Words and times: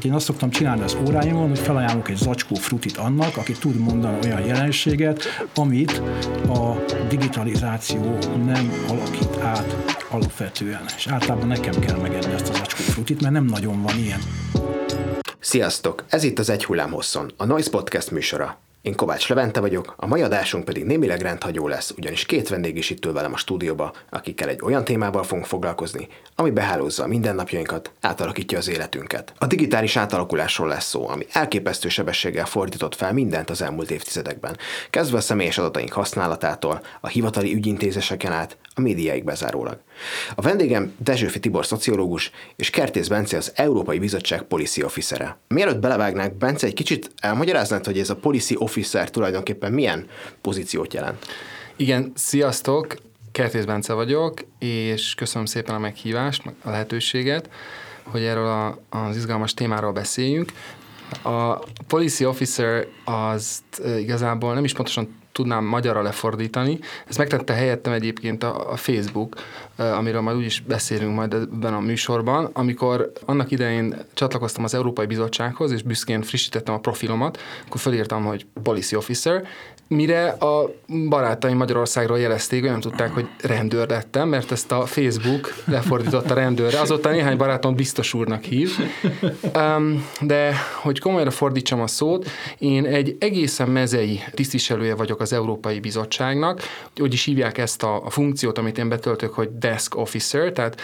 átalakít. 0.00 0.04
Én 0.04 0.12
azt 0.12 0.24
szoktam 0.24 0.50
csinálni 0.50 0.82
az 0.82 0.96
óráimon, 1.06 1.48
hogy 1.48 1.58
felajánlok 1.58 2.08
egy 2.08 2.16
zacskó 2.16 2.54
frutit 2.54 2.96
annak, 2.96 3.36
aki 3.36 3.52
tud 3.52 3.76
mondani 3.76 4.18
olyan 4.24 4.46
jelenséget, 4.46 5.22
amit 5.54 6.02
a 6.48 6.84
digitalizáció 7.08 8.18
nem 8.44 8.72
alakít 8.88 9.36
át 9.42 9.76
alapvetően. 10.10 10.82
És 10.96 11.06
általában 11.06 11.48
nekem 11.48 11.78
kell 11.80 11.96
megenni 11.96 12.32
ezt 12.32 12.48
a 12.48 12.52
zacskó 12.52 12.82
frutit, 12.82 13.20
mert 13.20 13.34
nem 13.34 13.44
nagyon 13.44 13.82
van 13.82 13.98
ilyen. 13.98 14.20
Sziasztok! 15.40 16.04
Ez 16.08 16.22
itt 16.22 16.38
az 16.38 16.50
Egy 16.50 16.64
hullám 16.64 16.90
hosszon, 16.90 17.32
a 17.36 17.44
Noise 17.44 17.70
Podcast 17.70 18.10
műsora. 18.10 18.58
Én 18.82 18.94
Kovács 18.94 19.28
Levente 19.28 19.60
vagyok, 19.60 19.94
a 19.96 20.06
mai 20.06 20.22
adásunk 20.22 20.64
pedig 20.64 20.84
némileg 20.84 21.20
rendhagyó 21.20 21.68
lesz, 21.68 21.90
ugyanis 21.96 22.26
két 22.26 22.48
vendég 22.48 22.76
is 22.76 22.90
itt 22.90 23.04
ül 23.06 23.12
velem 23.12 23.32
a 23.32 23.36
stúdióba, 23.36 23.92
akikkel 24.10 24.48
egy 24.48 24.60
olyan 24.62 24.84
témával 24.84 25.22
fogunk 25.22 25.46
foglalkozni, 25.46 26.08
ami 26.34 26.50
behálózza 26.50 27.02
a 27.02 27.06
mindennapjainkat, 27.06 27.92
átalakítja 28.00 28.58
az 28.58 28.68
életünket. 28.68 29.32
A 29.38 29.46
digitális 29.46 29.96
átalakulásról 29.96 30.68
lesz 30.68 30.88
szó, 30.88 31.08
ami 31.08 31.26
elképesztő 31.32 31.88
sebességgel 31.88 32.46
fordított 32.46 32.94
fel 32.94 33.12
mindent 33.12 33.50
az 33.50 33.62
elmúlt 33.62 33.90
évtizedekben, 33.90 34.56
kezdve 34.90 35.16
a 35.16 35.20
személyes 35.20 35.58
adataink 35.58 35.92
használatától, 35.92 36.80
a 37.00 37.08
hivatali 37.08 37.54
ügyintézéseken 37.54 38.32
át, 38.32 38.56
a 38.74 38.80
médiáig 38.80 39.24
bezárólag. 39.24 39.78
A 40.34 40.42
vendégem 40.42 40.94
Dezsőfi 40.98 41.40
Tibor 41.40 41.66
szociológus 41.66 42.30
és 42.56 42.70
Kertész 42.70 43.08
Bence 43.08 43.36
az 43.36 43.52
Európai 43.54 43.98
Bizottság 43.98 44.42
policy 44.42 44.82
officere. 44.82 45.38
Mielőtt 45.48 45.78
belevágnánk, 45.78 46.34
Bence, 46.34 46.66
egy 46.66 46.74
kicsit 46.74 47.10
elmagyaráznád, 47.20 47.84
hogy 47.84 47.98
ez 47.98 48.10
a 48.10 48.16
policy 48.16 48.54
officer 48.58 49.10
tulajdonképpen 49.10 49.72
milyen 49.72 50.06
pozíciót 50.40 50.94
jelent? 50.94 51.26
Igen, 51.76 52.12
sziasztok! 52.14 52.96
Kertész 53.32 53.64
Bence 53.64 53.92
vagyok, 53.92 54.40
és 54.58 55.14
köszönöm 55.14 55.46
szépen 55.46 55.74
a 55.74 55.78
meghívást, 55.78 56.42
a 56.62 56.70
lehetőséget, 56.70 57.50
hogy 58.02 58.22
erről 58.22 58.46
a, 58.46 58.78
az 58.98 59.16
izgalmas 59.16 59.54
témáról 59.54 59.92
beszéljünk. 59.92 60.52
A 61.22 61.58
policy 61.86 62.24
officer 62.24 62.86
azt 63.04 63.82
igazából 63.98 64.54
nem 64.54 64.64
is 64.64 64.72
pontosan 64.72 65.19
tudnám 65.32 65.64
magyarra 65.64 66.02
lefordítani. 66.02 66.78
Ezt 67.06 67.18
megtette 67.18 67.52
helyettem 67.52 67.92
egyébként 67.92 68.42
a, 68.42 68.72
a 68.72 68.76
Facebook, 68.76 69.36
amiről 69.76 70.20
majd 70.20 70.36
úgyis 70.36 70.60
beszélünk 70.60 71.14
majd 71.14 71.32
ebben 71.34 71.74
a 71.74 71.80
műsorban, 71.80 72.50
amikor 72.52 73.12
annak 73.24 73.50
idején 73.50 73.96
csatlakoztam 74.14 74.64
az 74.64 74.74
Európai 74.74 75.06
Bizottsághoz, 75.06 75.72
és 75.72 75.82
büszkén 75.82 76.22
frissítettem 76.22 76.74
a 76.74 76.78
profilomat, 76.78 77.38
akkor 77.66 77.80
felírtam, 77.80 78.24
hogy 78.24 78.46
Policy 78.62 78.96
Officer, 78.96 79.46
mire 79.90 80.28
a 80.28 80.74
barátaim 81.08 81.56
Magyarországról 81.56 82.18
jelezték, 82.18 82.60
hogy 82.60 82.70
nem 82.70 82.80
tudták, 82.80 83.12
hogy 83.14 83.28
rendőr 83.42 83.88
lettem, 83.88 84.28
mert 84.28 84.52
ezt 84.52 84.72
a 84.72 84.86
Facebook 84.86 85.54
lefordította 85.64 86.34
rendőrre. 86.34 86.80
Azóta 86.80 87.10
néhány 87.10 87.36
barátom 87.36 87.74
biztos 87.74 88.14
úrnak 88.14 88.42
hív. 88.42 88.70
De 90.20 90.54
hogy 90.82 90.98
komolyra 90.98 91.30
fordítsam 91.30 91.80
a 91.80 91.86
szót, 91.86 92.28
én 92.58 92.84
egy 92.84 93.16
egészen 93.20 93.68
mezei 93.68 94.20
tisztviselője 94.34 94.94
vagyok 94.94 95.20
az 95.20 95.32
Európai 95.32 95.80
Bizottságnak. 95.80 96.60
Úgy 97.00 97.12
is 97.12 97.24
hívják 97.24 97.58
ezt 97.58 97.82
a, 97.82 98.04
a 98.04 98.10
funkciót, 98.10 98.58
amit 98.58 98.78
én 98.78 98.88
betöltök, 98.88 99.32
hogy 99.32 99.48
desk 99.58 99.96
officer, 99.96 100.52
tehát 100.52 100.80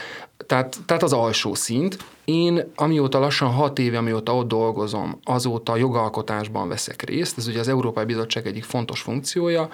tehát, 0.47 0.77
tehát 0.87 1.03
az 1.03 1.13
alsó 1.13 1.55
szint. 1.55 1.99
Én 2.27 2.73
amióta 2.75 3.19
lassan 3.19 3.51
hat 3.51 3.79
éve, 3.79 3.99
amióta 3.99 4.37
ott 4.37 4.49
dolgozom, 4.49 5.19
azóta 5.25 5.77
jogalkotásban 5.77 6.69
veszek 6.69 7.03
részt. 7.03 7.39
Ez 7.39 7.47
ugye 7.47 7.59
az 7.59 7.69
Európai 7.69 8.05
Bizottság 8.05 8.47
egyik 8.47 8.65
fontos 8.65 9.01
funkciója. 9.01 9.69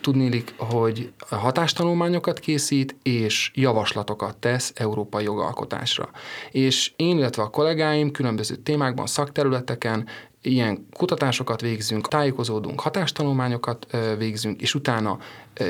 Tudnélik, 0.00 0.54
hogy 0.58 1.12
hatástanulmányokat 1.30 2.38
készít, 2.38 2.96
és 3.02 3.50
javaslatokat 3.54 4.36
tesz 4.36 4.72
európai 4.74 5.24
jogalkotásra. 5.24 6.10
És 6.50 6.92
én, 6.96 7.18
illetve 7.18 7.42
a 7.42 7.50
kollégáim 7.50 8.10
különböző 8.10 8.54
témákban, 8.54 9.06
szakterületeken 9.06 10.06
ilyen 10.46 10.86
kutatásokat 10.92 11.60
végzünk, 11.60 12.08
tájékozódunk, 12.08 12.80
hatástanulmányokat 12.80 13.86
végzünk, 14.18 14.60
és 14.60 14.74
utána 14.74 15.18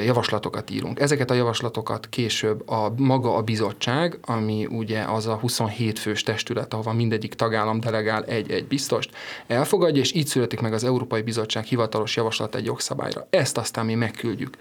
javaslatokat 0.04 0.70
írunk. 0.70 1.00
Ezeket 1.00 1.30
a 1.30 1.34
javaslatokat 1.34 2.08
később 2.08 2.68
a 2.68 2.92
maga 2.96 3.36
a 3.36 3.42
bizottság, 3.42 4.18
ami 4.22 4.66
ugye 4.70 5.02
az 5.02 5.26
a 5.26 5.34
27 5.34 5.98
fős 5.98 6.22
testület, 6.22 6.72
ahova 6.72 6.92
mindegyik 6.92 7.34
tagállam 7.34 7.80
delegál 7.80 8.24
egy-egy 8.24 8.66
biztost, 8.66 9.10
elfogadja, 9.46 10.00
és 10.02 10.14
így 10.14 10.26
születik 10.26 10.60
meg 10.60 10.72
az 10.72 10.84
Európai 10.84 11.22
Bizottság 11.22 11.64
hivatalos 11.64 12.16
javaslat 12.16 12.54
egy 12.54 12.64
jogszabályra. 12.64 13.26
Ezt 13.30 13.58
aztán 13.58 13.86
mi 13.86 13.94
megküldjük 13.94 14.56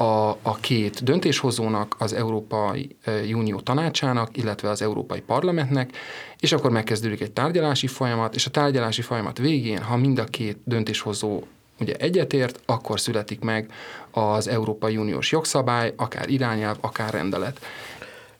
a, 0.00 0.28
a 0.42 0.56
két 0.60 1.04
döntéshozónak, 1.04 1.96
az 1.98 2.12
Európai 2.12 2.96
Unió 3.32 3.60
tanácsának, 3.60 4.36
illetve 4.36 4.68
az 4.68 4.82
Európai 4.82 5.20
Parlamentnek, 5.20 5.96
és 6.40 6.52
akkor 6.52 6.70
megkezdődik 6.70 7.20
egy 7.20 7.32
tárgyalási 7.32 7.86
folyamat, 7.86 8.34
és 8.34 8.46
a 8.46 8.50
tárgyalási 8.50 9.02
folyamat 9.02 9.38
végén, 9.38 9.82
ha 9.82 9.96
mind 9.96 10.18
a 10.18 10.24
két 10.24 10.58
döntéshozó 10.64 11.42
ugye 11.80 11.94
egyetért, 11.94 12.60
akkor 12.66 13.00
születik 13.00 13.40
meg 13.40 13.70
az 14.10 14.48
Európai 14.48 14.96
Uniós 14.96 15.32
jogszabály, 15.32 15.92
akár 15.96 16.28
irányelv, 16.28 16.76
akár 16.80 17.12
rendelet. 17.12 17.60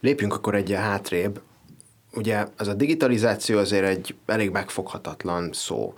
Lépjünk 0.01 0.35
akkor 0.35 0.55
egy 0.55 0.73
hátrébb. 0.73 1.41
Ugye 2.13 2.47
ez 2.57 2.69
a 2.69 2.75
digitalizáció 2.75 3.59
azért 3.59 3.85
egy 3.85 4.15
elég 4.27 4.51
megfoghatatlan 4.51 5.51
szó. 5.53 5.95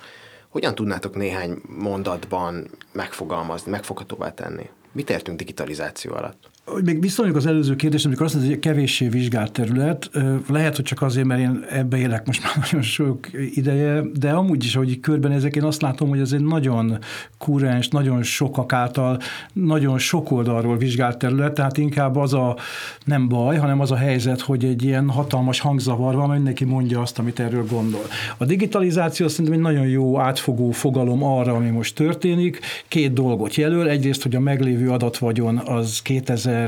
Hogyan 0.49 0.75
tudnátok 0.75 1.17
néhány 1.17 1.63
mondatban 1.67 2.71
megfogalmazni, 2.93 3.71
megfoghatóvá 3.71 4.35
tenni? 4.35 4.69
Mit 4.93 5.11
értünk 5.11 5.39
digitalizáció 5.39 6.15
alatt? 6.15 6.51
Hogy 6.73 6.85
még 6.85 7.01
visszanyúljuk 7.01 7.39
az 7.39 7.47
előző 7.47 7.77
kérdésre, 7.77 8.09
amikor 8.09 8.27
azt 8.27 8.35
mondod, 8.35 8.53
hogy 8.53 8.61
kevéssé 8.61 9.09
vizsgált 9.09 9.53
terület, 9.53 10.11
lehet, 10.49 10.77
hogy 10.77 10.85
csak 10.85 11.03
azért, 11.03 11.27
mert 11.27 11.41
én 11.41 11.65
ebbe 11.71 11.97
élek 11.97 12.27
most 12.27 12.43
már 12.43 12.53
nagyon 12.65 12.83
sok 12.83 13.29
ideje, 13.55 14.03
de 14.19 14.31
amúgy 14.31 14.65
is, 14.65 14.75
hogy 14.75 15.01
körben 15.01 15.33
ezek, 15.33 15.57
én 15.57 15.63
azt 15.63 15.83
látom, 15.83 16.09
hogy 16.09 16.21
ez 16.21 16.33
egy 16.33 16.45
nagyon 16.45 16.99
kurens, 17.39 17.89
nagyon 17.89 18.23
sokak 18.23 18.73
által, 18.73 19.19
nagyon 19.53 19.99
sok 19.99 20.31
oldalról 20.31 20.77
vizsgált 20.77 21.19
terület, 21.19 21.55
tehát 21.55 21.79
inkább 21.79 22.17
az 22.17 22.35
a 22.35 22.57
nem 23.05 23.29
baj, 23.29 23.57
hanem 23.57 23.81
az 23.81 23.91
a 23.91 23.97
helyzet, 23.97 24.41
hogy 24.41 24.65
egy 24.65 24.85
ilyen 24.85 25.09
hatalmas 25.09 25.61
hangzavar 25.61 26.15
van, 26.15 26.31
mindenki 26.31 26.65
mondja 26.65 27.01
azt, 27.01 27.19
amit 27.19 27.41
erről 27.41 27.67
gondol. 27.67 28.05
A 28.37 28.45
digitalizáció 28.45 29.29
szerintem 29.29 29.55
egy 29.55 29.61
nagyon 29.61 29.87
jó 29.87 30.19
átfogó 30.19 30.71
fogalom 30.71 31.25
arra, 31.25 31.55
ami 31.55 31.69
most 31.69 31.95
történik. 31.95 32.61
Két 32.89 33.13
dolgot 33.13 33.55
jelöl. 33.55 33.89
Egyrészt, 33.89 34.23
hogy 34.23 34.35
a 34.35 34.41
meglévő 34.41 34.91
adatvagyon 34.91 35.59
az 35.59 36.03
2000 36.03 36.60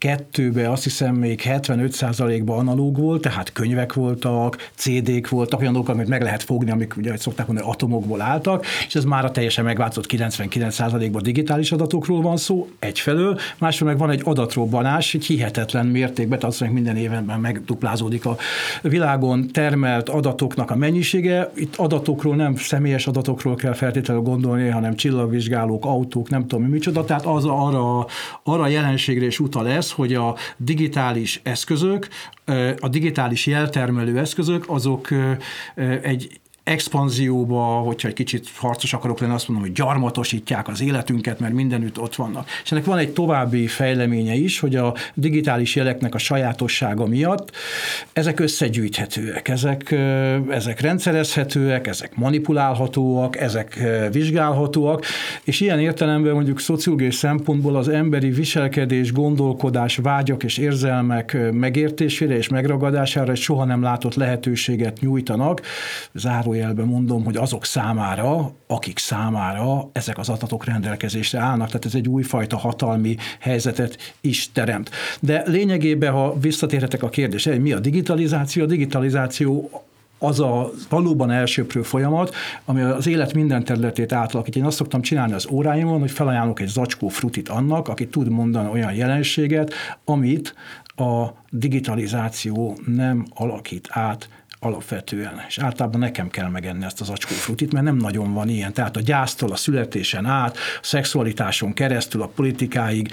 2002-ben 0.00 0.70
azt 0.70 0.82
hiszem 0.82 1.14
még 1.14 1.42
75%-ban 1.44 2.58
analóg 2.58 2.96
volt, 2.96 3.20
tehát 3.20 3.52
könyvek 3.52 3.92
voltak, 3.92 4.70
CD-k 4.74 5.28
voltak, 5.28 5.60
olyan 5.60 5.72
dolgok, 5.72 5.94
amit 5.94 6.08
meg 6.08 6.22
lehet 6.22 6.42
fogni, 6.42 6.70
amik 6.70 6.96
ugye, 6.96 7.16
szokták 7.16 7.46
mondani, 7.46 7.68
atomokból 7.70 8.20
álltak, 8.20 8.66
és 8.86 8.94
ez 8.94 9.04
már 9.04 9.30
teljesen 9.30 9.64
megváltozott 9.64 10.10
99%-ban 10.12 11.22
digitális 11.22 11.72
adatokról 11.72 12.22
van 12.22 12.36
szó, 12.36 12.68
egyfelől, 12.78 13.38
másfelől 13.58 13.92
meg 13.92 14.02
van 14.02 14.10
egy 14.10 14.20
adatrobbanás, 14.24 15.14
egy 15.14 15.24
hihetetlen 15.24 15.86
mértékben, 15.86 16.38
azt 16.42 16.70
minden 16.70 16.96
éven 16.96 17.24
megduplázódik 17.24 18.26
a 18.26 18.36
világon 18.82 19.48
termelt 19.52 20.08
adatoknak 20.08 20.70
a 20.70 20.76
mennyisége. 20.76 21.50
Itt 21.54 21.76
adatokról, 21.76 22.36
nem 22.36 22.56
személyes 22.56 23.06
adatokról 23.06 23.54
kell 23.54 23.72
feltétlenül 23.72 24.22
gondolni, 24.22 24.68
hanem 24.68 24.96
csillagvizsgálók, 24.96 25.84
autók, 25.84 26.28
nem 26.28 26.46
tudom 26.46 26.64
mi 26.64 26.70
micsoda, 26.70 27.04
tehát 27.04 27.26
az 27.26 27.44
arra, 27.44 28.06
arra 28.42 28.62
a 28.62 28.68
jelenségre 29.16 29.26
is 29.26 29.40
utal 29.40 29.68
ez, 29.68 29.90
hogy 29.90 30.14
a 30.14 30.36
digitális 30.56 31.40
eszközök, 31.42 32.08
a 32.78 32.88
digitális 32.88 33.46
jeltermelő 33.46 34.18
eszközök, 34.18 34.64
azok 34.68 35.08
egy 36.02 36.40
expanzióba, 36.66 37.62
hogyha 37.64 38.08
egy 38.08 38.14
kicsit 38.14 38.48
harcos 38.56 38.92
akarok 38.92 39.20
lenni, 39.20 39.32
azt 39.32 39.48
mondom, 39.48 39.66
hogy 39.66 39.76
gyarmatosítják 39.76 40.68
az 40.68 40.82
életünket, 40.82 41.40
mert 41.40 41.52
mindenütt 41.52 42.00
ott 42.00 42.14
vannak. 42.14 42.48
És 42.64 42.72
ennek 42.72 42.84
van 42.84 42.98
egy 42.98 43.12
további 43.12 43.66
fejleménye 43.66 44.34
is, 44.34 44.60
hogy 44.60 44.76
a 44.76 44.94
digitális 45.14 45.74
jeleknek 45.74 46.14
a 46.14 46.18
sajátossága 46.18 47.06
miatt 47.06 47.50
ezek 48.12 48.40
összegyűjthetőek, 48.40 49.48
ezek, 49.48 49.94
ezek 50.50 50.80
rendszerezhetőek, 50.80 51.86
ezek 51.86 52.16
manipulálhatóak, 52.16 53.40
ezek 53.40 53.78
vizsgálhatóak, 54.12 55.04
és 55.44 55.60
ilyen 55.60 55.80
értelemben 55.80 56.34
mondjuk 56.34 56.60
szociológiai 56.60 57.10
szempontból 57.10 57.76
az 57.76 57.88
emberi 57.88 58.30
viselkedés, 58.30 59.12
gondolkodás, 59.12 59.96
vágyak 59.96 60.44
és 60.44 60.58
érzelmek 60.58 61.36
megértésére 61.52 62.36
és 62.36 62.48
megragadására 62.48 63.34
soha 63.34 63.64
nem 63.64 63.82
látott 63.82 64.14
lehetőséget 64.14 65.00
nyújtanak. 65.00 65.60
Záró 66.12 66.54
zárójelben 66.56 66.86
mondom, 66.86 67.24
hogy 67.24 67.36
azok 67.36 67.64
számára, 67.64 68.52
akik 68.66 68.98
számára 68.98 69.88
ezek 69.92 70.18
az 70.18 70.28
adatok 70.28 70.64
rendelkezésre 70.64 71.38
állnak, 71.38 71.66
tehát 71.66 71.84
ez 71.84 71.94
egy 71.94 72.08
újfajta 72.08 72.56
hatalmi 72.56 73.16
helyzetet 73.40 74.14
is 74.20 74.52
teremt. 74.52 74.90
De 75.20 75.42
lényegében, 75.46 76.12
ha 76.12 76.38
visszatérhetek 76.38 77.02
a 77.02 77.08
kérdésre, 77.08 77.52
hogy 77.52 77.60
mi 77.60 77.72
a 77.72 77.78
digitalizáció? 77.78 78.62
A 78.62 78.66
digitalizáció 78.66 79.70
az 80.18 80.40
a 80.40 80.70
valóban 80.88 81.30
elsőprő 81.30 81.82
folyamat, 81.82 82.34
ami 82.64 82.80
az 82.80 83.06
élet 83.06 83.34
minden 83.34 83.64
területét 83.64 84.12
átalakít. 84.12 84.56
Én 84.56 84.64
azt 84.64 84.76
szoktam 84.76 85.00
csinálni 85.00 85.32
az 85.32 85.48
óráimon, 85.50 86.00
hogy 86.00 86.10
felajánlok 86.10 86.60
egy 86.60 86.68
zacskó 86.68 87.08
frutit 87.08 87.48
annak, 87.48 87.88
aki 87.88 88.06
tud 88.06 88.28
mondani 88.28 88.70
olyan 88.72 88.94
jelenséget, 88.94 89.72
amit 90.04 90.54
a 90.96 91.26
digitalizáció 91.50 92.78
nem 92.86 93.26
alakít 93.34 93.88
át 93.90 94.28
alapvetően. 94.58 95.44
És 95.48 95.58
általában 95.58 96.00
nekem 96.00 96.28
kell 96.28 96.48
megenni 96.48 96.84
ezt 96.84 97.00
az 97.00 97.08
acskófrutit, 97.08 97.72
mert 97.72 97.84
nem 97.84 97.96
nagyon 97.96 98.32
van 98.32 98.48
ilyen. 98.48 98.72
Tehát 98.72 98.96
a 98.96 99.00
gyásztól, 99.00 99.52
a 99.52 99.56
születésen 99.56 100.26
át, 100.26 100.56
a 100.56 100.84
szexualitáson 100.84 101.72
keresztül, 101.72 102.22
a 102.22 102.26
politikáig 102.26 103.10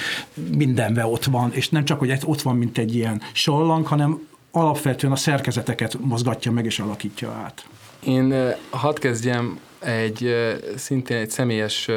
mindenben 0.55 1.05
ott 1.05 1.25
van, 1.25 1.53
és 1.53 1.69
nem 1.69 1.85
csak, 1.85 1.99
hogy 1.99 2.17
ott 2.25 2.41
van, 2.41 2.55
mint 2.55 2.77
egy 2.77 2.95
ilyen 2.95 3.21
sallang, 3.33 3.85
hanem 3.85 4.27
alapvetően 4.51 5.13
a 5.13 5.15
szerkezeteket 5.15 5.97
mozgatja 5.99 6.51
meg 6.51 6.65
és 6.65 6.79
alakítja 6.79 7.31
át. 7.31 7.65
Én 8.05 8.53
hadd 8.69 8.99
kezdjem 8.99 9.59
egy 9.79 10.35
szintén 10.75 11.17
egy 11.17 11.29
személyes 11.29 11.89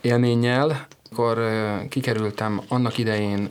élménnyel, 0.00 0.86
amikor 1.06 1.48
kikerültem 1.88 2.60
annak 2.68 2.98
idején 2.98 3.50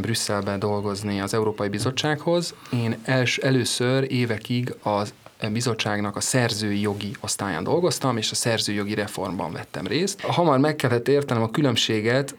Brüsszelbe 0.00 0.56
dolgozni 0.58 1.20
az 1.20 1.34
Európai 1.34 1.68
Bizottsághoz, 1.68 2.54
én 2.72 2.96
els, 3.04 3.38
először 3.38 4.12
évekig 4.12 4.74
az 4.82 5.12
bizottságnak 5.48 6.16
a 6.16 6.20
szerzői 6.20 6.80
jogi 6.80 7.10
osztályán 7.20 7.64
dolgoztam, 7.64 8.16
és 8.16 8.30
a 8.30 8.34
szerzői 8.34 8.74
jogi 8.74 8.94
reformban 8.94 9.52
vettem 9.52 9.86
részt. 9.86 10.20
Hamar 10.20 10.58
meg 10.58 10.76
kellett 10.76 11.08
értenem 11.08 11.42
a 11.42 11.50
különbséget 11.50 12.34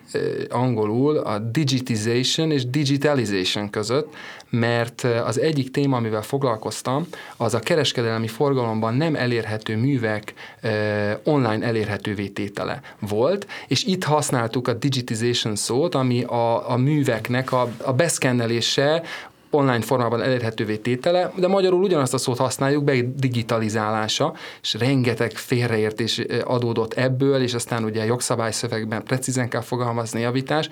angolul 0.49 1.17
a 1.17 1.39
digitization 1.39 2.51
és 2.51 2.69
digitalization 2.69 3.69
között, 3.69 4.13
mert 4.51 5.03
az 5.25 5.39
egyik 5.39 5.71
téma, 5.71 5.97
amivel 5.97 6.21
foglalkoztam, 6.21 7.07
az 7.37 7.53
a 7.53 7.59
kereskedelmi 7.59 8.27
forgalomban 8.27 8.93
nem 8.93 9.15
elérhető 9.15 9.77
művek 9.77 10.33
online 11.23 11.65
elérhetővé 11.65 12.27
tétele 12.27 12.81
volt, 12.99 13.47
és 13.67 13.83
itt 13.83 14.03
használtuk 14.03 14.67
a 14.67 14.73
digitization 14.73 15.55
szót, 15.55 15.95
ami 15.95 16.23
a, 16.23 16.71
a 16.71 16.77
műveknek 16.77 17.51
a, 17.51 17.69
a 17.83 17.93
beszkennelése 17.93 19.03
online 19.51 19.81
formában 19.81 20.21
elérhetővé 20.21 20.77
tétele, 20.77 21.31
de 21.35 21.47
magyarul 21.47 21.83
ugyanazt 21.83 22.13
a 22.13 22.17
szót 22.17 22.37
használjuk 22.37 22.83
be, 22.83 22.95
digitalizálása, 23.01 24.33
és 24.61 24.73
rengeteg 24.73 25.31
félreértés 25.31 26.21
adódott 26.43 26.93
ebből, 26.93 27.41
és 27.41 27.53
aztán 27.53 27.83
ugye 27.83 28.01
a 28.01 28.05
jogszabályszövegben 28.05 29.03
precízen 29.03 29.49
kell 29.49 29.61
fogalmazni 29.61 30.21
javítás, 30.21 30.69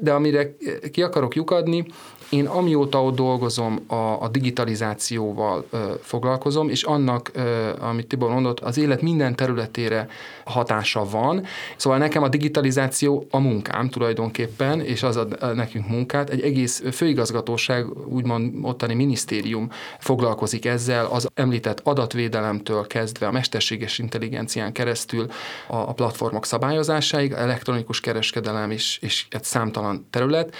de 0.00 0.12
amire 0.12 0.56
ki 0.92 1.02
akarok 1.02 1.34
lyukadni, 1.34 1.86
én 2.32 2.46
amióta 2.46 3.04
ott 3.04 3.14
dolgozom, 3.14 3.84
a, 3.86 3.94
a 3.94 4.28
digitalizációval 4.28 5.66
ö, 5.70 5.92
foglalkozom, 6.00 6.68
és 6.68 6.82
annak, 6.82 7.30
ö, 7.34 7.70
amit 7.80 8.06
Tibor 8.06 8.30
mondott, 8.30 8.60
az 8.60 8.78
élet 8.78 9.02
minden 9.02 9.36
területére 9.36 10.08
hatása 10.44 11.04
van. 11.10 11.44
Szóval 11.76 11.98
nekem 11.98 12.22
a 12.22 12.28
digitalizáció 12.28 13.26
a 13.30 13.38
munkám 13.38 13.88
tulajdonképpen, 13.88 14.80
és 14.80 15.02
az 15.02 15.16
ad 15.16 15.54
nekünk 15.54 15.88
munkát. 15.88 16.30
Egy 16.30 16.40
egész 16.40 16.82
főigazgatóság, 16.92 17.86
úgymond 18.06 18.54
ottani 18.62 18.94
minisztérium 18.94 19.70
foglalkozik 19.98 20.64
ezzel, 20.66 21.06
az 21.06 21.28
említett 21.34 21.80
adatvédelemtől 21.80 22.86
kezdve 22.86 23.26
a 23.26 23.32
mesterséges 23.32 23.98
intelligencián 23.98 24.72
keresztül 24.72 25.26
a, 25.66 25.76
a 25.76 25.92
platformok 25.92 26.46
szabályozásáig, 26.46 27.32
elektronikus 27.32 28.00
kereskedelem 28.00 28.70
is, 28.70 28.98
és 29.02 29.26
egy 29.30 29.44
számtalan 29.44 30.06
terület 30.10 30.54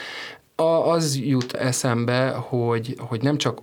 az 0.63 1.17
jut 1.17 1.53
eszembe, 1.53 2.29
hogy, 2.29 2.97
hogy 2.99 3.23
nem 3.23 3.39
csak 3.39 3.63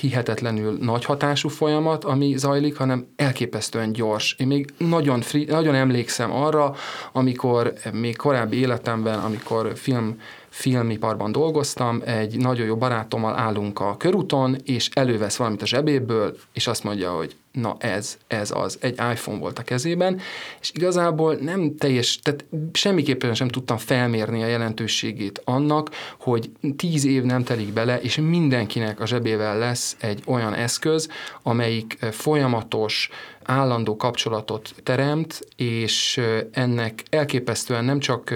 hihetetlenül 0.00 0.78
nagy 0.80 1.04
hatású 1.04 1.48
folyamat, 1.48 2.04
ami 2.04 2.36
zajlik, 2.36 2.76
hanem 2.76 3.06
elképesztően 3.16 3.92
gyors. 3.92 4.36
Én 4.38 4.46
még 4.46 4.72
nagyon, 4.78 5.20
free, 5.20 5.44
nagyon 5.46 5.74
emlékszem 5.74 6.32
arra, 6.32 6.74
amikor 7.12 7.72
még 7.92 8.16
korábbi 8.16 8.56
életemben, 8.56 9.18
amikor 9.18 9.72
film 9.76 10.20
filmiparban 10.58 11.32
dolgoztam, 11.32 12.02
egy 12.04 12.36
nagyon 12.36 12.66
jó 12.66 12.76
barátommal 12.76 13.34
állunk 13.36 13.80
a 13.80 13.96
körúton, 13.96 14.56
és 14.64 14.88
elővesz 14.92 15.36
valamit 15.36 15.62
a 15.62 15.66
zsebéből, 15.66 16.36
és 16.52 16.66
azt 16.66 16.84
mondja, 16.84 17.10
hogy 17.10 17.36
na 17.52 17.76
ez, 17.78 18.18
ez 18.26 18.50
az. 18.50 18.78
Egy 18.80 19.00
iPhone 19.12 19.38
volt 19.38 19.58
a 19.58 19.62
kezében, 19.62 20.20
és 20.60 20.70
igazából 20.74 21.34
nem 21.34 21.76
teljes, 21.76 22.18
tehát 22.22 22.44
semmiképpen 22.72 23.34
sem 23.34 23.48
tudtam 23.48 23.76
felmérni 23.76 24.42
a 24.42 24.46
jelentőségét 24.46 25.40
annak, 25.44 25.90
hogy 26.18 26.50
tíz 26.76 27.04
év 27.04 27.22
nem 27.22 27.44
telik 27.44 27.72
bele, 27.72 28.00
és 28.00 28.16
mindenkinek 28.16 29.00
a 29.00 29.06
zsebével 29.06 29.58
lesz 29.58 29.96
egy 30.00 30.22
olyan 30.26 30.54
eszköz, 30.54 31.08
amelyik 31.42 31.98
folyamatos, 32.10 33.10
állandó 33.50 33.96
kapcsolatot 33.96 34.74
teremt, 34.82 35.40
és 35.56 36.20
ennek 36.52 37.02
elképesztően 37.10 37.84
nem 37.84 37.98
csak 37.98 38.34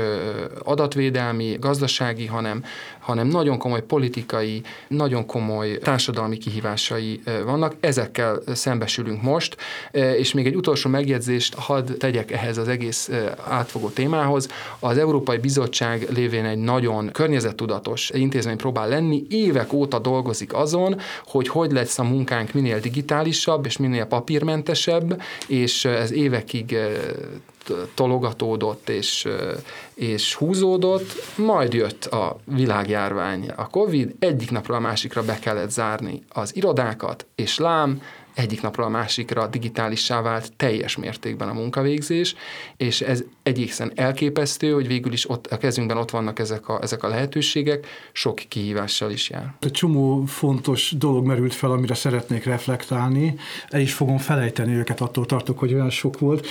adatvédelmi, 0.58 1.56
gazdasági, 1.60 2.26
hanem, 2.26 2.64
hanem 3.02 3.26
nagyon 3.26 3.58
komoly 3.58 3.82
politikai, 3.82 4.62
nagyon 4.88 5.26
komoly 5.26 5.78
társadalmi 5.78 6.36
kihívásai 6.36 7.20
vannak. 7.44 7.74
Ezekkel 7.80 8.40
szembesülünk 8.52 9.22
most, 9.22 9.56
és 9.90 10.32
még 10.32 10.46
egy 10.46 10.54
utolsó 10.54 10.90
megjegyzést 10.90 11.54
hadd 11.54 11.90
tegyek 11.98 12.30
ehhez 12.30 12.58
az 12.58 12.68
egész 12.68 13.10
átfogó 13.48 13.88
témához. 13.88 14.48
Az 14.78 14.98
Európai 14.98 15.38
Bizottság 15.38 16.06
lévén 16.14 16.44
egy 16.44 16.58
nagyon 16.58 17.10
környezettudatos 17.12 18.10
intézmény 18.10 18.56
próbál 18.56 18.88
lenni, 18.88 19.22
évek 19.28 19.72
óta 19.72 19.98
dolgozik 19.98 20.54
azon, 20.54 21.00
hogy 21.26 21.48
hogy 21.48 21.72
lesz 21.72 21.98
a 21.98 22.02
munkánk 22.02 22.52
minél 22.52 22.80
digitálisabb 22.80 23.66
és 23.66 23.76
minél 23.76 24.04
papírmentesebb, 24.04 25.22
és 25.46 25.84
ez 25.84 26.12
évekig 26.12 26.76
tologatódott 27.94 28.88
és, 28.88 29.28
és 29.94 30.34
húzódott, 30.34 31.36
majd 31.36 31.72
jött 31.72 32.04
a 32.04 32.36
világjárvány, 32.44 33.50
a 33.56 33.68
Covid, 33.68 34.14
egyik 34.18 34.50
napra 34.50 34.76
a 34.76 34.80
másikra 34.80 35.22
be 35.22 35.38
kellett 35.38 35.70
zárni 35.70 36.22
az 36.28 36.56
irodákat, 36.56 37.26
és 37.34 37.58
lám, 37.58 38.02
egyik 38.34 38.62
napról 38.62 38.86
a 38.86 38.88
másikra 38.88 39.46
digitálissá 39.46 40.22
vált 40.22 40.52
teljes 40.56 40.96
mértékben 40.96 41.48
a 41.48 41.52
munkavégzés, 41.52 42.34
és 42.76 43.00
ez 43.00 43.24
egészen 43.42 43.92
elképesztő, 43.94 44.72
hogy 44.72 44.86
végül 44.86 45.12
is 45.12 45.30
ott 45.30 45.46
a 45.46 45.56
kezünkben 45.56 45.96
ott 45.96 46.10
vannak 46.10 46.38
ezek 46.38 46.68
a, 46.68 46.78
ezek 46.82 47.02
a 47.02 47.08
lehetőségek, 47.08 47.86
sok 48.12 48.40
kihívással 48.48 49.10
is 49.10 49.30
jár. 49.30 49.54
Egy 49.60 49.70
csomó 49.70 50.24
fontos 50.24 50.92
dolog 50.98 51.26
merült 51.26 51.54
fel, 51.54 51.70
amire 51.70 51.94
szeretnék 51.94 52.44
reflektálni, 52.44 53.34
el 53.68 53.80
is 53.80 53.92
fogom 53.92 54.18
felejteni 54.18 54.74
őket, 54.74 55.00
attól 55.00 55.26
tartok, 55.26 55.58
hogy 55.58 55.74
olyan 55.74 55.90
sok 55.90 56.18
volt. 56.18 56.46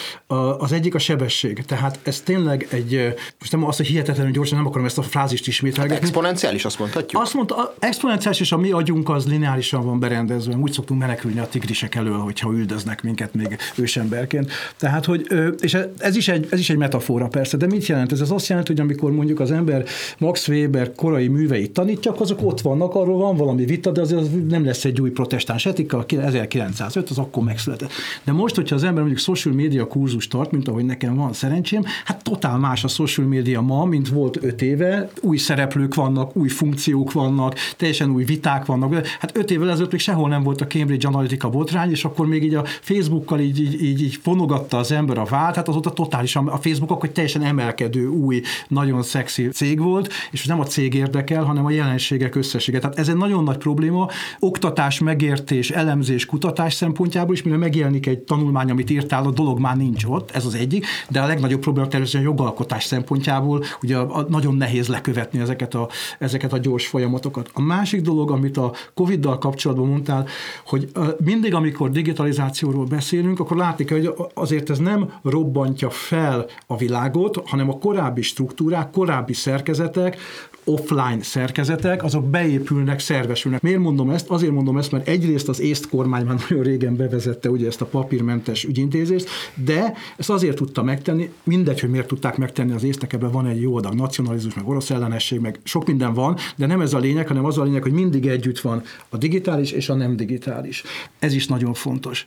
Az 0.57 0.71
egyik 0.71 0.95
a 0.95 0.99
sebesség, 0.99 1.65
tehát 1.65 1.99
ez 2.03 2.21
tényleg 2.21 2.67
egy, 2.69 3.13
most 3.39 3.51
nem 3.51 3.63
az, 3.63 3.77
hogy 3.77 3.87
hihetetlenül 3.87 4.31
gyorsan, 4.31 4.57
nem 4.57 4.67
akarom 4.67 4.85
ezt 4.85 4.97
a 4.97 5.01
frázist 5.01 5.47
ismételgetni. 5.47 6.05
Exponenciális, 6.05 6.65
azt 6.65 6.79
mondhatjuk? 6.79 7.21
Azt 7.21 7.33
mondta, 7.33 7.75
exponenciális, 7.79 8.39
és 8.39 8.51
a 8.51 8.57
mi 8.57 8.71
agyunk 8.71 9.09
az 9.09 9.27
lineárisan 9.27 9.85
van 9.85 9.99
berendezve, 9.99 10.55
úgy 10.55 10.71
szoktunk 10.71 10.99
menekülni 10.99 11.39
a 11.39 11.47
tigris 11.47 11.70
tigrisek 11.71 11.95
elől, 11.95 12.17
hogyha 12.17 12.51
üldöznek 12.51 13.03
minket 13.03 13.33
még 13.33 13.57
ősemberként. 13.75 14.51
Tehát, 14.77 15.05
hogy, 15.05 15.27
és 15.59 15.77
ez 15.97 16.15
is, 16.15 16.27
egy, 16.27 16.47
ez 16.49 16.59
is 16.59 16.69
egy 16.69 16.77
metafora 16.77 17.27
persze, 17.27 17.57
de 17.57 17.65
mit 17.65 17.85
jelent 17.85 18.11
ez? 18.11 18.21
Ez 18.21 18.31
azt 18.31 18.47
jelenti, 18.47 18.71
hogy 18.71 18.81
amikor 18.81 19.11
mondjuk 19.11 19.39
az 19.39 19.51
ember 19.51 19.83
Max 20.17 20.47
Weber 20.47 20.91
korai 20.95 21.27
műveit 21.27 21.71
tanítja, 21.71 22.11
azok 22.11 22.39
ott 22.43 22.61
vannak, 22.61 22.95
arról 22.95 23.17
van 23.17 23.35
valami 23.35 23.65
vita, 23.65 23.91
de 23.91 24.01
azért 24.01 24.19
az 24.19 24.29
nem 24.49 24.65
lesz 24.65 24.85
egy 24.85 25.01
új 25.01 25.09
protestáns 25.09 25.65
etika, 25.65 26.05
1905, 26.07 27.09
az 27.09 27.17
akkor 27.17 27.43
megszületett. 27.43 27.91
De 28.23 28.31
most, 28.31 28.55
hogyha 28.55 28.75
az 28.75 28.83
ember 28.83 28.99
mondjuk 28.99 29.19
social 29.19 29.53
media 29.53 29.87
kurzus 29.87 30.27
tart, 30.27 30.51
mint 30.51 30.67
ahogy 30.67 30.85
nekem 30.85 31.15
van 31.15 31.33
szerencsém, 31.33 31.83
hát 32.05 32.23
totál 32.23 32.57
más 32.57 32.83
a 32.83 32.87
social 32.87 33.27
media 33.27 33.61
ma, 33.61 33.85
mint 33.85 34.09
volt 34.09 34.43
öt 34.43 34.61
éve, 34.61 35.09
új 35.21 35.37
szereplők 35.37 35.95
vannak, 35.95 36.35
új 36.35 36.47
funkciók 36.47 37.11
vannak, 37.11 37.55
teljesen 37.77 38.09
új 38.09 38.23
viták 38.23 38.65
vannak. 38.65 39.05
Hát 39.19 39.37
öt 39.37 39.51
évvel 39.51 39.69
ezelőtt 39.69 39.91
még 39.91 39.99
sehol 39.99 40.29
nem 40.29 40.43
volt 40.43 40.61
a 40.61 40.67
Cambridge 40.67 41.07
Analytica 41.07 41.49
botrány, 41.61 41.91
és 41.91 42.05
akkor 42.05 42.27
még 42.27 42.43
így 42.43 42.55
a 42.55 42.65
Facebookkal 42.65 43.39
így, 43.39 43.59
így, 43.59 43.83
így, 43.83 44.01
így 44.01 44.15
fonogatta 44.21 44.77
az 44.77 44.91
ember 44.91 45.17
a 45.17 45.23
vált, 45.23 45.55
hát 45.55 45.67
azóta 45.67 45.91
totálisan 45.91 46.47
a 46.47 46.57
Facebook 46.57 46.91
akkor 46.91 47.09
teljesen 47.09 47.43
emelkedő, 47.43 48.07
új, 48.07 48.41
nagyon 48.67 49.03
szexi 49.03 49.49
cég 49.49 49.79
volt, 49.79 50.13
és 50.31 50.45
nem 50.45 50.59
a 50.59 50.63
cég 50.65 50.93
érdekel, 50.93 51.43
hanem 51.43 51.65
a 51.65 51.71
jelenségek 51.71 52.35
összessége. 52.35 52.79
Tehát 52.79 52.97
ez 52.97 53.09
egy 53.09 53.15
nagyon 53.15 53.43
nagy 53.43 53.57
probléma, 53.57 54.07
oktatás, 54.39 54.99
megértés, 54.99 55.69
elemzés, 55.69 56.25
kutatás 56.25 56.73
szempontjából 56.73 57.33
is, 57.33 57.43
mire 57.43 57.57
megjelenik 57.57 58.07
egy 58.07 58.19
tanulmány, 58.19 58.69
amit 58.71 58.89
írtál, 58.89 59.25
a 59.25 59.31
dolog 59.31 59.59
már 59.59 59.77
nincs 59.77 60.03
ott, 60.05 60.31
ez 60.31 60.45
az 60.45 60.55
egyik, 60.55 60.85
de 61.09 61.21
a 61.21 61.27
legnagyobb 61.27 61.59
probléma 61.59 61.87
természetesen 61.87 62.27
a 62.27 62.29
jogalkotás 62.29 62.83
szempontjából, 62.83 63.63
ugye 63.81 63.97
a, 63.97 64.17
a, 64.17 64.25
nagyon 64.29 64.55
nehéz 64.55 64.87
lekövetni 64.87 65.39
ezeket 65.39 65.73
a, 65.73 65.89
ezeket 66.19 66.53
a 66.53 66.57
gyors 66.57 66.87
folyamatokat. 66.87 67.49
A 67.53 67.61
másik 67.61 68.01
dolog, 68.01 68.31
amit 68.31 68.57
a 68.57 68.73
Covid-dal 68.93 69.37
kapcsolatban 69.37 69.87
mondtál, 69.87 70.27
hogy 70.65 70.91
mindig, 71.23 71.50
amikor 71.53 71.89
digitalizációról 71.89 72.85
beszélünk, 72.85 73.39
akkor 73.39 73.57
látni 73.57 73.85
kell, 73.85 73.97
hogy 73.97 74.13
azért 74.33 74.69
ez 74.69 74.77
nem 74.77 75.13
robbantja 75.23 75.89
fel 75.89 76.45
a 76.67 76.77
világot, 76.77 77.49
hanem 77.49 77.69
a 77.69 77.77
korábbi 77.77 78.21
struktúrák, 78.21 78.91
korábbi 78.91 79.33
szerkezetek 79.33 80.17
offline 80.63 81.23
szerkezetek, 81.23 82.03
azok 82.03 82.29
beépülnek, 82.29 82.99
szervesülnek. 82.99 83.61
Miért 83.61 83.79
mondom 83.79 84.09
ezt? 84.09 84.29
Azért 84.29 84.51
mondom 84.51 84.77
ezt, 84.77 84.91
mert 84.91 85.07
egyrészt 85.07 85.49
az 85.49 85.59
észt 85.59 85.89
kormány 85.89 86.25
már 86.25 86.43
nagyon 86.49 86.63
régen 86.63 86.95
bevezette 86.95 87.49
ugye 87.49 87.67
ezt 87.67 87.81
a 87.81 87.85
papírmentes 87.85 88.63
ügyintézést, 88.63 89.29
de 89.65 89.93
ezt 90.17 90.29
azért 90.29 90.55
tudta 90.55 90.83
megtenni, 90.83 91.31
mindegy, 91.43 91.79
hogy 91.79 91.89
miért 91.89 92.07
tudták 92.07 92.37
megtenni 92.37 92.71
az 92.73 92.83
észtek, 92.83 93.13
ebben 93.13 93.31
van 93.31 93.47
egy 93.47 93.61
jó 93.61 93.75
adag 93.75 93.93
nacionalizmus, 93.93 94.53
meg 94.53 94.67
orosz 94.67 94.89
ellenesség, 94.89 95.39
meg 95.39 95.59
sok 95.63 95.87
minden 95.87 96.13
van, 96.13 96.37
de 96.55 96.65
nem 96.65 96.81
ez 96.81 96.93
a 96.93 96.99
lényeg, 96.99 97.27
hanem 97.27 97.45
az 97.45 97.57
a 97.57 97.63
lényeg, 97.63 97.81
hogy 97.81 97.91
mindig 97.91 98.27
együtt 98.27 98.59
van 98.59 98.81
a 99.09 99.17
digitális 99.17 99.71
és 99.71 99.89
a 99.89 99.93
nem 99.93 100.15
digitális. 100.15 100.83
Ez 101.19 101.33
is 101.33 101.47
nagyon 101.47 101.73
fontos. 101.73 102.25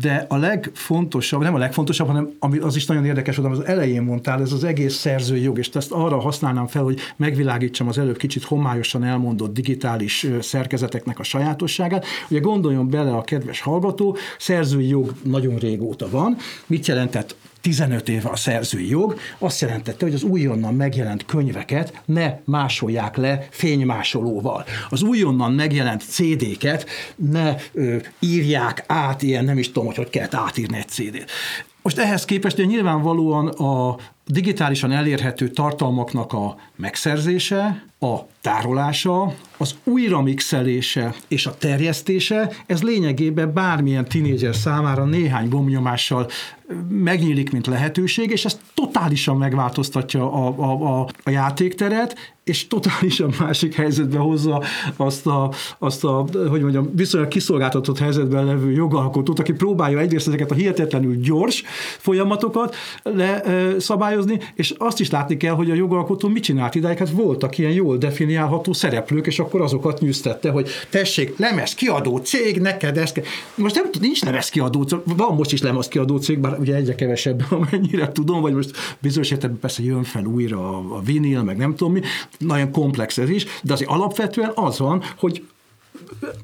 De 0.00 0.26
a 0.28 0.36
legfontosabb, 0.36 1.42
nem 1.42 1.54
a 1.54 1.58
legfontosabb, 1.58 2.06
hanem 2.06 2.30
ami 2.38 2.58
az 2.58 2.76
is 2.76 2.86
nagyon 2.86 3.04
érdekes, 3.04 3.36
hogy 3.36 3.44
az 3.44 3.64
elején 3.64 4.02
mondtál, 4.02 4.40
ez 4.40 4.52
az 4.52 4.64
egész 4.64 4.94
szerzői 4.94 5.42
jog, 5.42 5.58
és 5.58 5.68
ezt 5.68 5.92
arra 5.92 6.20
használnám 6.20 6.66
fel, 6.66 6.82
hogy 6.82 7.00
megvilágítsam 7.48 7.88
az 7.88 7.98
előbb 7.98 8.16
kicsit 8.16 8.44
homályosan 8.44 9.04
elmondott 9.04 9.52
digitális 9.52 10.26
szerkezeteknek 10.40 11.18
a 11.18 11.22
sajátosságát. 11.22 12.04
Ugye 12.30 12.40
gondoljon 12.40 12.90
bele 12.90 13.10
a 13.10 13.22
kedves 13.22 13.60
hallgató, 13.60 14.16
szerzői 14.38 14.88
jog 14.88 15.14
nagyon 15.22 15.56
régóta 15.56 16.08
van. 16.10 16.36
Mit 16.66 16.86
jelentett 16.86 17.36
15 17.60 18.08
éve 18.08 18.28
a 18.28 18.36
szerzői 18.36 18.88
jog, 18.88 19.18
azt 19.38 19.60
jelentette, 19.60 20.04
hogy 20.04 20.14
az 20.14 20.22
újonnan 20.22 20.74
megjelent 20.74 21.24
könyveket 21.26 22.02
ne 22.04 22.34
másolják 22.44 23.16
le 23.16 23.46
fénymásolóval. 23.50 24.64
Az 24.90 25.02
újonnan 25.02 25.52
megjelent 25.52 26.02
CD-ket 26.02 26.86
ne 27.16 27.54
ö, 27.72 27.96
írják 28.18 28.84
át, 28.86 29.22
ilyen 29.22 29.44
nem 29.44 29.58
is 29.58 29.66
tudom, 29.66 29.86
hogy 29.86 29.96
hogy 29.96 30.10
kellett 30.10 30.34
átírni 30.34 30.76
egy 30.76 30.88
CD-t. 30.88 31.30
Most 31.82 31.98
ehhez 31.98 32.24
képest 32.24 32.58
ugye 32.58 32.66
nyilvánvalóan 32.66 33.48
a 33.48 33.96
digitálisan 34.28 34.92
elérhető 34.92 35.48
tartalmaknak 35.48 36.32
a 36.32 36.56
megszerzése, 36.76 37.86
a 38.00 38.16
tárolása, 38.40 39.34
az 39.56 39.74
újramixelése 39.84 41.14
és 41.28 41.46
a 41.46 41.56
terjesztése, 41.56 42.50
ez 42.66 42.82
lényegében 42.82 43.52
bármilyen 43.52 44.04
tinédzser 44.04 44.54
számára 44.54 45.04
néhány 45.04 45.48
gombnyomással 45.48 46.28
megnyílik, 46.88 47.52
mint 47.52 47.66
lehetőség, 47.66 48.30
és 48.30 48.44
ez 48.44 48.60
totálisan 48.74 49.36
megváltoztatja 49.36 50.32
a, 50.32 50.54
a, 50.56 51.00
a, 51.00 51.08
a 51.24 51.30
játékteret, 51.30 52.34
és 52.44 52.66
totálisan 52.66 53.32
másik 53.38 53.74
helyzetbe 53.74 54.18
hozza 54.18 54.62
azt 54.96 55.26
a, 55.26 55.52
azt 55.78 56.04
a 56.04 56.24
hogy 56.48 56.60
mondjam, 56.60 56.90
viszonylag 56.94 57.28
kiszolgáltatott 57.28 57.98
helyzetben 57.98 58.44
levő 58.44 58.70
jogalkotót, 58.70 59.38
aki 59.38 59.52
próbálja 59.52 59.98
egyrészt 59.98 60.26
ezeket 60.26 60.50
a 60.50 60.54
hihetetlenül 60.54 61.16
gyors 61.16 61.62
folyamatokat 61.98 62.76
le, 63.02 63.42
e, 63.42 63.78
szabályozni, 64.18 64.52
és 64.54 64.74
azt 64.78 65.00
is 65.00 65.10
látni 65.10 65.36
kell, 65.36 65.54
hogy 65.54 65.70
a 65.70 65.74
jogalkotó 65.74 66.28
mit 66.28 66.42
csinált 66.42 66.74
idáig, 66.74 66.98
hát 66.98 67.10
voltak 67.10 67.58
ilyen 67.58 67.72
jól 67.72 67.96
definiálható 67.96 68.72
szereplők, 68.72 69.26
és 69.26 69.38
akkor 69.38 69.60
azokat 69.60 70.00
nyűztette, 70.00 70.50
hogy 70.50 70.68
tessék, 70.90 71.38
lemez 71.38 71.74
kiadó 71.74 72.16
cég, 72.16 72.60
neked 72.60 72.96
ezt. 72.96 73.20
Most 73.54 73.74
nem, 73.74 73.84
nincs 74.00 74.22
lemez 74.24 74.48
kiadó 74.48 74.82
cég, 74.82 74.98
van 75.04 75.34
most 75.34 75.52
is 75.52 75.62
lemez 75.62 75.88
kiadó 75.88 76.16
cég, 76.16 76.38
bár 76.38 76.58
ugye 76.58 76.74
egyre 76.74 76.94
kevesebb, 76.94 77.44
amennyire 77.50 78.12
tudom, 78.12 78.40
vagy 78.40 78.54
most 78.54 78.70
bizonyos 78.98 79.30
értelemben 79.30 79.60
persze 79.60 79.82
jön 79.82 80.04
fel 80.04 80.24
újra 80.24 80.58
a, 80.58 80.96
a 80.96 81.00
vinil, 81.00 81.42
meg 81.42 81.56
nem 81.56 81.74
tudom 81.74 81.92
mi, 81.92 82.00
nagyon 82.38 82.72
komplex 82.72 83.18
ez 83.18 83.30
is, 83.30 83.46
de 83.62 83.72
azért 83.72 83.90
alapvetően 83.90 84.50
az 84.54 84.78
van, 84.78 85.02
hogy 85.16 85.42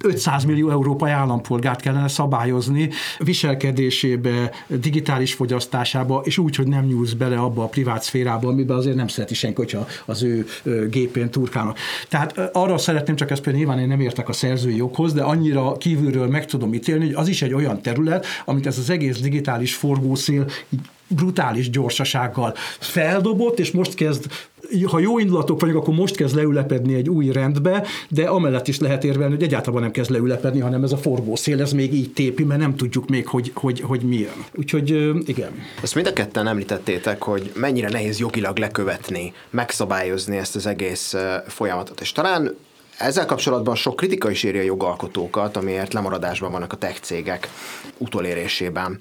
500 0.04 0.44
millió 0.44 0.70
európai 0.70 1.10
állampolgárt 1.10 1.80
kellene 1.80 2.08
szabályozni 2.08 2.90
viselkedésébe, 3.18 4.50
digitális 4.66 5.34
fogyasztásába, 5.34 6.22
és 6.24 6.38
úgy, 6.38 6.56
hogy 6.56 6.66
nem 6.66 6.84
nyúlsz 6.84 7.12
bele 7.12 7.36
abba 7.36 7.62
a 7.62 7.66
privát 7.66 8.02
szférába, 8.02 8.48
amiben 8.48 8.76
azért 8.76 8.96
nem 8.96 9.08
szereti 9.08 9.34
senki, 9.34 9.56
hogyha 9.56 9.86
az 10.04 10.22
ő 10.22 10.46
gépén 10.90 11.30
turkálnak. 11.30 11.78
Tehát 12.08 12.50
arra 12.52 12.78
szeretném 12.78 13.16
csak 13.16 13.30
ezt 13.30 13.42
például 13.42 13.64
nyilván 13.64 13.82
én 13.82 13.88
nem 13.88 14.00
értek 14.00 14.28
a 14.28 14.32
szerzői 14.32 14.76
joghoz, 14.76 15.12
de 15.12 15.22
annyira 15.22 15.76
kívülről 15.76 16.26
meg 16.26 16.46
tudom 16.46 16.74
ítélni, 16.74 17.04
hogy 17.04 17.14
az 17.14 17.28
is 17.28 17.42
egy 17.42 17.52
olyan 17.52 17.82
terület, 17.82 18.26
amit 18.44 18.66
ez 18.66 18.78
az 18.78 18.90
egész 18.90 19.20
digitális 19.20 19.74
forgószél 19.74 20.46
brutális 21.08 21.70
gyorsasággal 21.70 22.54
feldobott, 22.78 23.58
és 23.58 23.70
most 23.70 23.94
kezd 23.94 24.26
ha 24.90 24.98
jó 24.98 25.18
indulatok 25.18 25.60
vagyok, 25.60 25.76
akkor 25.76 25.94
most 25.94 26.16
kezd 26.16 26.34
leülepedni 26.34 26.94
egy 26.94 27.08
új 27.08 27.32
rendbe, 27.32 27.86
de 28.08 28.24
amellett 28.24 28.68
is 28.68 28.78
lehet 28.80 29.04
érvelni, 29.04 29.34
hogy 29.34 29.42
egyáltalán 29.42 29.82
nem 29.82 29.90
kezd 29.90 30.10
leülepedni, 30.10 30.60
hanem 30.60 30.82
ez 30.82 30.92
a 30.92 30.96
forgószél, 30.96 31.60
ez 31.60 31.72
még 31.72 31.94
így 31.94 32.12
tépi, 32.12 32.44
mert 32.44 32.60
nem 32.60 32.76
tudjuk 32.76 33.08
még, 33.08 33.26
hogy, 33.26 33.50
hogy, 33.54 33.80
hogy 33.80 34.00
milyen. 34.00 34.44
Úgyhogy 34.54 34.90
igen. 35.28 35.50
Ezt 35.82 35.94
mind 35.94 36.06
a 36.06 36.12
ketten 36.12 36.46
említettétek, 36.46 37.22
hogy 37.22 37.52
mennyire 37.54 37.88
nehéz 37.88 38.18
jogilag 38.18 38.58
lekövetni, 38.58 39.32
megszabályozni 39.50 40.36
ezt 40.36 40.56
az 40.56 40.66
egész 40.66 41.14
folyamatot. 41.46 42.00
És 42.00 42.12
talán 42.12 42.54
ezzel 42.98 43.26
kapcsolatban 43.26 43.74
sok 43.74 43.96
kritika 43.96 44.30
is 44.30 44.42
éri 44.42 44.58
a 44.58 44.62
jogalkotókat, 44.62 45.56
amiért 45.56 45.92
lemaradásban 45.92 46.52
vannak 46.52 46.72
a 46.72 46.76
tech 46.76 47.00
cégek 47.00 47.48
utolérésében. 47.98 49.00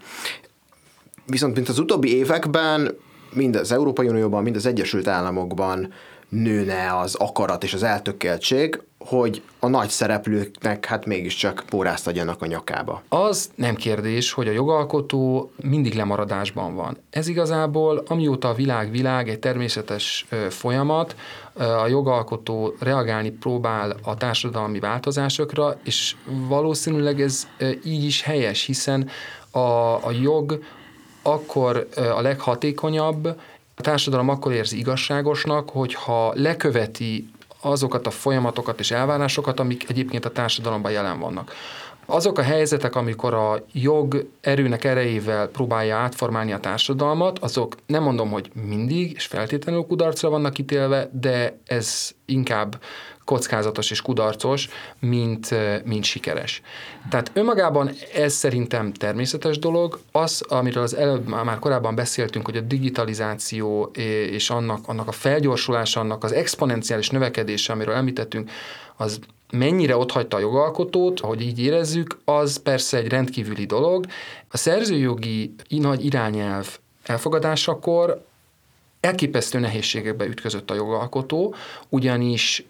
Viszont 1.26 1.56
mint 1.56 1.70
az 1.70 1.80
utóbbi 1.80 2.16
években 2.16 2.98
mind 3.34 3.56
az 3.56 3.72
Európai 3.72 4.08
Unióban, 4.08 4.44
mind 4.44 4.56
az 4.56 4.66
Egyesült 4.66 5.08
Államokban 5.08 5.94
nőne 6.34 6.98
az 6.98 7.16
akarat 7.16 7.64
és 7.64 7.74
az 7.74 7.84
eltökéltség, 7.84 8.82
hogy 8.98 9.42
a 9.60 9.68
nagy 9.68 9.90
szereplőknek 9.90 10.86
hát 10.86 11.06
mégiscsak 11.06 11.64
pórázt 11.70 12.08
adjanak 12.08 12.42
a 12.42 12.46
nyakába. 12.46 13.04
Az 13.10 13.50
nem 13.56 13.76
kérdés, 13.76 14.32
hogy 14.32 14.48
a 14.48 14.52
jogalkotó 14.52 15.52
mindig 15.56 15.94
lemaradásban 15.94 16.76
van. 16.76 16.98
Ez 17.10 17.28
igazából, 17.28 18.04
amióta 18.08 18.50
a 18.50 18.54
világ 18.54 18.92
világ 18.92 19.30
egy 19.30 19.40
természetes 19.40 20.26
folyamat, 20.50 21.16
a 21.54 21.88
jogalkotó 21.88 22.74
reagálni 22.80 23.30
próbál 23.30 23.96
a 24.04 24.18
társadalmi 24.18 24.80
változásokra, 24.80 25.76
és 25.84 26.16
valószínűleg 26.48 27.22
ez 27.22 27.48
így 27.86 28.04
is 28.04 28.22
helyes, 28.22 28.66
hiszen 28.66 29.10
a, 29.52 29.60
a 30.06 30.12
jog 30.22 30.60
akkor 31.24 31.88
a 32.16 32.22
leghatékonyabb, 32.22 33.26
a 33.76 33.82
társadalom 33.82 34.30
akkor 34.30 34.52
érzi 34.52 34.78
igazságosnak, 34.78 35.70
hogyha 35.70 36.34
leköveti 36.36 37.30
azokat 37.62 38.08
a 38.08 38.12
folyamatokat 38.12 38.80
és 38.80 38.92
elvárásokat, 38.92 39.60
amik 39.60 39.90
egyébként 39.90 40.26
a 40.26 40.32
társadalomban 40.32 40.92
jelen 40.92 41.20
vannak. 41.20 41.52
Azok 42.06 42.38
a 42.38 42.42
helyzetek, 42.42 42.96
amikor 42.96 43.34
a 43.34 43.66
jog 43.72 44.28
erőnek 44.42 44.84
erejével 44.84 45.48
próbálja 45.48 45.98
átformálni 45.98 46.52
a 46.52 46.60
társadalmat, 46.60 47.40
azok 47.40 47.76
nem 47.86 48.04
mondom, 48.04 48.30
hogy 48.30 48.52
mindig 48.68 49.12
és 49.16 49.26
feltétlenül 49.26 49.82
kudarcra 49.82 50.30
vannak 50.30 50.58
ítélve, 50.58 51.10
de 51.12 51.58
ez 51.66 52.12
inkább 52.26 52.80
kockázatos 53.26 53.92
és 53.92 54.02
kudarcos, 54.02 54.70
mint, 55.00 55.56
mint 55.86 56.04
sikeres. 56.04 56.62
Tehát 57.10 57.32
önmagában 57.34 57.92
ez 58.14 58.34
szerintem 58.34 58.94
természetes 58.94 59.60
dolog. 59.60 60.00
Az, 60.12 60.44
amiről 60.48 60.84
az 60.84 60.96
előbb 60.96 61.28
már 61.28 61.60
korábban 61.60 61.96
beszéltünk, 61.96 62.46
hogy 62.46 62.58
a 62.58 62.62
digitalizáció 62.62 63.92
és 64.32 64.50
annak, 64.50 64.88
annak 64.88 65.08
a 65.08 65.12
felgyorsulása, 65.12 66.00
annak 66.00 66.24
az 66.24 66.32
exponenciális 66.32 67.10
növekedése, 67.10 67.74
amiről 67.74 67.96
említettünk, 67.96 68.52
az 68.96 69.20
mennyire 69.52 69.98
otthagyta 69.98 70.38
a 70.38 70.40
jogalkotót, 70.40 71.20
hogy 71.20 71.42
így 71.42 71.60
érezzük, 71.60 72.18
az 72.26 72.58
persze 72.58 72.98
egy 72.98 73.08
rendkívüli 73.08 73.66
dolog. 73.66 74.06
A 74.48 74.58
szerzőjogi 74.58 75.56
nagy 75.70 76.06
irányelv 76.06 76.78
elfogadásakor 77.04 78.26
elképesztő 79.04 79.60
nehézségekbe 79.60 80.26
ütközött 80.26 80.72
a 80.72 80.76
jogalkotó, 80.76 81.56
ugyanis 81.90 82.66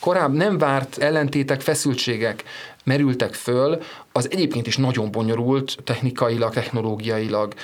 korábban 0.00 0.36
nem 0.36 0.58
várt 0.58 0.98
ellentétek, 0.98 1.60
feszültségek 1.60 2.44
merültek 2.84 3.34
föl, 3.34 3.82
az 4.12 4.30
egyébként 4.30 4.66
is 4.66 4.76
nagyon 4.76 5.10
bonyolult, 5.10 5.76
technikailag, 5.84 6.52
technológiailag, 6.52 7.54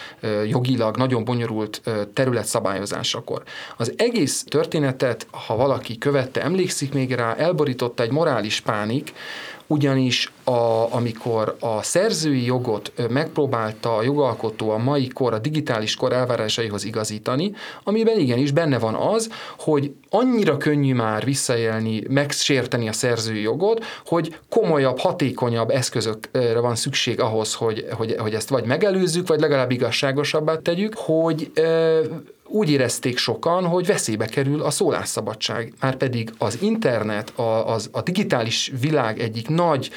jogilag 0.46 0.96
nagyon 0.96 1.24
bonyolult 1.24 1.82
terület 2.12 2.44
szabályozásakor. 2.44 3.42
Az 3.76 3.92
egész 3.96 4.44
történetet, 4.48 5.26
ha 5.46 5.56
valaki 5.56 5.98
követte, 5.98 6.42
emlékszik 6.42 6.92
még 6.92 7.12
rá, 7.12 7.34
elborította 7.34 8.02
egy 8.02 8.12
morális 8.12 8.60
pánik, 8.60 9.12
ugyanis 9.66 10.32
a, 10.44 10.92
amikor 10.94 11.56
a 11.60 11.82
szerzői 11.82 12.44
jogot 12.44 12.92
megpróbálta 13.08 13.96
a 13.96 14.02
jogalkotó 14.02 14.70
a 14.70 14.78
mai 14.78 15.08
kor, 15.08 15.32
a 15.32 15.38
digitális 15.38 15.96
kor 15.96 16.12
elvárásaihoz 16.12 16.84
igazítani, 16.84 17.52
amiben 17.82 18.18
igenis 18.18 18.50
benne 18.50 18.78
van 18.78 18.94
az, 18.94 19.30
hogy 19.58 19.92
annyira 20.10 20.56
könnyű 20.56 20.94
már 20.94 21.24
visszaélni, 21.24 22.02
megsérteni 22.08 22.88
a 22.88 22.92
szerzői 22.92 23.42
jogot, 23.42 23.84
hogy 24.06 24.36
komolyabb, 24.48 24.98
hatékonyabb 24.98 25.70
eszközökre 25.70 26.60
van 26.60 26.74
szükség 26.74 27.20
ahhoz, 27.20 27.54
hogy, 27.54 27.86
hogy, 27.90 28.14
hogy 28.18 28.34
ezt 28.34 28.48
vagy 28.48 28.64
megelőzzük, 28.64 29.28
vagy 29.28 29.40
legalább 29.40 29.70
igazságosabbá 29.70 30.56
tegyük, 30.56 30.94
hogy 30.94 31.50
úgy 32.46 32.70
érezték 32.70 33.18
sokan, 33.18 33.66
hogy 33.66 33.86
veszélybe 33.86 34.26
kerül 34.26 34.62
a 34.62 34.70
szólásszabadság. 34.70 35.72
Már 35.80 35.96
pedig 35.96 36.32
az 36.38 36.58
internet, 36.62 37.38
a, 37.38 37.72
az, 37.72 37.88
a 37.92 38.02
digitális 38.02 38.72
világ 38.80 39.20
egyik 39.20 39.48
nagy 39.48 39.90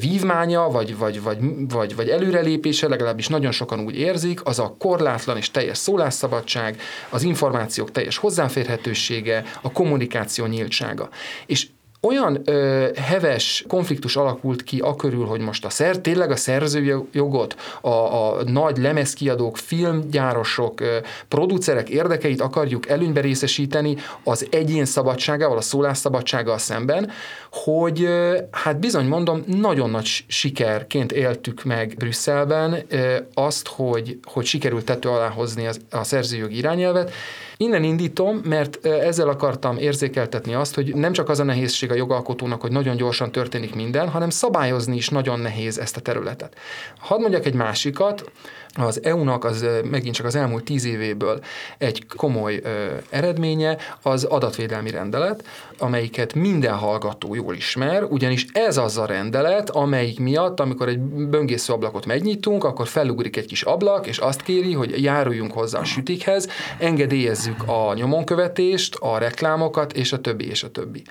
vívmánya, 0.00 0.68
vagy, 0.68 0.98
vagy, 0.98 1.22
vagy, 1.22 1.38
vagy, 1.68 1.94
vagy 1.96 2.08
előrelépése, 2.08 2.88
legalábbis 2.88 3.28
nagyon 3.28 3.52
sokan 3.52 3.80
úgy 3.80 3.98
érzik, 3.98 4.40
az 4.44 4.58
a 4.58 4.74
korlátlan 4.78 5.36
és 5.36 5.50
teljes 5.50 5.78
szólásszabadság, 5.78 6.80
az 7.10 7.22
információk 7.22 7.90
teljes 7.90 8.16
hozzáférhetősége, 8.16 9.44
a 9.62 9.72
kommunikáció 9.72 10.46
nyíltsága. 10.46 11.08
És 11.46 11.66
olyan 12.04 12.40
ö, 12.44 12.88
heves 12.96 13.64
konfliktus 13.68 14.16
alakult 14.16 14.62
ki 14.62 14.78
a 14.80 14.96
körül, 14.96 15.24
hogy 15.24 15.40
most 15.40 15.64
a 15.64 15.70
szer, 15.70 15.98
tényleg 15.98 16.30
a 16.30 16.36
szerzőjogot, 16.36 17.56
a, 17.80 17.88
a 17.88 18.42
nagy 18.44 18.76
lemezkiadók, 18.76 19.56
filmgyárosok, 19.56 20.80
ö, 20.80 20.96
producerek 21.28 21.88
érdekeit 21.88 22.40
akarjuk 22.40 22.88
előnybe 22.88 23.20
részesíteni 23.20 23.96
az 24.24 24.46
egyén 24.50 24.84
szabadságával, 24.84 25.56
a 25.56 25.60
szólásszabadsággal 25.60 26.58
szemben, 26.58 27.10
hogy 27.50 28.02
ö, 28.02 28.38
hát 28.50 28.78
bizony 28.78 29.06
mondom, 29.06 29.44
nagyon 29.46 29.90
nagy 29.90 30.24
sikerként 30.26 31.12
éltük 31.12 31.64
meg 31.64 31.94
Brüsszelben 31.98 32.84
ö, 32.88 33.16
azt, 33.34 33.68
hogy, 33.68 34.18
hogy 34.24 34.44
sikerült 34.44 34.84
tető 34.84 35.08
alá 35.08 35.28
hozni 35.28 35.66
az, 35.66 35.80
a 35.90 36.04
szerzőjogi 36.04 36.56
irányelvet, 36.56 37.12
Innen 37.56 37.82
indítom, 37.82 38.40
mert 38.44 38.86
ezzel 38.86 39.28
akartam 39.28 39.78
érzékeltetni 39.78 40.54
azt, 40.54 40.74
hogy 40.74 40.94
nem 40.94 41.12
csak 41.12 41.28
az 41.28 41.40
a 41.40 41.44
nehézség 41.44 41.90
a 41.90 41.94
jogalkotónak, 41.94 42.60
hogy 42.60 42.72
nagyon 42.72 42.96
gyorsan 42.96 43.32
történik 43.32 43.74
minden, 43.74 44.08
hanem 44.08 44.30
szabályozni 44.30 44.96
is 44.96 45.08
nagyon 45.08 45.40
nehéz 45.40 45.78
ezt 45.78 45.96
a 45.96 46.00
területet. 46.00 46.56
Hadd 46.98 47.20
mondjak 47.20 47.46
egy 47.46 47.54
másikat, 47.54 48.30
az 48.74 49.00
EU-nak 49.02 49.44
az 49.44 49.66
megint 49.90 50.14
csak 50.14 50.26
az 50.26 50.34
elmúlt 50.34 50.64
tíz 50.64 50.84
évéből 50.84 51.40
egy 51.78 52.06
komoly 52.16 52.60
ö, 52.62 52.68
eredménye 53.10 53.76
az 54.02 54.24
adatvédelmi 54.24 54.90
rendelet, 54.90 55.44
amelyiket 55.78 56.34
minden 56.34 56.74
hallgató 56.74 57.34
jól 57.34 57.54
ismer, 57.54 58.02
ugyanis 58.02 58.46
ez 58.52 58.76
az 58.76 58.98
a 58.98 59.06
rendelet, 59.06 59.70
amelyik 59.70 60.20
miatt, 60.20 60.60
amikor 60.60 60.88
egy 60.88 60.98
böngésző 60.98 61.72
ablakot 61.72 62.06
megnyitunk, 62.06 62.64
akkor 62.64 62.86
felugrik 62.88 63.36
egy 63.36 63.46
kis 63.46 63.62
ablak, 63.62 64.06
és 64.06 64.18
azt 64.18 64.42
kéri, 64.42 64.72
hogy 64.72 65.02
járuljunk 65.02 65.52
hozzá 65.52 65.78
a 65.78 65.84
sütikhez, 65.84 66.48
engedélyezzük 66.78 67.62
a 67.66 67.94
nyomonkövetést, 67.94 68.94
a 68.94 69.18
reklámokat, 69.18 69.92
és 69.92 70.12
a 70.12 70.20
többi, 70.20 70.48
és 70.48 70.62
a 70.62 70.70
többi. 70.70 71.02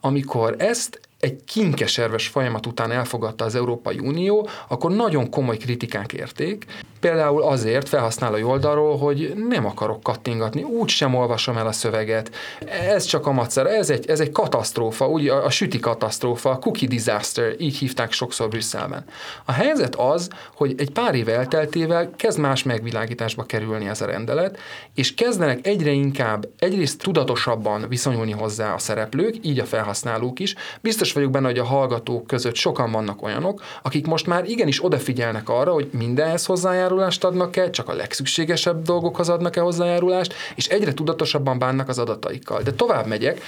Amikor 0.00 0.54
ezt 0.58 1.07
egy 1.20 1.44
kinkeserves 1.44 2.26
folyamat 2.26 2.66
után 2.66 2.90
elfogadta 2.90 3.44
az 3.44 3.54
Európai 3.54 3.98
Unió, 3.98 4.48
akkor 4.68 4.90
nagyon 4.90 5.30
komoly 5.30 5.56
kritikák 5.56 6.12
érték. 6.12 6.64
Például 7.00 7.42
azért 7.42 7.88
felhasználói 7.88 8.42
oldalról, 8.42 8.98
hogy 8.98 9.32
nem 9.48 9.66
akarok 9.66 10.02
kattingatni, 10.02 10.62
úgy 10.62 10.88
sem 10.88 11.14
olvasom 11.14 11.56
el 11.56 11.66
a 11.66 11.72
szöveget. 11.72 12.30
Ez 12.68 13.04
csak 13.04 13.26
a 13.26 13.32
macer, 13.32 13.66
ez 13.66 13.90
egy, 13.90 14.10
ez 14.10 14.20
egy 14.20 14.32
katasztrófa, 14.32 15.08
úgy 15.08 15.28
a, 15.28 15.44
a 15.44 15.50
süti 15.50 15.78
katasztrófa, 15.78 16.50
a 16.50 16.58
cookie 16.58 16.88
disaster, 16.88 17.54
így 17.58 17.76
hívták 17.76 18.12
sokszor 18.12 18.48
Brüsszelben. 18.48 19.04
A 19.44 19.52
helyzet 19.52 19.94
az, 19.94 20.30
hogy 20.54 20.74
egy 20.78 20.90
pár 20.90 21.14
év 21.14 21.28
elteltével 21.28 22.10
kezd 22.16 22.38
más 22.38 22.62
megvilágításba 22.62 23.42
kerülni 23.42 23.88
ez 23.88 24.00
a 24.00 24.06
rendelet, 24.06 24.58
és 24.94 25.14
kezdenek 25.14 25.66
egyre 25.66 25.90
inkább, 25.90 26.48
egyrészt 26.58 27.02
tudatosabban 27.02 27.88
viszonyulni 27.88 28.32
hozzá 28.32 28.74
a 28.74 28.78
szereplők, 28.78 29.34
így 29.42 29.58
a 29.58 29.64
felhasználók 29.64 30.40
is. 30.40 30.54
Biztos 30.80 31.07
biztos 31.08 31.22
vagyok 31.22 31.42
benne, 31.42 31.58
hogy 31.60 31.68
a 31.68 31.76
hallgatók 31.78 32.26
között 32.26 32.54
sokan 32.54 32.92
vannak 32.92 33.22
olyanok, 33.22 33.62
akik 33.82 34.06
most 34.06 34.26
már 34.26 34.44
igenis 34.44 34.84
odafigyelnek 34.84 35.48
arra, 35.48 35.72
hogy 35.72 35.88
mindenhez 35.92 36.46
hozzájárulást 36.46 37.24
adnak-e, 37.24 37.70
csak 37.70 37.88
a 37.88 37.92
legszükségesebb 37.92 38.82
dolgokhoz 38.82 39.28
adnak-e 39.28 39.60
hozzájárulást, 39.60 40.34
és 40.54 40.66
egyre 40.66 40.94
tudatosabban 40.94 41.58
bánnak 41.58 41.88
az 41.88 41.98
adataikkal. 41.98 42.62
De 42.62 42.72
tovább 42.72 43.06
megyek, 43.06 43.40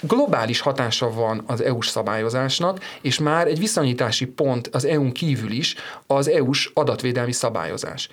globális 0.00 0.60
hatása 0.60 1.12
van 1.12 1.42
az 1.46 1.60
EU-s 1.62 1.88
szabályozásnak, 1.88 2.80
és 3.00 3.18
már 3.18 3.46
egy 3.46 3.58
viszonyítási 3.58 4.26
pont 4.26 4.68
az 4.72 4.84
EU-n 4.84 5.12
kívül 5.12 5.50
is 5.50 5.74
az 6.06 6.28
EU-s 6.28 6.70
adatvédelmi 6.74 7.32
szabályozás. 7.32 8.08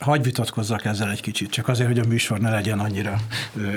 Hagy 0.00 0.22
vitatkozzak 0.22 0.84
ezzel 0.84 1.10
egy 1.10 1.20
kicsit, 1.20 1.50
csak 1.50 1.68
azért, 1.68 1.88
hogy 1.88 1.98
a 1.98 2.04
műsor 2.08 2.38
ne 2.38 2.50
legyen 2.50 2.78
annyira 2.78 3.16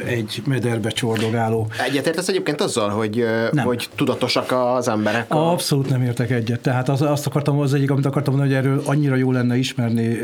egy 0.05 0.41
mederbe 0.45 0.89
csordogáló. 0.89 1.67
Egyetértesz 1.87 2.27
egyébként 2.27 2.61
azzal, 2.61 2.89
hogy, 2.89 3.25
nem. 3.51 3.65
hogy 3.65 3.89
tudatosak 3.95 4.51
az 4.51 4.87
emberek? 4.87 5.33
A... 5.33 5.51
Abszolút 5.51 5.89
nem 5.89 6.01
értek 6.01 6.31
egyet. 6.31 6.59
Tehát 6.59 6.89
az, 6.89 7.01
azt 7.01 7.27
akartam, 7.27 7.59
az 7.59 7.73
egyik, 7.73 7.91
amit 7.91 8.05
akartam 8.05 8.35
mondani, 8.35 8.55
hogy 8.55 8.65
erről 8.65 8.81
annyira 8.85 9.15
jó 9.15 9.31
lenne 9.31 9.57
ismerni 9.57 10.17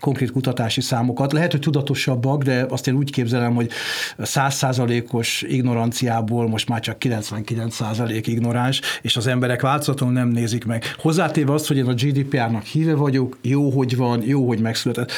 konkrét 0.00 0.32
kutatási 0.32 0.80
számokat. 0.80 1.32
Lehet, 1.32 1.50
hogy 1.50 1.60
tudatosabbak, 1.60 2.42
de 2.42 2.66
azt 2.68 2.88
én 2.88 2.94
úgy 2.94 3.10
képzelem, 3.10 3.54
hogy 3.54 3.70
százszázalékos 4.18 5.42
ignoranciából 5.42 6.48
most 6.48 6.68
már 6.68 6.80
csak 6.80 6.98
99 6.98 7.74
százalék 7.74 8.26
ignoráns, 8.26 8.80
és 9.02 9.16
az 9.16 9.26
emberek 9.26 9.60
változatlanul 9.60 10.14
nem 10.14 10.28
nézik 10.28 10.64
meg. 10.64 10.84
Hozzátéve 10.98 11.52
azt, 11.52 11.66
hogy 11.66 11.76
én 11.76 11.86
a 11.86 11.94
GDPR-nak 11.94 12.62
híve 12.62 12.94
vagyok, 12.94 13.38
jó, 13.42 13.70
hogy 13.70 13.96
van, 13.96 14.22
jó, 14.24 14.46
hogy 14.46 14.58
megszületett. 14.60 15.12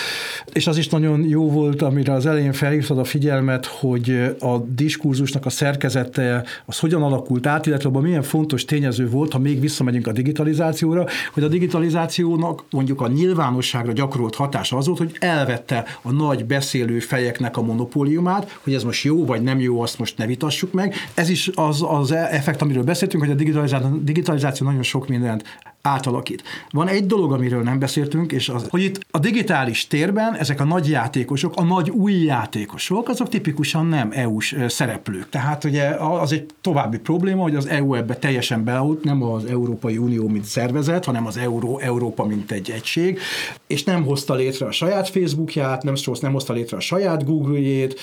És 0.52 0.66
az 0.66 0.76
is 0.78 0.88
nagyon 0.88 1.28
jó 1.28 1.50
volt, 1.50 1.82
amire 1.82 2.12
az 2.12 2.26
elején 2.26 2.52
felhívtad 2.52 2.98
a 2.98 3.04
figyelmet, 3.04 3.66
hogy 3.66 4.34
a 4.40 4.58
diskurzusnak 4.58 5.46
a 5.46 5.50
szerkezete, 5.50 6.44
az 6.66 6.78
hogyan 6.78 7.02
alakult 7.02 7.46
át, 7.46 7.66
illetve 7.66 7.88
abban 7.88 8.02
milyen 8.02 8.22
fontos 8.22 8.64
tényező 8.64 9.08
volt, 9.08 9.32
ha 9.32 9.38
még 9.38 9.60
visszamegyünk 9.60 10.06
a 10.06 10.12
digitalizációra, 10.12 11.06
hogy 11.32 11.42
a 11.42 11.48
digitalizációnak 11.48 12.64
mondjuk 12.70 13.00
a 13.00 13.08
nyilvánosságra 13.08 13.92
gyakorolt 13.92 14.34
hatása 14.34 14.76
az 14.76 14.86
volt, 14.86 14.98
hogy 14.98 15.16
elvette 15.18 15.84
a 16.02 16.12
nagy 16.12 16.44
beszélő 16.44 16.98
fejeknek 16.98 17.56
a 17.56 17.62
monopóliumát, 17.62 18.58
hogy 18.62 18.74
ez 18.74 18.82
most 18.82 19.04
jó 19.04 19.24
vagy 19.24 19.42
nem 19.42 19.60
jó, 19.60 19.80
azt 19.80 19.98
most 19.98 20.18
ne 20.18 20.26
vitassuk 20.26 20.72
meg. 20.72 20.94
Ez 21.14 21.28
is 21.28 21.50
az, 21.54 21.84
az 21.88 22.12
effekt, 22.12 22.62
amiről 22.62 22.82
beszéltünk, 22.82 23.22
hogy 23.22 23.32
a 23.32 23.36
digitalizáció, 23.36 24.00
digitalizáció 24.02 24.66
nagyon 24.66 24.82
sok 24.82 25.08
mindent 25.08 25.44
átalakít. 25.82 26.42
Van 26.70 26.88
egy 26.88 27.06
dolog, 27.06 27.32
amiről 27.32 27.62
nem 27.62 27.78
beszéltünk, 27.78 28.32
és 28.32 28.48
az, 28.48 28.66
hogy 28.68 28.82
itt 28.82 29.00
a 29.10 29.18
digitális 29.18 29.86
térben 29.86 30.34
ezek 30.36 30.60
a 30.60 30.64
nagy 30.64 30.88
játékosok, 30.88 31.52
a 31.56 31.62
nagy 31.62 31.90
új 31.90 32.12
játékosok, 32.12 33.08
azok 33.08 33.28
tipikusan 33.28 33.86
nem 33.86 34.10
EU-s 34.12 34.56
szereplők. 34.68 35.28
Tehát 35.28 35.64
ugye 35.64 35.88
az 35.88 36.32
egy 36.32 36.46
további 36.60 36.98
probléma, 36.98 37.42
hogy 37.42 37.56
az 37.56 37.66
EU 37.66 37.94
ebbe 37.94 38.16
teljesen 38.16 38.64
beállt, 38.64 39.04
nem 39.04 39.22
az 39.22 39.44
Európai 39.44 39.98
Unió, 39.98 40.28
mint 40.28 40.44
szervezet, 40.44 41.04
hanem 41.04 41.26
az 41.26 41.36
Euró, 41.36 41.78
Európa, 41.78 42.24
mint 42.24 42.50
egy 42.50 42.70
egység, 42.70 43.18
és 43.66 43.84
nem 43.84 44.04
hozta 44.04 44.34
létre 44.34 44.66
a 44.66 44.72
saját 44.72 45.08
Facebookját, 45.08 45.82
nem, 45.82 45.94
nem 46.20 46.32
hozta 46.32 46.52
létre 46.52 46.76
a 46.76 46.80
saját 46.80 47.24
Google-jét, 47.24 48.00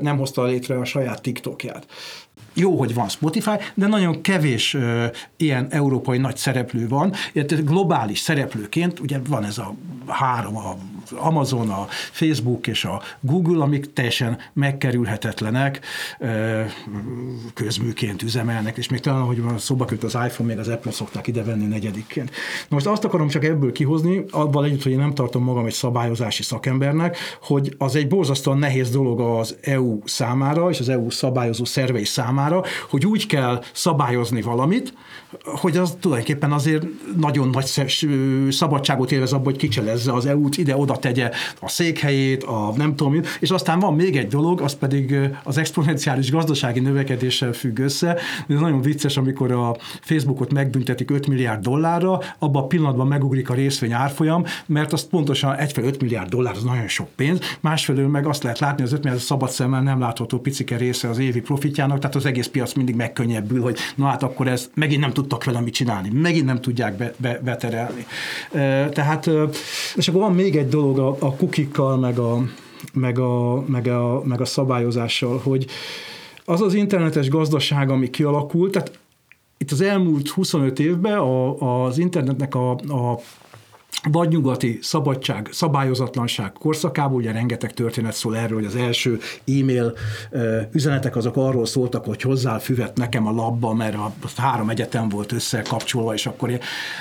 nem 0.00 0.16
hozta 0.18 0.44
létre 0.44 0.78
a 0.78 0.84
saját 0.84 1.22
TikTokját. 1.22 1.86
Jó, 2.54 2.78
hogy 2.78 2.94
van 2.94 3.08
Spotify, 3.08 3.56
de 3.74 3.86
nagyon 3.86 4.20
kevés 4.20 4.74
ö, 4.74 5.06
ilyen 5.36 5.66
európai 5.70 6.18
nagy 6.18 6.36
szereplő 6.36 6.88
van, 6.88 7.12
illetve 7.32 7.56
globális 7.56 8.18
szereplőként, 8.18 9.00
ugye 9.00 9.20
van 9.28 9.44
ez 9.44 9.58
a 9.58 9.74
három, 10.06 10.56
a 10.56 10.76
Amazon, 11.16 11.70
a 11.70 11.86
Facebook 11.90 12.66
és 12.66 12.84
a 12.84 13.02
Google, 13.20 13.62
amik 13.62 13.92
teljesen 13.92 14.38
megkerülhetetlenek, 14.52 15.80
ö, 16.18 16.62
közműként 17.54 18.22
üzemelnek, 18.22 18.76
és 18.76 18.88
még 18.88 19.00
talán, 19.00 19.42
van 19.42 19.58
szóba 19.58 19.84
köt 19.84 20.04
az 20.04 20.18
iPhone, 20.26 20.48
még 20.48 20.58
az 20.58 20.68
Apple 20.68 20.92
szokták 20.92 21.26
ide 21.26 21.42
venni 21.42 21.66
negyedikként. 21.66 22.30
Most 22.68 22.86
azt 22.86 23.04
akarom 23.04 23.28
csak 23.28 23.44
ebből 23.44 23.72
kihozni, 23.72 24.24
abban 24.30 24.64
együtt, 24.64 24.82
hogy 24.82 24.92
én 24.92 24.98
nem 24.98 25.14
tartom 25.14 25.44
magam 25.44 25.66
egy 25.66 25.72
szabályozási 25.72 26.42
szakembernek, 26.42 27.16
hogy 27.42 27.74
az 27.78 27.96
egy 27.96 28.08
borzasztóan 28.08 28.58
nehéz 28.58 28.90
dolog 28.90 29.20
az 29.20 29.56
EU 29.60 29.98
számára, 30.04 30.70
és 30.70 30.80
az 30.80 30.88
EU 30.88 31.10
szabályozó 31.10 31.64
szervei 31.64 32.04
számára, 32.04 32.41
számára, 32.42 32.62
hogy 32.90 33.06
úgy 33.06 33.26
kell 33.26 33.62
szabályozni 33.72 34.42
valamit, 34.42 34.94
hogy 35.44 35.76
az 35.76 35.96
tulajdonképpen 36.00 36.52
azért 36.52 36.86
nagyon 37.16 37.48
nagy 37.48 37.90
szabadságot 38.50 39.12
élvez 39.12 39.32
abban, 39.32 39.44
hogy 39.44 39.56
kicselezze 39.56 40.12
az 40.12 40.26
EU-t, 40.26 40.56
ide-oda 40.56 40.96
tegye 40.96 41.30
a 41.60 41.68
székhelyét, 41.68 42.42
a 42.42 42.72
nem 42.76 42.96
tudom, 42.96 43.20
és 43.40 43.50
aztán 43.50 43.78
van 43.78 43.94
még 43.94 44.16
egy 44.16 44.26
dolog, 44.26 44.60
az 44.60 44.74
pedig 44.74 45.16
az 45.44 45.58
exponenciális 45.58 46.30
gazdasági 46.30 46.80
növekedéssel 46.80 47.52
függ 47.52 47.78
össze. 47.78 48.16
Ez 48.48 48.58
nagyon 48.60 48.80
vicces, 48.80 49.16
amikor 49.16 49.52
a 49.52 49.76
Facebookot 50.00 50.52
megbüntetik 50.52 51.10
5 51.10 51.26
milliárd 51.26 51.62
dollárra, 51.62 52.20
abban 52.38 52.62
a 52.62 52.66
pillanatban 52.66 53.06
megugrik 53.06 53.50
a 53.50 53.54
részvény 53.54 53.92
árfolyam, 53.92 54.44
mert 54.66 54.92
azt 54.92 55.08
pontosan 55.08 55.56
egyfelől 55.56 55.90
5 55.90 56.00
milliárd 56.00 56.28
dollár, 56.28 56.54
az 56.56 56.62
nagyon 56.62 56.88
sok 56.88 57.08
pénz, 57.16 57.38
másfelől 57.60 58.08
meg 58.08 58.26
azt 58.26 58.42
lehet 58.42 58.58
látni, 58.58 58.82
az 58.82 58.92
5 58.92 59.02
milliárd 59.02 59.22
szabad 59.24 59.50
szemmel 59.50 59.82
nem 59.82 60.00
látható 60.00 60.38
picike 60.38 60.76
része 60.76 61.08
az 61.08 61.18
évi 61.18 61.40
profitjának, 61.40 61.98
tehát 61.98 62.16
az 62.16 62.26
egész 62.26 62.46
piac 62.46 62.72
mindig 62.72 62.94
megkönnyebbül, 62.94 63.62
hogy 63.62 63.78
na 63.94 64.06
hát 64.06 64.22
akkor 64.22 64.48
ez 64.48 64.70
megint 64.74 65.00
nem 65.00 65.12
tudtak 65.22 65.44
vele 65.44 65.60
mit 65.60 65.74
csinálni, 65.74 66.10
megint 66.10 66.44
nem 66.44 66.60
tudják 66.60 66.96
be, 66.96 67.14
be, 67.16 67.40
beterelni. 67.44 68.06
Tehát, 68.92 69.30
és 69.96 70.08
akkor 70.08 70.20
van 70.20 70.34
még 70.34 70.56
egy 70.56 70.68
dolog 70.68 70.98
a, 70.98 71.16
a 71.18 71.34
kukikkal, 71.34 71.96
meg 71.96 72.18
a, 72.18 72.44
meg 72.92 73.18
a, 73.18 73.64
meg 73.66 73.86
a, 73.86 74.22
meg 74.24 74.40
a 74.40 74.44
szabályozással, 74.44 75.40
hogy 75.42 75.66
az 76.44 76.60
az 76.60 76.74
internetes 76.74 77.28
gazdaság, 77.28 77.90
ami 77.90 78.10
kialakult, 78.10 78.72
tehát 78.72 78.98
itt 79.58 79.70
az 79.70 79.80
elmúlt 79.80 80.28
25 80.28 80.78
évben 80.78 81.18
a, 81.18 81.84
az 81.84 81.98
internetnek 81.98 82.54
a, 82.54 82.70
a 82.70 83.20
vagy 84.10 84.28
nyugati 84.28 84.78
szabadság, 84.82 85.48
szabályozatlanság 85.50 86.52
korszakában, 86.52 87.14
ugye 87.14 87.32
rengeteg 87.32 87.72
történet 87.72 88.12
szól 88.12 88.36
erről, 88.36 88.58
hogy 88.58 88.66
az 88.66 88.76
első 88.76 89.18
e-mail 89.46 89.92
üzenetek 90.72 91.16
azok 91.16 91.36
arról 91.36 91.66
szóltak, 91.66 92.04
hogy 92.04 92.22
hozzá 92.22 92.58
füvet 92.58 92.96
nekem 92.96 93.26
a 93.26 93.30
labba, 93.30 93.74
mert 93.74 93.94
a, 93.94 94.12
három 94.36 94.68
egyetem 94.68 95.08
volt 95.08 95.32
összekapcsolva, 95.32 96.14
és 96.14 96.26
akkor 96.26 96.58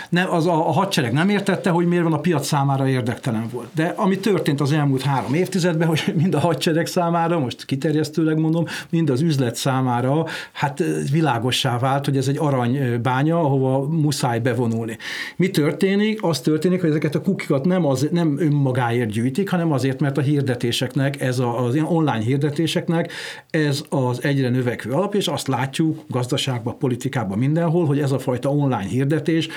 nem, 0.09 0.31
az 0.31 0.47
a, 0.47 0.67
a 0.67 0.71
hadsereg 0.71 1.13
nem 1.13 1.29
értette, 1.29 1.69
hogy 1.69 1.85
miért 1.85 2.03
van 2.03 2.13
a 2.13 2.19
piac 2.19 2.45
számára 2.45 2.87
érdektelen 2.87 3.47
volt. 3.51 3.67
De 3.75 3.93
ami 3.97 4.19
történt 4.19 4.61
az 4.61 4.71
elmúlt 4.71 5.01
három 5.01 5.33
évtizedben, 5.33 5.87
hogy 5.87 6.13
mind 6.15 6.33
a 6.33 6.39
hadsereg 6.39 6.85
számára, 6.85 7.39
most 7.39 7.65
kiterjesztőleg 7.65 8.37
mondom, 8.37 8.65
mind 8.89 9.09
az 9.09 9.21
üzlet 9.21 9.55
számára, 9.55 10.25
hát 10.51 10.83
világossá 11.11 11.79
vált, 11.79 12.05
hogy 12.05 12.17
ez 12.17 12.27
egy 12.27 12.37
aranybánya, 12.37 13.39
ahova 13.39 13.87
muszáj 13.87 14.39
bevonulni. 14.39 14.97
Mi 15.35 15.49
történik? 15.49 16.23
Az 16.23 16.39
történik, 16.39 16.81
hogy 16.81 16.90
ezeket 16.91 17.15
a 17.15 17.21
kukikat 17.21 17.65
nem, 17.65 17.85
az, 17.85 18.07
nem 18.11 18.35
önmagáért 18.39 19.09
gyűjtik, 19.09 19.49
hanem 19.49 19.71
azért, 19.71 19.99
mert 19.99 20.17
a 20.17 20.21
hirdetéseknek, 20.21 21.21
ez 21.21 21.39
a, 21.39 21.65
az 21.65 21.73
ilyen 21.73 21.85
online 21.85 22.19
hirdetéseknek 22.19 23.11
ez 23.49 23.83
az 23.89 24.23
egyre 24.23 24.49
növekvő 24.49 24.91
alap, 24.91 25.15
és 25.15 25.27
azt 25.27 25.47
látjuk 25.47 26.03
gazdaságban, 26.07 26.77
politikában, 26.77 27.37
mindenhol, 27.37 27.85
hogy 27.85 27.99
ez 27.99 28.11
a 28.11 28.19
fajta 28.19 28.49
online 28.49 28.89
hirdetés, 28.89 29.47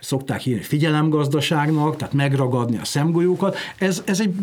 szokták 0.00 0.40
hívni 0.40 0.62
figyelemgazdaságnak, 0.62 1.96
tehát 1.96 2.14
megragadni 2.14 2.78
a 2.78 2.84
szemgolyókat, 2.84 3.56
ez, 3.78 4.02
ez, 4.04 4.20
egy, 4.20 4.34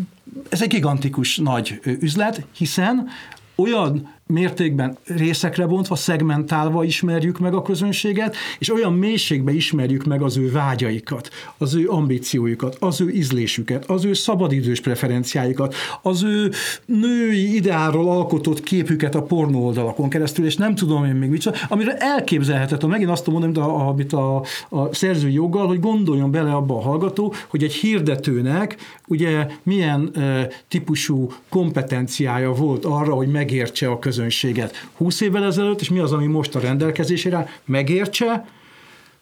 ez 0.48 0.62
egy 0.62 0.68
gigantikus 0.68 1.38
nagy 1.38 1.80
üzlet, 2.00 2.46
hiszen 2.52 3.08
olyan 3.54 4.08
mértékben 4.26 4.96
részekre 5.06 5.66
bontva, 5.66 5.94
szegmentálva 5.94 6.84
ismerjük 6.84 7.38
meg 7.38 7.54
a 7.54 7.62
közönséget, 7.62 8.36
és 8.58 8.72
olyan 8.72 8.92
mélységbe 8.92 9.52
ismerjük 9.52 10.04
meg 10.04 10.22
az 10.22 10.36
ő 10.36 10.50
vágyaikat, 10.50 11.30
az 11.58 11.74
ő 11.74 11.88
ambícióikat, 11.88 12.76
az 12.80 13.00
ő 13.00 13.10
ízlésüket, 13.10 13.84
az 13.84 14.04
ő 14.04 14.12
szabadidős 14.12 14.80
preferenciáikat, 14.80 15.74
az 16.02 16.22
ő 16.22 16.50
női 16.84 17.54
ideáról 17.54 18.10
alkotott 18.10 18.62
képüket 18.62 19.14
a 19.14 19.22
pornó 19.22 19.66
oldalakon 19.66 20.08
keresztül, 20.08 20.44
és 20.44 20.56
nem 20.56 20.74
tudom 20.74 21.04
én 21.04 21.14
még 21.14 21.30
mit, 21.30 21.66
amire 21.68 21.96
elképzelhetetlen, 21.96 22.90
megint 22.90 23.10
azt 23.10 23.26
mondom, 23.26 23.64
amit 23.64 24.12
a, 24.12 24.36
a, 24.36 24.42
a 24.68 24.94
szerzői 24.94 25.32
joggal, 25.32 25.66
hogy 25.66 25.80
gondoljon 25.80 26.30
bele 26.30 26.52
abba 26.52 26.76
a 26.76 26.80
hallgató, 26.80 27.34
hogy 27.48 27.62
egy 27.62 27.72
hirdetőnek 27.72 28.76
ugye 29.08 29.46
milyen 29.62 30.10
e, 30.14 30.48
típusú 30.68 31.30
kompetenciája 31.48 32.52
volt 32.52 32.84
arra, 32.84 33.14
hogy 33.14 33.28
megértse 33.28 33.88
a 33.88 33.98
közönséget 33.98 34.11
közönséget 34.12 34.88
20 34.96 35.20
évvel 35.20 35.44
ezelőtt, 35.44 35.80
és 35.80 35.90
mi 35.90 35.98
az, 35.98 36.12
ami 36.12 36.26
most 36.26 36.54
a 36.54 36.60
rendelkezésére 36.60 37.48
megértse, 37.64 38.48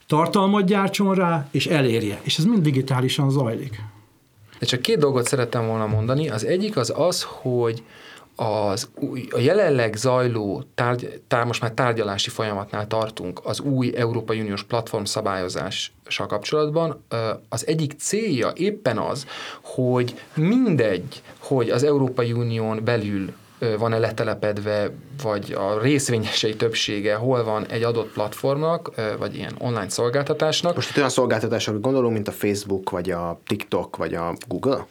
tartalmat 0.06 0.64
gyártson 0.64 1.14
rá, 1.14 1.48
és 1.50 1.66
elérje. 1.66 2.20
És 2.22 2.38
ez 2.38 2.44
mind 2.44 2.62
digitálisan 2.62 3.30
zajlik. 3.30 3.80
De 4.58 4.66
csak 4.66 4.80
két 4.80 4.98
dolgot 4.98 5.26
szerettem 5.26 5.66
volna 5.66 5.86
mondani. 5.86 6.28
Az 6.28 6.44
egyik 6.44 6.76
az 6.76 6.92
az, 6.96 7.22
hogy 7.22 7.82
az 8.36 8.88
új, 8.94 9.26
a 9.30 9.38
jelenleg 9.38 9.94
zajló, 9.94 10.64
tárgy, 10.74 11.20
tár, 11.28 11.44
most 11.44 11.60
már 11.60 11.72
tárgyalási 11.72 12.30
folyamatnál 12.30 12.86
tartunk 12.86 13.40
az 13.44 13.60
új 13.60 13.92
Európai 13.96 14.40
Uniós 14.40 14.62
platform 14.62 15.04
szabályozással 15.04 16.26
kapcsolatban, 16.26 17.04
az 17.48 17.66
egyik 17.66 17.92
célja 17.98 18.52
éppen 18.54 18.98
az, 18.98 19.26
hogy 19.62 20.14
mindegy, 20.34 21.22
hogy 21.38 21.70
az 21.70 21.82
Európai 21.82 22.32
Unión 22.32 22.80
belül 22.84 23.32
van-e 23.78 23.98
letelepedve, 23.98 24.90
vagy 25.22 25.52
a 25.52 25.80
részvényesei 25.80 26.56
többsége 26.56 27.14
hol 27.14 27.44
van 27.44 27.66
egy 27.66 27.82
adott 27.82 28.12
platformnak, 28.12 28.90
vagy 29.18 29.36
ilyen 29.36 29.54
online 29.58 29.88
szolgáltatásnak. 29.88 30.74
Most 30.74 30.90
itt 30.90 30.96
olyan 30.96 31.08
szolgáltatásokra 31.08 31.80
gondolunk, 31.80 32.12
mint 32.12 32.28
a 32.28 32.32
Facebook, 32.32 32.90
vagy 32.90 33.10
a 33.10 33.40
TikTok, 33.46 33.96
vagy 33.96 34.14
a 34.14 34.34
Google? 34.48 34.86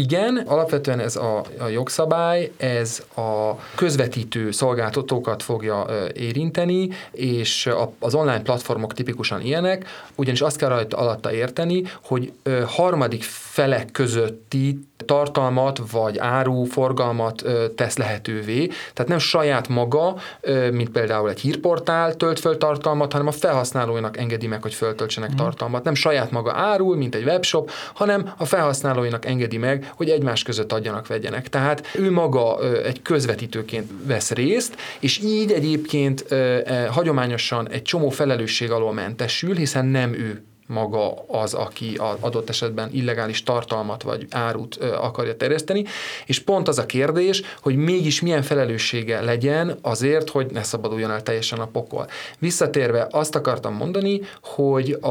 Igen, 0.00 0.42
alapvetően 0.46 1.00
ez 1.00 1.16
a, 1.16 1.44
a 1.58 1.66
jogszabály, 1.68 2.50
ez 2.56 3.02
a 3.16 3.54
közvetítő 3.74 4.50
szolgáltatókat 4.50 5.42
fogja 5.42 5.86
érinteni, 6.14 6.88
és 7.12 7.66
a, 7.66 7.92
az 7.98 8.14
online 8.14 8.42
platformok 8.42 8.92
tipikusan 8.92 9.40
ilyenek, 9.40 9.86
ugyanis 10.14 10.40
azt 10.40 10.56
kell 10.56 10.68
rajta 10.68 10.96
alatta 10.96 11.32
érteni, 11.32 11.82
hogy 12.02 12.32
harmadik 12.66 13.22
felek 13.22 13.90
közötti 13.90 14.80
tartalmat 15.04 15.80
vagy 15.90 16.18
áru 16.18 16.64
forgalmat 16.64 17.44
tesz 17.76 17.96
lehetővé. 17.96 18.66
Tehát 18.66 19.08
nem 19.08 19.18
saját 19.18 19.68
maga, 19.68 20.16
mint 20.72 20.90
például 20.90 21.30
egy 21.30 21.40
hírportál 21.40 22.14
tölt 22.14 22.40
föl 22.40 22.58
tartalmat, 22.58 23.12
hanem 23.12 23.26
a 23.26 23.30
felhasználóinak 23.30 24.16
engedi 24.16 24.46
meg, 24.46 24.62
hogy 24.62 24.74
föltöltsenek 24.74 25.32
mm. 25.32 25.36
tartalmat. 25.36 25.84
Nem 25.84 25.94
saját 25.94 26.30
maga 26.30 26.52
árul, 26.52 26.96
mint 26.96 27.14
egy 27.14 27.24
webshop, 27.24 27.70
hanem 27.94 28.32
a 28.36 28.44
felhasználóinak 28.44 29.26
engedi 29.26 29.56
meg, 29.56 29.89
hogy 29.96 30.08
egymás 30.08 30.42
között 30.42 30.72
adjanak, 30.72 31.06
vegyenek. 31.06 31.48
Tehát 31.48 31.86
ő 31.94 32.10
maga 32.10 32.58
egy 32.84 33.02
közvetítőként 33.02 33.90
vesz 34.06 34.30
részt, 34.30 34.76
és 35.00 35.18
így 35.18 35.52
egyébként 35.52 36.32
e, 36.32 36.88
hagyományosan 36.88 37.68
egy 37.68 37.82
csomó 37.82 38.08
felelősség 38.08 38.70
alól 38.70 38.92
mentesül, 38.92 39.56
hiszen 39.56 39.86
nem 39.86 40.12
ő 40.12 40.42
maga 40.70 41.14
az, 41.26 41.54
aki 41.54 42.00
adott 42.20 42.48
esetben 42.48 42.90
illegális 42.92 43.42
tartalmat 43.42 44.02
vagy 44.02 44.26
árut 44.30 44.76
akarja 44.76 45.36
terjeszteni, 45.36 45.84
és 46.26 46.38
pont 46.38 46.68
az 46.68 46.78
a 46.78 46.86
kérdés, 46.86 47.42
hogy 47.62 47.76
mégis 47.76 48.20
milyen 48.20 48.42
felelőssége 48.42 49.20
legyen 49.20 49.78
azért, 49.82 50.30
hogy 50.30 50.46
ne 50.52 50.62
szabaduljon 50.62 51.10
el 51.10 51.22
teljesen 51.22 51.58
a 51.58 51.66
pokol. 51.66 52.06
Visszatérve 52.38 53.06
azt 53.10 53.34
akartam 53.34 53.74
mondani, 53.74 54.20
hogy 54.42 54.90
a, 55.00 55.08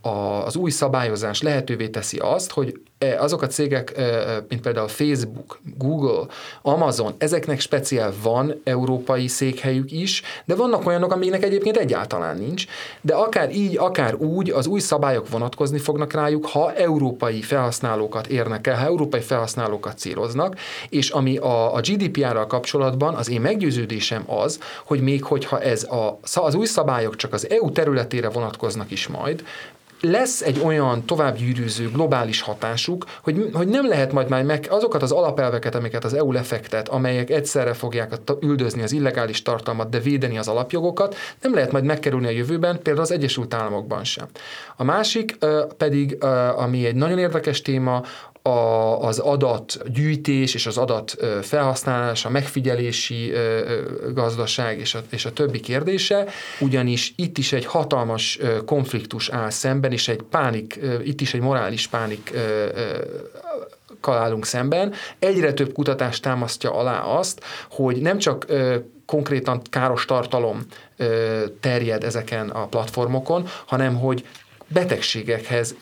a, 0.00 0.44
az 0.44 0.56
új 0.56 0.70
szabályozás 0.70 1.42
lehetővé 1.42 1.88
teszi 1.88 2.18
azt, 2.18 2.50
hogy 2.52 2.80
azok 2.98 3.42
a 3.42 3.46
cégek, 3.46 3.92
e, 3.96 4.02
e, 4.02 4.44
mint 4.48 4.60
például 4.60 4.88
Facebook, 4.88 5.60
Google, 5.78 6.26
Amazon, 6.62 7.14
ezeknek 7.18 7.60
speciál 7.60 8.12
van 8.22 8.60
európai 8.64 9.28
székhelyük 9.28 9.92
is, 9.92 10.22
de 10.44 10.54
vannak 10.54 10.86
olyanok, 10.86 11.12
amiknek 11.12 11.42
egyébként 11.42 11.76
egyáltalán 11.76 12.36
nincs, 12.36 12.64
de 13.00 13.14
akár 13.14 13.54
így, 13.54 13.76
akár 13.76 14.14
úgy 14.14 14.50
az 14.50 14.66
új 14.66 14.80
szabályok 14.80 15.28
vonatkozni 15.28 15.78
fognak 15.78 16.12
rájuk, 16.12 16.46
ha 16.46 16.72
európai 16.72 17.42
felhasználókat 17.42 18.26
érnek 18.26 18.66
el, 18.66 18.76
ha 18.76 18.84
európai 18.84 19.20
felhasználókat 19.20 19.98
céloznak, 19.98 20.56
és 20.88 21.10
ami 21.10 21.36
a, 21.36 21.74
a 21.74 21.80
GDPR-ral 21.80 22.46
kapcsolatban 22.46 23.14
az 23.14 23.30
én 23.30 23.40
meggyőződésem 23.40 24.22
az, 24.26 24.60
hogy 24.84 25.00
még 25.00 25.24
hogyha 25.24 25.60
ez 25.60 25.82
a, 25.84 26.18
az 26.34 26.54
új 26.54 26.66
szabályok 26.66 27.16
csak 27.16 27.32
az 27.32 27.50
EU 27.50 27.70
területére 27.70 28.28
vonatkoznak 28.28 28.90
is 28.90 29.06
majd, 29.06 29.44
lesz 30.00 30.42
egy 30.42 30.60
olyan 30.64 31.04
továbbgyűrűző 31.04 31.90
globális 31.90 32.40
hatásuk, 32.40 33.04
hogy, 33.22 33.50
hogy 33.52 33.68
nem 33.68 33.88
lehet 33.88 34.12
majd 34.12 34.28
már 34.28 34.44
meg 34.44 34.66
azokat 34.70 35.02
az 35.02 35.12
alapelveket, 35.12 35.74
amiket 35.74 36.04
az 36.04 36.14
EU 36.14 36.32
lefektet, 36.32 36.88
amelyek 36.88 37.30
egyszerre 37.30 37.72
fogják 37.72 38.12
üldözni 38.40 38.82
az 38.82 38.92
illegális 38.92 39.42
tartalmat, 39.42 39.88
de 39.88 39.98
védeni 39.98 40.38
az 40.38 40.48
alapjogokat, 40.48 41.16
nem 41.40 41.54
lehet 41.54 41.72
majd 41.72 41.84
megkerülni 41.84 42.26
a 42.26 42.30
jövőben, 42.30 42.82
például 42.82 43.04
az 43.04 43.12
Egyesült 43.12 43.54
Államokban 43.54 44.04
sem. 44.04 44.26
A 44.76 44.84
másik 44.84 45.38
pedig, 45.76 46.24
ami 46.56 46.86
egy 46.86 46.94
nagyon 46.94 47.18
érdekes 47.18 47.62
téma, 47.62 48.02
a, 48.46 49.00
az 49.06 49.18
adatgyűjtés 49.18 50.54
és 50.54 50.66
az 50.66 50.76
adat 50.76 51.16
felhasználás, 51.42 52.24
a 52.24 52.30
megfigyelési 52.30 53.32
gazdaság 54.14 54.78
és 54.78 54.94
a, 54.94 55.00
és 55.10 55.24
a 55.24 55.32
többi 55.32 55.60
kérdése, 55.60 56.26
ugyanis 56.60 57.12
itt 57.16 57.38
is 57.38 57.52
egy 57.52 57.66
hatalmas 57.66 58.38
konfliktus 58.64 59.28
áll 59.28 59.50
szemben, 59.50 59.92
és 59.92 60.08
egy 60.08 60.22
pánik, 60.22 60.80
itt 61.04 61.20
is 61.20 61.34
egy 61.34 61.40
morális 61.40 61.86
pánik 61.86 62.32
állunk 64.00 64.46
szemben. 64.46 64.92
Egyre 65.18 65.52
több 65.52 65.72
kutatás 65.72 66.20
támasztja 66.20 66.74
alá 66.74 67.00
azt, 67.00 67.44
hogy 67.70 67.96
nem 67.96 68.18
csak 68.18 68.46
konkrétan 69.06 69.62
káros 69.70 70.04
tartalom 70.04 70.66
terjed 71.60 72.04
ezeken 72.04 72.48
a 72.48 72.66
platformokon, 72.66 73.48
hanem 73.66 73.96
hogy 73.98 74.24
betegségekhez, 74.68 75.74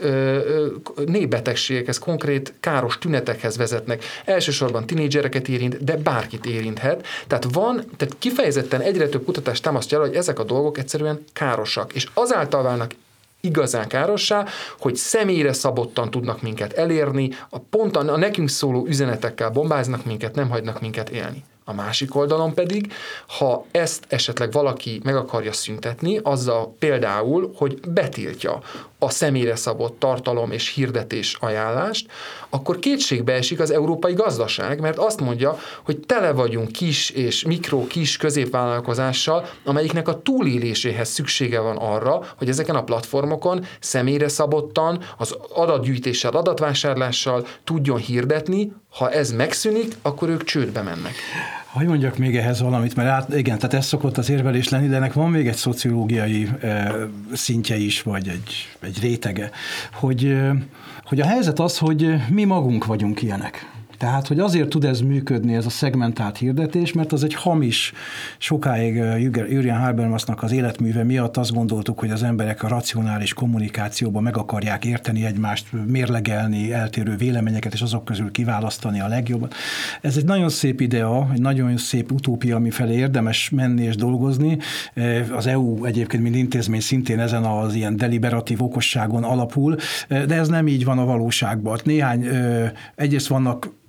népbetegségekhez, 1.07 1.99
konkrét 1.99 2.55
káros 2.61 2.99
tünetekhez 2.99 3.57
vezetnek. 3.57 4.05
Elsősorban 4.25 4.87
tinédzsereket 4.87 5.49
érint, 5.49 5.85
de 5.85 5.97
bárkit 5.97 6.47
érinthet. 6.47 7.07
Tehát 7.27 7.47
van, 7.53 7.85
tehát 7.97 8.16
kifejezetten 8.18 8.81
egyre 8.81 9.09
több 9.09 9.25
kutatás 9.25 9.61
támasztja 9.61 10.01
hogy 10.01 10.14
ezek 10.14 10.38
a 10.38 10.44
dolgok 10.44 10.79
egyszerűen 10.79 11.25
károsak, 11.33 11.92
és 11.92 12.09
azáltal 12.14 12.62
válnak 12.62 12.94
igazán 13.40 13.88
károssá, 13.88 14.47
hogy 14.79 14.97
személyre 14.97 15.53
szabottan 15.53 16.11
tudnak 16.11 16.42
minket 16.42 16.73
elérni, 16.73 17.31
a 17.51 17.59
pont 17.59 17.97
a, 17.97 18.12
a 18.12 18.16
nekünk 18.16 18.49
szóló 18.49 18.87
üzenetekkel 18.87 19.51
bombáznak 19.51 20.05
minket, 20.05 20.35
nem 20.35 20.49
hagynak 20.49 20.81
minket 20.81 21.11
élni. 21.11 21.44
A 21.66 21.72
másik 21.72 22.14
oldalon 22.14 22.55
pedig, 22.55 22.92
ha 23.27 23.66
ezt 23.70 24.05
esetleg 24.09 24.53
valaki 24.53 25.00
meg 25.05 25.16
akarja 25.16 25.53
szüntetni, 25.53 26.20
azzal 26.22 26.74
például, 26.79 27.53
hogy 27.57 27.81
betiltja 27.88 28.61
a 28.98 29.11
személyre 29.11 29.57
szabott 29.57 29.98
tartalom 29.98 30.50
és 30.50 30.68
hirdetés 30.74 31.37
ajánlást, 31.40 32.11
akkor 32.48 32.79
kétségbe 32.79 33.33
esik 33.33 33.61
az 33.61 33.70
európai 33.70 34.12
gazdaság, 34.12 34.81
mert 34.81 34.98
azt 34.98 35.20
mondja, 35.20 35.59
hogy 35.85 36.00
tele 36.00 36.33
vagyunk 36.33 36.72
kis 36.72 37.11
és 37.11 37.44
mikro 37.44 37.87
kis 37.87 38.16
középvállalkozással, 38.16 39.48
amelyiknek 39.64 40.09
a 40.09 40.22
túléléséhez 40.22 41.09
szüksége 41.09 41.61
van 41.61 41.77
arra, 41.77 42.20
hogy 42.37 42.48
ezeken 42.48 42.77
a 42.77 42.85
platformokon 42.85 43.64
személyre 43.81 44.29
szabottan, 44.29 45.05
az 45.16 45.37
adatgyűjtéssel, 45.55 46.33
adatvásárlással 46.33 47.46
tudjon 47.64 47.98
hirdetni, 47.98 48.72
ha 48.95 49.11
ez 49.11 49.33
megszűnik, 49.33 49.97
akkor 50.03 50.29
ők 50.29 50.45
csődbe 50.45 50.83
mennek. 50.83 51.13
Hogy 51.67 51.87
mondjak 51.87 52.19
még 52.19 52.37
ehhez 52.37 52.61
valamit, 52.61 52.97
mert 52.97 53.09
át, 53.09 53.35
igen, 53.35 53.59
tehát 53.59 53.75
ez 53.75 53.87
szokott 53.87 54.19
az 54.19 54.31
érvelés 54.31 54.69
lenni, 54.69 54.89
de 54.89 54.97
ennek 54.97 55.13
van 55.13 55.31
még 55.31 55.47
egy 55.47 55.57
szociológiai 55.57 56.49
e, 56.61 56.95
szintje 57.33 57.77
is, 57.77 58.03
vagy 58.03 58.29
egy, 58.29 58.77
egy 58.81 59.01
rétege, 59.01 59.51
hogy, 59.93 60.37
hogy 61.05 61.21
a 61.21 61.27
helyzet 61.27 61.59
az, 61.59 61.79
hogy 61.79 62.15
mi 62.29 62.45
magunk 62.45 62.85
vagyunk 62.85 63.23
ilyenek. 63.23 63.74
Tehát, 64.05 64.27
hogy 64.27 64.38
azért 64.38 64.69
tud 64.69 64.85
ez 64.85 65.01
működni, 65.01 65.55
ez 65.55 65.67
a 65.67 65.71
szegmentált 65.71 66.38
hirdetés, 66.38 66.93
mert 66.93 67.12
az 67.12 67.25
egy 67.25 67.35
hamis, 67.35 67.93
sokáig 68.38 68.95
Jürgen 69.49 69.79
Habermasnak 69.79 70.43
az 70.43 70.53
életműve 70.53 71.05
miatt 71.05 71.37
azt 71.37 71.53
gondoltuk, 71.53 71.99
hogy 71.99 72.11
az 72.11 72.23
emberek 72.23 72.62
a 72.62 72.69
racionális 72.69 73.33
kommunikációban 73.33 74.23
meg 74.23 74.37
akarják 74.37 74.85
érteni 74.85 75.25
egymást, 75.25 75.67
mérlegelni 75.87 76.73
eltérő 76.73 77.17
véleményeket, 77.17 77.73
és 77.73 77.81
azok 77.81 78.05
közül 78.05 78.31
kiválasztani 78.31 79.01
a 79.01 79.09
legjobbat. 79.09 79.55
Ez 80.01 80.17
egy 80.17 80.25
nagyon 80.25 80.49
szép 80.49 80.81
idea, 80.81 81.29
egy 81.33 81.40
nagyon 81.40 81.77
szép 81.77 82.12
utópia, 82.12 82.57
amifelé 82.57 82.95
érdemes 82.95 83.51
menni 83.51 83.83
és 83.83 83.97
dolgozni. 83.97 84.59
Az 85.37 85.47
EU 85.47 85.85
egyébként, 85.85 86.23
mint 86.23 86.37
intézmény 86.37 86.81
szintén 86.81 87.21
ezen 87.21 87.45
az 87.45 87.75
ilyen 87.75 87.97
deliberatív 87.97 88.62
okosságon 88.62 89.23
alapul, 89.23 89.77
de 90.09 90.35
ez 90.35 90.49
nem 90.49 90.67
így 90.67 90.85
van 90.85 90.99
a 90.99 91.05
valóságban. 91.05 91.79
Néhány, 91.85 92.27
egyrészt 92.95 93.27
vannak 93.27 93.69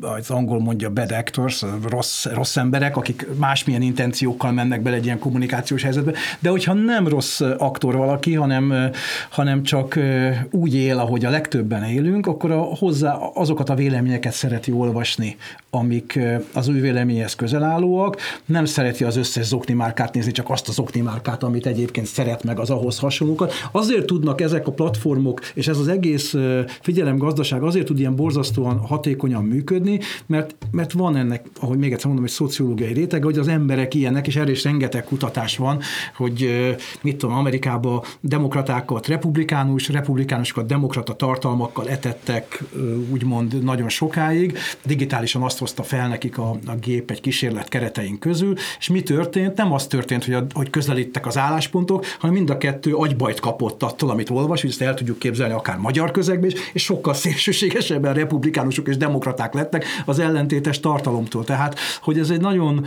az 0.00 0.30
angol 0.30 0.60
mondja 0.60 0.90
bad 0.90 1.12
actors, 1.12 1.64
rossz, 1.88 2.26
rossz 2.26 2.56
emberek, 2.56 2.96
akik 2.96 3.26
másmilyen 3.38 3.82
intenciókkal 3.82 4.52
mennek 4.52 4.82
bele 4.82 4.96
egy 4.96 5.04
ilyen 5.04 5.18
kommunikációs 5.18 5.82
helyzetbe, 5.82 6.12
de 6.38 6.48
hogyha 6.48 6.72
nem 6.72 7.08
rossz 7.08 7.40
aktor 7.40 7.96
valaki, 7.96 8.34
hanem, 8.34 8.90
hanem 9.30 9.62
csak 9.62 9.98
úgy 10.50 10.74
él, 10.74 10.98
ahogy 10.98 11.24
a 11.24 11.30
legtöbben 11.30 11.84
élünk, 11.84 12.26
akkor 12.26 12.50
a, 12.50 12.60
hozzá 12.60 13.14
azokat 13.34 13.68
a 13.68 13.74
véleményeket 13.74 14.32
szereti 14.32 14.72
olvasni, 14.72 15.36
amik 15.70 16.18
az 16.54 16.68
ő 16.68 16.80
véleményhez 16.80 17.34
közel 17.34 17.62
állóak, 17.62 18.16
nem 18.44 18.64
szereti 18.64 19.04
az 19.04 19.16
összes 19.16 19.44
zokni 19.44 19.74
márkát 19.74 20.14
nézni, 20.14 20.32
csak 20.32 20.50
azt 20.50 20.68
a 20.68 20.72
zokni 20.72 21.00
márkát, 21.00 21.42
amit 21.42 21.66
egyébként 21.66 22.06
szeret 22.06 22.44
meg 22.44 22.58
az 22.58 22.70
ahhoz 22.70 22.98
hasonlókat. 22.98 23.52
Azért 23.72 24.06
tudnak 24.06 24.40
ezek 24.40 24.66
a 24.66 24.72
platformok, 24.72 25.40
és 25.54 25.68
ez 25.68 25.78
az 25.78 25.88
egész 25.88 26.34
figyelemgazdaság 26.80 27.62
azért 27.62 27.86
tud 27.86 27.98
ilyen 27.98 28.16
borzasztóan 28.16 28.78
hatékonyan 28.78 29.44
működni, 29.44 29.85
mert, 30.26 30.56
mert 30.70 30.92
van 30.92 31.16
ennek, 31.16 31.46
ahogy 31.60 31.78
még 31.78 31.92
egyszer 31.92 32.06
mondom, 32.06 32.24
egy 32.24 32.30
szociológiai 32.30 32.92
réteg, 32.92 33.24
hogy 33.24 33.38
az 33.38 33.48
emberek 33.48 33.94
ilyenek, 33.94 34.26
és 34.26 34.36
erre 34.36 34.50
is 34.50 34.64
rengeteg 34.64 35.04
kutatás 35.04 35.56
van, 35.56 35.80
hogy 36.16 36.48
mit 37.02 37.16
tudom, 37.16 37.36
Amerikában 37.36 38.02
demokratákat 38.20 39.06
republikánus, 39.06 39.88
republikánusokat 39.88 40.66
demokrata 40.66 41.14
tartalmakkal 41.14 41.88
etettek 41.88 42.62
úgymond 43.10 43.64
nagyon 43.64 43.88
sokáig, 43.88 44.58
digitálisan 44.84 45.42
azt 45.42 45.58
hozta 45.58 45.82
fel 45.82 46.08
nekik 46.08 46.38
a, 46.38 46.50
a 46.66 46.74
gép 46.80 47.10
egy 47.10 47.20
kísérlet 47.20 47.68
keretein 47.68 48.18
közül, 48.18 48.54
és 48.78 48.88
mi 48.88 49.02
történt? 49.02 49.56
Nem 49.56 49.72
az 49.72 49.86
történt, 49.86 50.24
hogy, 50.24 50.34
a, 50.34 50.46
hogy 50.52 50.70
közelítek 50.70 51.26
az 51.26 51.38
álláspontok, 51.38 52.04
hanem 52.18 52.34
mind 52.36 52.50
a 52.50 52.58
kettő 52.58 52.94
agybajt 52.94 53.40
kapott 53.40 53.82
attól, 53.82 54.10
amit 54.10 54.30
olvas, 54.30 54.60
hogy 54.60 54.70
ezt 54.70 54.82
el 54.82 54.94
tudjuk 54.94 55.18
képzelni 55.18 55.54
akár 55.54 55.78
magyar 55.78 56.10
közegben 56.10 56.50
is, 56.50 56.60
és 56.72 56.82
sokkal 56.82 57.14
szélsőségesebben 57.14 58.14
republikánusok 58.14 58.88
és 58.88 58.96
demokraták 58.96 59.54
lettek 59.54 59.75
az 60.04 60.18
ellentétes 60.18 60.80
tartalomtól. 60.80 61.44
Tehát, 61.44 61.78
hogy 62.00 62.18
ez 62.18 62.30
egy 62.30 62.40
nagyon 62.40 62.86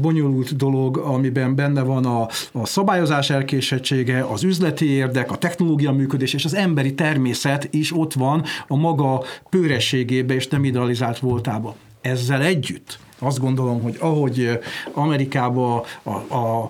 bonyolult 0.00 0.56
dolog, 0.56 0.96
amiben 0.96 1.54
benne 1.54 1.82
van 1.82 2.04
a, 2.04 2.28
a 2.52 2.66
szabályozás 2.66 3.30
elkésettsége, 3.30 4.24
az 4.24 4.42
üzleti 4.42 4.90
érdek, 4.90 5.30
a 5.30 5.36
technológia 5.36 5.92
működés, 5.92 6.34
és 6.34 6.44
az 6.44 6.54
emberi 6.54 6.94
természet 6.94 7.68
is 7.70 7.92
ott 7.96 8.12
van 8.12 8.44
a 8.68 8.76
maga 8.76 9.22
pőrességébe 9.50 10.34
és 10.34 10.48
nem 10.48 10.64
idealizált 10.64 11.18
voltába 11.18 11.74
ezzel 12.02 12.42
együtt 12.42 12.98
azt 13.22 13.40
gondolom, 13.40 13.82
hogy 13.82 13.96
ahogy 14.00 14.58
Amerikában 14.92 15.82
a, 16.02 16.10
a, 16.10 16.68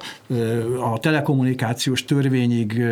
a 0.92 0.98
telekommunikációs 0.98 2.04
törvényig 2.04 2.82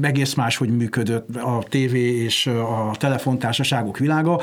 egész 0.00 0.34
máshogy 0.34 0.76
működött 0.76 1.36
a 1.36 1.62
TV 1.68 1.94
és 1.94 2.46
a 2.46 2.90
telefontársaságok 2.98 3.98
világa, 3.98 4.40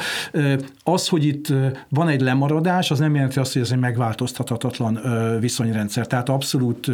az, 0.83 1.07
hogy 1.07 1.25
itt 1.25 1.53
van 1.89 2.07
egy 2.07 2.21
lemaradás, 2.21 2.91
az 2.91 2.99
nem 2.99 3.15
jelenti 3.15 3.39
azt, 3.39 3.53
hogy 3.53 3.61
ez 3.61 3.71
egy 3.71 3.79
megváltoztathatatlan 3.79 4.99
viszonyrendszer. 5.39 6.07
Tehát 6.07 6.29
abszolút 6.29 6.91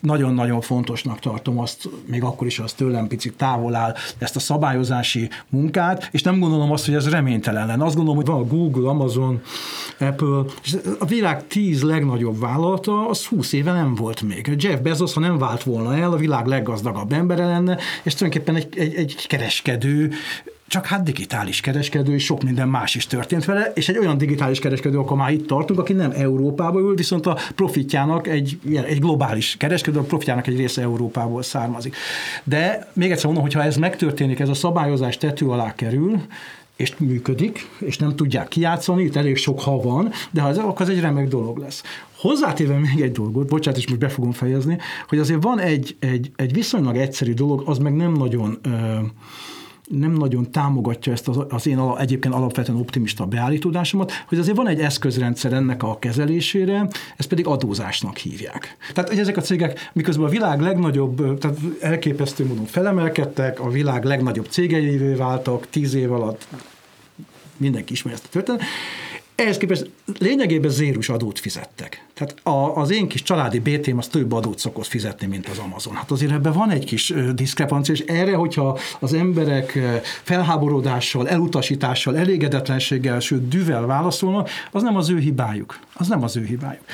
nagyon-nagyon 0.00 0.60
fontosnak 0.60 1.18
tartom 1.18 1.58
azt, 1.58 1.88
még 2.06 2.22
akkor 2.22 2.46
is 2.46 2.58
az 2.58 2.72
tőlem 2.72 3.06
picit 3.06 3.36
távol 3.36 3.74
áll, 3.74 3.94
ezt 4.18 4.36
a 4.36 4.40
szabályozási 4.40 5.28
munkát, 5.48 6.08
és 6.12 6.22
nem 6.22 6.38
gondolom 6.38 6.72
azt, 6.72 6.84
hogy 6.84 6.94
ez 6.94 7.10
reménytelen 7.10 7.66
lenne. 7.66 7.84
Azt 7.84 7.94
gondolom, 7.94 8.16
hogy 8.16 8.30
van 8.30 8.40
a 8.40 8.44
Google, 8.44 8.88
Amazon, 8.88 9.42
Apple, 9.98 10.41
és 10.64 10.76
a 10.98 11.04
világ 11.04 11.46
tíz 11.46 11.82
legnagyobb 11.82 12.40
vállalata, 12.40 13.08
az 13.08 13.24
20 13.24 13.52
éve 13.52 13.72
nem 13.72 13.94
volt 13.94 14.22
még. 14.22 14.54
Jeff 14.58 14.80
Bezos, 14.80 15.12
ha 15.12 15.20
nem 15.20 15.38
vált 15.38 15.62
volna 15.62 15.96
el, 15.96 16.12
a 16.12 16.16
világ 16.16 16.46
leggazdagabb 16.46 17.12
embere 17.12 17.46
lenne, 17.46 17.78
és 18.02 18.14
tulajdonképpen 18.14 18.56
egy, 18.56 18.78
egy, 18.78 18.94
egy 18.94 19.26
kereskedő, 19.26 20.12
csak 20.72 20.86
hát 20.86 21.02
digitális 21.02 21.60
kereskedő, 21.60 22.14
és 22.14 22.24
sok 22.24 22.42
minden 22.42 22.68
más 22.68 22.94
is 22.94 23.06
történt 23.06 23.44
vele, 23.44 23.72
és 23.74 23.88
egy 23.88 23.98
olyan 23.98 24.18
digitális 24.18 24.58
kereskedő, 24.58 24.98
akkor 24.98 25.16
már 25.16 25.32
itt 25.32 25.46
tartunk, 25.46 25.80
aki 25.80 25.92
nem 25.92 26.10
Európába 26.14 26.80
ül, 26.80 26.94
viszont 26.94 27.26
a 27.26 27.38
profitjának 27.54 28.26
egy, 28.26 28.58
egy 28.86 28.98
globális 29.00 29.56
kereskedő, 29.56 29.98
a 29.98 30.02
profitjának 30.02 30.46
egy 30.46 30.56
része 30.56 30.82
Európából 30.82 31.42
származik. 31.42 31.96
De 32.44 32.90
még 32.92 33.10
egyszer 33.10 33.24
mondom, 33.24 33.42
hogy 33.42 33.52
ha 33.52 33.62
ez 33.62 33.76
megtörténik, 33.76 34.40
ez 34.40 34.48
a 34.48 34.54
szabályozás 34.54 35.16
tető 35.16 35.48
alá 35.48 35.74
kerül, 35.74 36.22
és 36.76 36.96
működik, 36.96 37.68
és 37.78 37.98
nem 37.98 38.16
tudják 38.16 38.48
kijátszani, 38.48 39.02
itt 39.02 39.16
elég 39.16 39.36
sok 39.36 39.60
ha 39.60 39.80
van, 39.80 40.10
de 40.30 40.40
ha 40.40 40.48
ez, 40.48 40.58
akkor 40.58 40.80
az 40.80 40.88
egy 40.88 41.00
remek 41.00 41.28
dolog 41.28 41.58
lesz. 41.58 41.82
Hozzátéve 42.16 42.78
még 42.78 43.00
egy 43.00 43.12
dolgot, 43.12 43.48
bocsánat, 43.48 43.78
és 43.78 43.88
most 43.88 44.00
be 44.00 44.08
fogom 44.08 44.32
fejezni, 44.32 44.78
hogy 45.08 45.18
azért 45.18 45.42
van 45.42 45.58
egy, 45.58 45.96
egy, 45.98 46.30
egy 46.36 46.52
viszonylag 46.52 46.96
egyszerű 46.96 47.34
dolog, 47.34 47.62
az 47.66 47.78
meg 47.78 47.94
nem 47.94 48.12
nagyon 48.12 48.58
ö, 48.62 48.68
nem 49.98 50.12
nagyon 50.12 50.50
támogatja 50.50 51.12
ezt 51.12 51.28
az, 51.28 51.38
az 51.48 51.66
én 51.66 51.80
egyébként 51.98 52.34
alapvetően 52.34 52.78
optimista 52.78 53.24
beállítódásomat, 53.24 54.12
hogy 54.28 54.38
azért 54.38 54.56
van 54.56 54.68
egy 54.68 54.80
eszközrendszer 54.80 55.52
ennek 55.52 55.82
a 55.82 55.98
kezelésére, 55.98 56.88
ezt 57.16 57.28
pedig 57.28 57.46
adózásnak 57.46 58.16
hívják. 58.16 58.76
Tehát, 58.92 59.10
hogy 59.10 59.18
ezek 59.18 59.36
a 59.36 59.40
cégek, 59.40 59.90
miközben 59.92 60.26
a 60.26 60.28
világ 60.28 60.60
legnagyobb, 60.60 61.38
tehát 61.38 61.58
elképesztő 61.80 62.46
módon 62.46 62.64
felemelkedtek, 62.64 63.60
a 63.60 63.68
világ 63.68 64.04
legnagyobb 64.04 64.46
cégeivé 64.50 65.14
váltak, 65.14 65.66
tíz 65.70 65.94
év 65.94 66.12
alatt 66.12 66.46
mindenki 67.56 67.92
ismeri 67.92 68.16
ezt 68.16 68.26
a 68.26 68.28
történetet, 68.30 68.68
ehhez 69.34 69.56
képest 69.56 69.90
lényegében 70.18 70.70
zérus 70.70 71.08
adót 71.08 71.38
fizettek. 71.38 72.06
Tehát 72.14 72.36
a, 72.42 72.80
az 72.80 72.90
én 72.90 73.08
kis 73.08 73.22
családi 73.22 73.58
BT-m 73.58 73.98
az 73.98 74.06
több 74.06 74.32
adót 74.32 74.58
szokott 74.58 74.86
fizetni, 74.86 75.26
mint 75.26 75.48
az 75.48 75.58
Amazon. 75.58 75.94
Hát 75.94 76.10
azért 76.10 76.32
ebben 76.32 76.52
van 76.52 76.70
egy 76.70 76.84
kis 76.84 77.14
diszkrepancia, 77.34 77.94
és 77.94 78.00
erre, 78.00 78.34
hogyha 78.34 78.78
az 79.00 79.12
emberek 79.12 79.78
felháborodással, 80.22 81.28
elutasítással, 81.28 82.16
elégedetlenséggel, 82.16 83.20
sőt 83.20 83.48
düvel 83.48 83.86
válaszolnak, 83.86 84.48
az 84.70 84.82
nem 84.82 84.96
az 84.96 85.10
ő 85.10 85.18
hibájuk. 85.18 85.78
Az 85.94 86.08
nem 86.08 86.22
az 86.22 86.36
ő 86.36 86.44
hibájuk. 86.44 86.84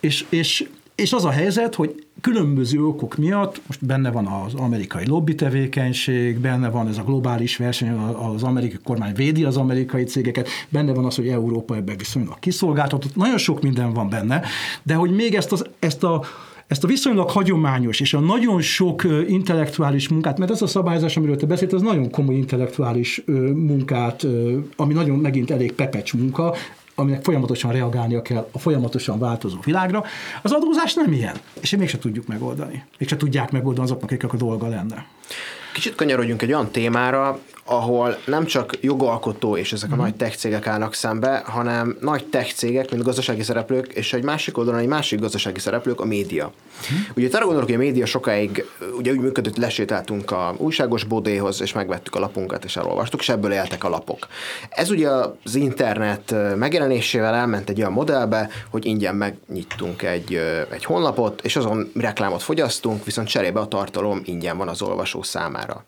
És, 0.00 0.24
és 0.28 0.68
és 1.00 1.12
az 1.12 1.24
a 1.24 1.30
helyzet, 1.30 1.74
hogy 1.74 2.04
különböző 2.20 2.84
okok 2.84 3.16
miatt, 3.16 3.60
most 3.66 3.86
benne 3.86 4.10
van 4.10 4.26
az 4.26 4.54
amerikai 4.54 5.06
lobby 5.06 5.34
tevékenység, 5.34 6.38
benne 6.38 6.70
van 6.70 6.88
ez 6.88 6.98
a 6.98 7.02
globális 7.02 7.56
verseny, 7.56 7.90
az 8.34 8.42
amerikai 8.42 8.78
kormány 8.84 9.14
védi 9.14 9.44
az 9.44 9.56
amerikai 9.56 10.04
cégeket, 10.04 10.48
benne 10.68 10.92
van 10.92 11.04
az, 11.04 11.16
hogy 11.16 11.28
Európa 11.28 11.76
ebben 11.76 11.96
viszonylag 11.96 12.38
kiszolgáltatott, 12.38 13.16
nagyon 13.16 13.38
sok 13.38 13.62
minden 13.62 13.92
van 13.92 14.08
benne, 14.08 14.42
de 14.82 14.94
hogy 14.94 15.10
még 15.10 15.34
ezt, 15.34 15.52
az, 15.52 15.64
ezt 15.78 16.04
a 16.04 16.24
ezt 16.66 16.84
a 16.84 16.86
viszonylag 16.86 17.30
hagyományos 17.30 18.00
és 18.00 18.14
a 18.14 18.20
nagyon 18.20 18.60
sok 18.60 19.02
intellektuális 19.28 20.08
munkát, 20.08 20.38
mert 20.38 20.50
ez 20.50 20.62
a 20.62 20.66
szabályozás, 20.66 21.16
amiről 21.16 21.36
te 21.36 21.46
beszélt, 21.46 21.72
az 21.72 21.82
nagyon 21.82 22.10
komoly 22.10 22.34
intellektuális 22.34 23.22
munkát, 23.54 24.26
ami 24.76 24.92
nagyon 24.92 25.18
megint 25.18 25.50
elég 25.50 25.72
pepecs 25.72 26.14
munka, 26.14 26.54
aminek 27.00 27.24
folyamatosan 27.24 27.72
reagálnia 27.72 28.22
kell 28.22 28.48
a 28.52 28.58
folyamatosan 28.58 29.18
változó 29.18 29.58
világra. 29.64 30.04
Az 30.42 30.52
adózás 30.52 30.94
nem 30.94 31.12
ilyen, 31.12 31.36
és 31.60 31.76
mégse 31.76 31.98
tudjuk 31.98 32.26
megoldani. 32.26 32.84
Mégse 32.98 33.16
tudják 33.16 33.50
megoldani 33.50 33.86
azoknak, 33.86 34.10
akik 34.10 34.32
a 34.32 34.36
dolga 34.36 34.68
lenne. 34.68 35.06
Kicsit 35.72 35.94
kanyarodjunk 35.94 36.42
egy 36.42 36.52
olyan 36.52 36.70
témára, 36.70 37.38
ahol 37.70 38.18
nem 38.26 38.44
csak 38.44 38.76
jogalkotó 38.80 39.56
és 39.56 39.72
ezek 39.72 39.92
a 39.92 39.94
mm. 39.94 39.98
nagy 39.98 40.14
tech 40.14 40.36
cégek 40.36 40.66
állnak 40.66 40.94
szembe, 40.94 41.42
hanem 41.46 41.96
nagy 42.00 42.26
tech 42.26 42.54
cégek, 42.54 42.90
mint 42.90 43.02
gazdasági 43.02 43.42
szereplők, 43.42 43.92
és 43.92 44.12
egy 44.12 44.22
másik 44.22 44.58
oldalon 44.58 44.80
egy 44.80 44.86
másik 44.86 45.20
gazdasági 45.20 45.60
szereplők, 45.60 46.00
a 46.00 46.04
média. 46.04 46.52
Mm. 46.92 46.96
Ugye 47.16 47.28
arra 47.32 47.44
gondolok, 47.44 47.66
hogy 47.66 47.74
a 47.74 47.78
média 47.78 48.06
sokáig 48.06 48.64
ugye 48.96 49.10
úgy 49.10 49.18
működött, 49.18 49.56
lesétáltunk 49.56 50.30
a 50.30 50.54
újságos 50.58 51.04
bodéhoz, 51.04 51.60
és 51.60 51.72
megvettük 51.72 52.14
a 52.14 52.18
lapunkat, 52.18 52.64
és 52.64 52.76
elolvastuk, 52.76 53.20
és 53.20 53.28
ebből 53.28 53.52
éltek 53.52 53.84
a 53.84 53.88
lapok. 53.88 54.26
Ez 54.70 54.90
ugye 54.90 55.08
az 55.44 55.54
internet 55.54 56.34
megjelenésével 56.56 57.34
elment 57.34 57.68
egy 57.68 57.78
olyan 57.78 57.92
modellbe, 57.92 58.48
hogy 58.70 58.86
ingyen 58.86 59.14
megnyittunk 59.14 60.02
egy, 60.02 60.40
egy 60.70 60.84
honlapot, 60.84 61.40
és 61.44 61.56
azon 61.56 61.90
reklámot 61.94 62.42
fogyasztunk, 62.42 63.04
viszont 63.04 63.28
cserébe 63.28 63.60
a 63.60 63.68
tartalom 63.68 64.20
ingyen 64.24 64.56
van 64.56 64.68
az 64.68 64.82
olvasó 64.82 65.22
számára. 65.22 65.84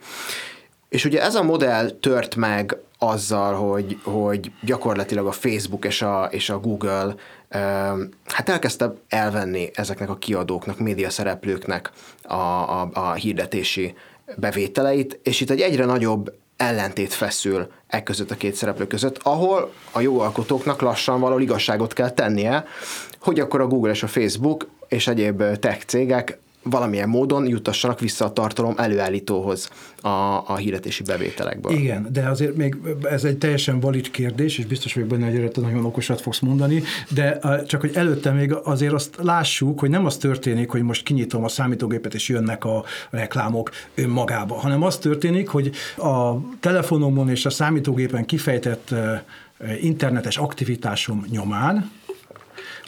És 0.92 1.04
ugye 1.04 1.22
ez 1.22 1.34
a 1.34 1.42
modell 1.42 1.90
tört 1.90 2.36
meg 2.36 2.76
azzal, 2.98 3.54
hogy, 3.54 3.98
hogy 4.02 4.52
gyakorlatilag 4.62 5.26
a 5.26 5.32
Facebook 5.32 5.84
és 5.84 6.02
a, 6.02 6.28
és 6.30 6.50
a 6.50 6.58
Google 6.58 7.14
hát 8.24 8.48
elkezdte 8.48 8.94
elvenni 9.08 9.70
ezeknek 9.74 10.10
a 10.10 10.16
kiadóknak, 10.16 10.78
média 10.78 11.10
szereplőknek 11.10 11.90
a, 12.22 12.34
a, 12.34 12.90
a 12.92 13.12
hirdetési 13.12 13.94
bevételeit, 14.36 15.20
és 15.22 15.40
itt 15.40 15.50
egy 15.50 15.60
egyre 15.60 15.84
nagyobb 15.84 16.34
ellentét 16.56 17.12
feszül 17.12 17.72
e 17.86 18.02
között 18.02 18.30
a 18.30 18.36
két 18.36 18.54
szereplő 18.54 18.86
között, 18.86 19.18
ahol 19.22 19.72
a 19.92 20.00
jogalkotóknak 20.00 20.80
lassan 20.80 21.20
való 21.20 21.38
igazságot 21.38 21.92
kell 21.92 22.10
tennie, 22.10 22.64
hogy 23.20 23.40
akkor 23.40 23.60
a 23.60 23.66
Google 23.66 23.90
és 23.90 24.02
a 24.02 24.06
Facebook 24.06 24.68
és 24.88 25.06
egyéb 25.06 25.42
tech 25.58 25.84
cégek 25.86 26.38
valamilyen 26.62 27.08
módon 27.08 27.46
jutassanak 27.48 28.00
vissza 28.00 28.24
a 28.24 28.32
tartalom 28.32 28.74
előállítóhoz 28.76 29.70
a, 30.00 30.08
a 30.46 30.56
hirdetési 30.56 31.02
bevételekből. 31.02 31.72
Igen, 31.72 32.08
de 32.12 32.28
azért 32.28 32.56
még 32.56 32.76
ez 33.02 33.24
egy 33.24 33.38
teljesen 33.38 33.80
valid 33.80 34.10
kérdés, 34.10 34.58
és 34.58 34.66
biztos 34.66 34.94
vagyok 34.94 35.08
benne, 35.08 35.24
hogy 35.24 35.36
erre 35.36 35.48
nagyon 35.54 35.84
okosat 35.84 36.20
fogsz 36.20 36.40
mondani, 36.40 36.82
de 37.08 37.40
csak 37.66 37.80
hogy 37.80 37.90
előtte 37.94 38.30
még 38.30 38.52
azért 38.52 38.92
azt 38.92 39.16
lássuk, 39.22 39.80
hogy 39.80 39.90
nem 39.90 40.06
az 40.06 40.16
történik, 40.16 40.70
hogy 40.70 40.82
most 40.82 41.02
kinyitom 41.02 41.44
a 41.44 41.48
számítógépet, 41.48 42.14
és 42.14 42.28
jönnek 42.28 42.64
a 42.64 42.84
reklámok 43.10 43.70
önmagába, 43.94 44.54
hanem 44.54 44.82
az 44.82 44.98
történik, 44.98 45.48
hogy 45.48 45.70
a 45.96 46.34
telefonomon 46.60 47.28
és 47.28 47.46
a 47.46 47.50
számítógépen 47.50 48.24
kifejtett 48.24 48.94
internetes 49.80 50.36
aktivitásom 50.36 51.24
nyomán, 51.30 51.90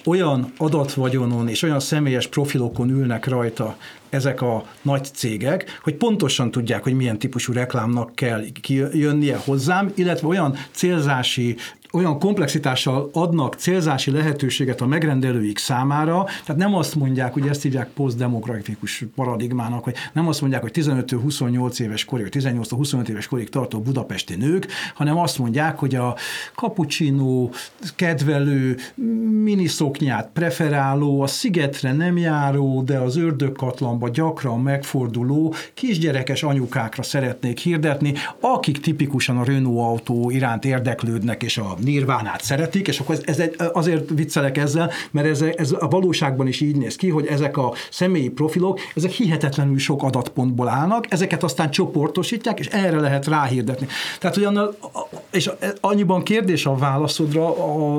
olyan 0.04 0.52
adatvagyonon 0.56 1.48
és 1.48 1.62
olyan 1.62 1.80
személyes 1.80 2.26
profilokon 2.26 2.90
ülnek 2.90 3.26
rajta 3.26 3.76
ezek 4.08 4.42
a 4.42 4.64
nagy 4.82 5.04
cégek, 5.12 5.78
hogy 5.82 5.94
pontosan 5.94 6.50
tudják, 6.50 6.82
hogy 6.82 6.94
milyen 6.94 7.18
típusú 7.18 7.52
reklámnak 7.52 8.14
kell 8.14 8.44
kijönnie 8.60 9.36
hozzám, 9.36 9.92
illetve 9.94 10.26
olyan 10.26 10.56
célzási 10.70 11.56
olyan 11.94 12.18
komplexitással 12.18 13.10
adnak 13.12 13.54
célzási 13.54 14.10
lehetőséget 14.10 14.80
a 14.80 14.86
megrendelőik 14.86 15.58
számára, 15.58 16.24
tehát 16.24 16.60
nem 16.60 16.74
azt 16.74 16.94
mondják, 16.94 17.32
hogy 17.32 17.48
ezt 17.48 17.62
hívják 17.62 17.88
posztdemografikus 17.88 19.04
paradigmának, 19.14 19.84
hogy 19.84 19.94
nem 20.12 20.28
azt 20.28 20.40
mondják, 20.40 20.62
hogy 20.62 20.70
15-28 20.74 21.80
éves 21.80 22.04
korig, 22.04 22.28
18-25 22.30 23.08
éves 23.08 23.26
korig 23.26 23.48
tartó 23.48 23.80
budapesti 23.80 24.34
nők, 24.34 24.66
hanem 24.94 25.18
azt 25.18 25.38
mondják, 25.38 25.78
hogy 25.78 25.94
a 25.94 26.16
cappuccino 26.54 27.48
kedvelő, 27.96 28.76
miniszoknyát 29.42 30.30
preferáló, 30.32 31.20
a 31.20 31.26
szigetre 31.26 31.92
nem 31.92 32.18
járó, 32.18 32.82
de 32.82 32.98
az 32.98 33.16
ördögkatlanba 33.16 34.08
gyakran 34.08 34.60
megforduló 34.60 35.54
kisgyerekes 35.74 36.42
anyukákra 36.42 37.02
szeretnék 37.02 37.58
hirdetni, 37.58 38.14
akik 38.40 38.80
tipikusan 38.80 39.38
a 39.38 39.44
Renault 39.44 39.82
autó 39.84 40.30
iránt 40.30 40.64
érdeklődnek, 40.64 41.42
és 41.42 41.58
a 41.58 41.76
nirvánát 41.84 42.42
szeretik, 42.42 42.88
és 42.88 42.98
akkor 42.98 43.14
ez, 43.14 43.20
ez 43.24 43.38
egy, 43.38 43.54
azért 43.72 44.10
viccelek 44.10 44.58
ezzel, 44.58 44.90
mert 45.10 45.26
ez, 45.26 45.40
ez 45.40 45.72
a 45.78 45.88
valóságban 45.88 46.46
is 46.46 46.60
így 46.60 46.76
néz 46.76 46.96
ki, 46.96 47.08
hogy 47.08 47.26
ezek 47.26 47.56
a 47.56 47.72
személyi 47.90 48.28
profilok, 48.28 48.80
ezek 48.94 49.10
hihetetlenül 49.10 49.78
sok 49.78 50.02
adatpontból 50.02 50.68
állnak, 50.68 51.06
ezeket 51.08 51.42
aztán 51.42 51.70
csoportosítják, 51.70 52.58
és 52.58 52.66
erre 52.66 53.00
lehet 53.00 53.26
ráhirdetni. 53.26 53.86
Tehát, 54.18 54.36
hogy 54.36 54.44
annál, 54.44 54.74
és 55.30 55.50
annyiban 55.80 56.22
kérdés 56.22 56.66
a 56.66 56.76
válaszodra, 56.76 57.54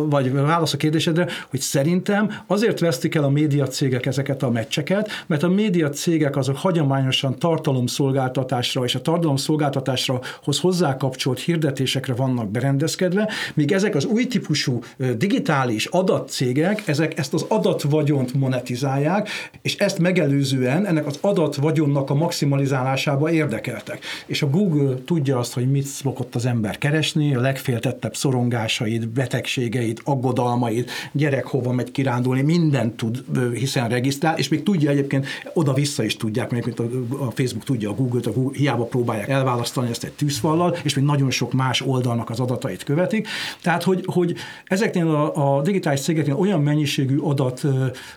vagy 0.08 0.28
a 0.28 0.42
válasz 0.42 0.74
a 0.74 0.78
kérdésedre, 0.78 1.28
hogy 1.50 1.60
szerintem 1.60 2.42
azért 2.48 2.80
vesztik 2.80 3.16
el 3.16 3.24
a 3.24 3.30
médiacégek 3.30 4.06
ezeket 4.06 4.44
a 4.44 4.50
meccseket, 4.50 5.10
mert 5.28 5.44
a 5.44 5.50
médiacégek 5.50 6.36
azok 6.36 6.58
hagyományosan 6.58 7.40
tartalomszolgáltatásra 7.40 8.84
és 8.84 8.96
a 8.96 9.02
tartalomszolgáltatásra 9.02 10.20
hoz 10.44 10.60
hozzákapcsolt 10.60 11.40
hirdetésekre 11.40 12.14
vannak 12.14 12.50
berendezkedve, 12.50 13.30
míg 13.54 13.72
ezek 13.76 13.96
az 13.96 14.06
új 14.06 14.28
típusú 14.28 14.80
digitális 15.18 15.86
adatcégek, 15.86 16.88
ezek 16.88 17.18
ezt 17.18 17.34
az 17.34 17.46
adatvagyont 17.48 18.34
monetizálják, 18.34 19.30
és 19.62 19.76
ezt 19.76 20.00
megelőzően 20.00 20.86
ennek 20.86 21.06
az 21.06 21.18
adatvagyonnak 21.22 22.10
a 22.10 22.14
maximalizálásába 22.14 23.32
érdekeltek. 23.32 24.00
És 24.26 24.42
a 24.42 24.50
Google 24.50 24.96
tudja 25.06 25.38
azt, 25.38 25.54
hogy 25.54 25.72
mit 25.72 25.86
szokott 25.86 26.36
az 26.36 26.46
ember 26.46 26.78
keresni, 26.78 27.36
a 27.36 27.40
legféltettebb 27.40 28.16
szorongásait, 28.16 29.10
betegségeit, 29.10 30.02
aggodalmait, 30.04 30.92
gyerek 31.12 31.46
hova 31.46 31.72
megy 31.72 31.92
kirándulni, 31.92 32.42
mindent 32.42 32.96
tud, 32.96 33.24
hiszen 33.54 33.90
regisztrál, 33.90 34.38
és 34.38 34.48
még 34.48 34.64
tudja 34.64 34.90
egyébként, 34.90 35.26
oda-vissza 35.54 36.04
is 36.04 36.18
tudják, 36.18 36.50
mert 36.50 36.80
a 36.80 37.32
Facebook 37.34 37.64
tudja 37.64 37.90
a 37.90 37.94
Google-t, 37.94 38.26
a 38.26 38.32
Google, 38.32 38.58
hiába 38.58 38.84
próbálják 38.84 39.30
elválasztani 39.30 39.90
ezt 39.90 40.04
egy 40.04 40.12
tűzfallal, 40.12 40.78
és 40.84 40.94
még 40.96 41.06
nagyon 41.06 41.32
sok 41.32 41.54
más 41.54 41.82
oldalnak 41.82 42.30
az 42.30 42.40
adatait 42.40 42.84
követik. 42.84 43.28
Tehát, 43.66 43.84
hogy, 43.84 44.04
hogy 44.06 44.36
ezeknél 44.66 45.08
a, 45.08 45.58
a 45.58 45.62
digitális 45.62 46.02
cégeknél 46.02 46.36
olyan 46.36 46.62
mennyiségű 46.62 47.18
adat 47.18 47.62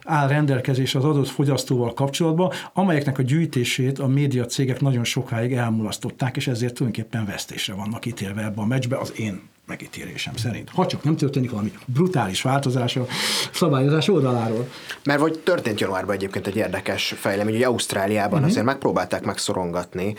áll 0.05 0.29
rendelkezésre 0.29 0.99
az 0.99 1.05
adott 1.05 1.29
fogyasztóval 1.29 1.95
kapcsolatban, 1.95 2.53
amelyeknek 2.73 3.19
a 3.19 3.23
gyűjtését 3.23 3.99
a 3.99 4.07
média 4.07 4.45
cégek 4.45 4.81
nagyon 4.81 5.05
sokáig 5.05 5.53
elmulasztották, 5.53 6.37
és 6.37 6.47
ezért 6.47 6.75
tulajdonképpen 6.75 7.27
vesztésre 7.27 7.75
vannak 7.75 8.07
ítélve 8.07 8.45
ebben 8.45 8.65
a 8.65 8.67
meccsbe 8.67 8.97
az 8.97 9.13
én 9.17 9.41
megítélésem 9.69 10.37
szerint. 10.37 10.71
Ha 10.71 10.87
csak 10.87 11.03
nem 11.03 11.17
történik 11.17 11.51
valami 11.51 11.73
brutális 11.85 12.43
változás 12.43 12.97
a 12.97 13.07
szabályozás 13.53 14.09
oldaláról. 14.09 14.69
Mert 15.05 15.21
vagy 15.21 15.39
történt 15.39 15.81
januárban 15.81 16.15
egyébként 16.15 16.47
egy 16.47 16.57
érdekes 16.57 17.15
fejlemény, 17.19 17.55
hogy 17.55 17.63
Ausztráliában 17.63 18.33
uh-huh. 18.33 18.49
azért 18.49 18.65
megpróbálták 18.65 19.25
megszorongatni 19.25 20.15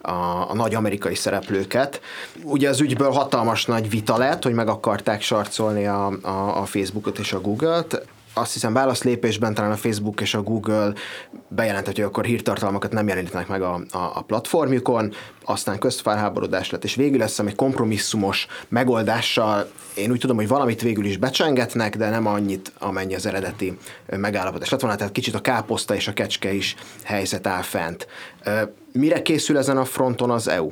a, 0.00 0.50
a 0.50 0.54
nagy 0.54 0.74
amerikai 0.74 1.14
szereplőket. 1.14 2.00
Ugye 2.42 2.68
az 2.68 2.80
ügyből 2.80 3.10
hatalmas 3.10 3.64
nagy 3.64 3.90
vita 3.90 4.16
lett, 4.16 4.42
hogy 4.42 4.54
meg 4.54 4.68
akarták 4.68 5.22
sarcolni 5.22 5.86
a, 5.86 6.06
a, 6.22 6.60
a 6.60 6.64
Facebookot 6.64 7.18
és 7.18 7.32
a 7.32 7.40
Google-t 7.40 8.06
azt 8.34 8.52
hiszem 8.52 8.72
válaszlépésben 8.72 9.54
talán 9.54 9.70
a 9.70 9.76
Facebook 9.76 10.20
és 10.20 10.34
a 10.34 10.42
Google 10.42 10.92
bejelentett, 11.48 11.94
hogy 11.94 12.04
akkor 12.04 12.24
hírtartalmakat 12.24 12.92
nem 12.92 13.08
jelenítenek 13.08 13.48
meg 13.48 13.62
a, 13.62 13.74
a, 13.90 13.98
a 14.14 14.22
platformjukon, 14.22 15.12
aztán 15.44 15.78
közfelháborodás 15.78 16.70
lett, 16.70 16.84
és 16.84 16.94
végül 16.94 17.18
lesz 17.18 17.38
egy 17.38 17.54
kompromisszumos 17.54 18.46
megoldással, 18.68 19.70
én 19.94 20.10
úgy 20.10 20.18
tudom, 20.18 20.36
hogy 20.36 20.48
valamit 20.48 20.82
végül 20.82 21.04
is 21.04 21.16
becsengetnek, 21.16 21.96
de 21.96 22.10
nem 22.10 22.26
annyit, 22.26 22.72
amennyi 22.78 23.14
az 23.14 23.26
eredeti 23.26 23.78
megállapodás 24.06 24.68
lett 24.68 24.80
volna, 24.80 24.96
tehát 24.96 25.12
kicsit 25.12 25.34
a 25.34 25.40
káposzta 25.40 25.94
és 25.94 26.08
a 26.08 26.12
kecske 26.12 26.52
is 26.52 26.74
helyzet 27.02 27.46
áll 27.46 27.62
fent. 27.62 28.06
Mire 28.92 29.22
készül 29.22 29.58
ezen 29.58 29.76
a 29.76 29.84
fronton 29.84 30.30
az 30.30 30.48
EU? 30.48 30.70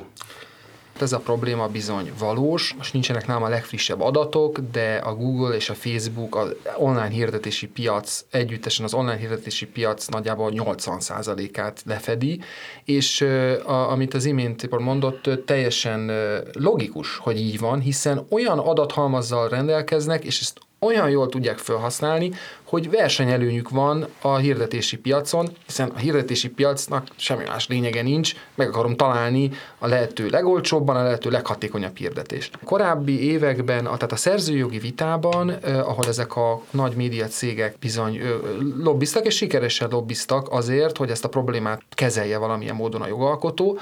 Ez 0.99 1.13
a 1.13 1.19
probléma 1.19 1.67
bizony 1.67 2.11
valós, 2.19 2.73
most 2.77 2.93
nincsenek 2.93 3.27
nálam 3.27 3.43
a 3.43 3.49
legfrissebb 3.49 4.01
adatok, 4.01 4.59
de 4.71 4.95
a 4.95 5.15
Google 5.15 5.55
és 5.55 5.69
a 5.69 5.73
Facebook 5.73 6.35
az 6.35 6.55
online 6.77 7.09
hirdetési 7.09 7.67
piac 7.67 8.25
együttesen 8.31 8.85
az 8.85 8.93
online 8.93 9.17
hirdetési 9.17 9.67
piac 9.67 10.07
nagyjából 10.07 10.51
80%-át 10.55 11.81
lefedi, 11.85 12.39
és 12.85 13.21
a, 13.65 13.91
amit 13.91 14.13
az 14.13 14.25
imént 14.25 14.79
mondott, 14.79 15.29
teljesen 15.45 16.11
logikus, 16.53 17.17
hogy 17.17 17.39
így 17.39 17.59
van, 17.59 17.79
hiszen 17.79 18.25
olyan 18.29 18.59
adathalmazzal 18.59 19.49
rendelkeznek, 19.49 20.23
és 20.23 20.39
ezt 20.39 20.59
olyan 20.85 21.09
jól 21.09 21.29
tudják 21.29 21.57
felhasználni, 21.57 22.31
hogy 22.63 22.89
versenyelőnyük 22.89 23.69
van 23.69 24.07
a 24.21 24.35
hirdetési 24.35 24.97
piacon, 24.97 25.49
hiszen 25.65 25.89
a 25.89 25.97
hirdetési 25.97 26.49
piacnak 26.49 27.07
semmi 27.15 27.43
más 27.43 27.67
lényege 27.67 28.01
nincs, 28.01 28.33
meg 28.55 28.67
akarom 28.67 28.95
találni 28.95 29.51
a 29.77 29.87
lehető 29.87 30.29
legolcsóbban, 30.29 30.95
a 30.95 31.03
lehető 31.03 31.29
leghatékonyabb 31.29 31.97
hirdetést. 31.97 32.57
A 32.61 32.65
korábbi 32.65 33.31
években, 33.31 33.83
tehát 33.83 34.11
a 34.11 34.15
szerzőjogi 34.15 34.79
vitában, 34.79 35.49
ahol 35.63 36.05
ezek 36.07 36.35
a 36.35 36.61
nagy 36.71 36.95
média 36.95 37.27
cégek 37.27 37.75
bizony 37.79 38.15
eh, 38.15 38.29
lobbiztak, 38.77 39.25
és 39.25 39.35
sikeresen 39.35 39.89
lobbiztak 39.89 40.51
azért, 40.51 40.97
hogy 40.97 41.09
ezt 41.09 41.25
a 41.25 41.29
problémát 41.29 41.81
kezelje 41.89 42.37
valamilyen 42.37 42.75
módon 42.75 43.01
a 43.01 43.07
jogalkotó, 43.07 43.79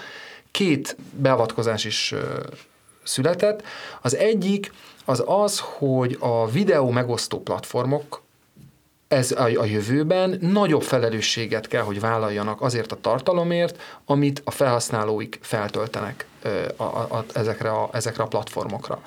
két 0.52 0.96
beavatkozás 1.12 1.86
is 1.86 2.14
született. 3.10 3.64
Az 4.02 4.16
egyik 4.16 4.72
az 5.06 5.24
az, 5.26 5.60
hogy 5.60 6.18
a 6.20 6.50
videó 6.50 6.90
megosztó 6.90 7.40
platformok 7.40 8.22
ez 9.10 9.32
a, 9.32 9.66
jövőben 9.66 10.38
nagyobb 10.42 10.82
felelősséget 10.82 11.68
kell, 11.68 11.82
hogy 11.82 12.00
vállaljanak 12.00 12.62
azért 12.62 12.92
a 12.92 12.98
tartalomért, 13.02 13.82
amit 14.06 14.42
a 14.46 14.52
felhasználóik 14.52 15.40
feltöltenek. 15.42 16.28
a, 16.78 16.84
a, 16.84 17.08
a, 17.10 17.26
ezekre, 17.34 17.70
a, 17.70 17.90
ezekre 17.92 18.24
a 18.24 18.28
platformokra. 18.28 19.02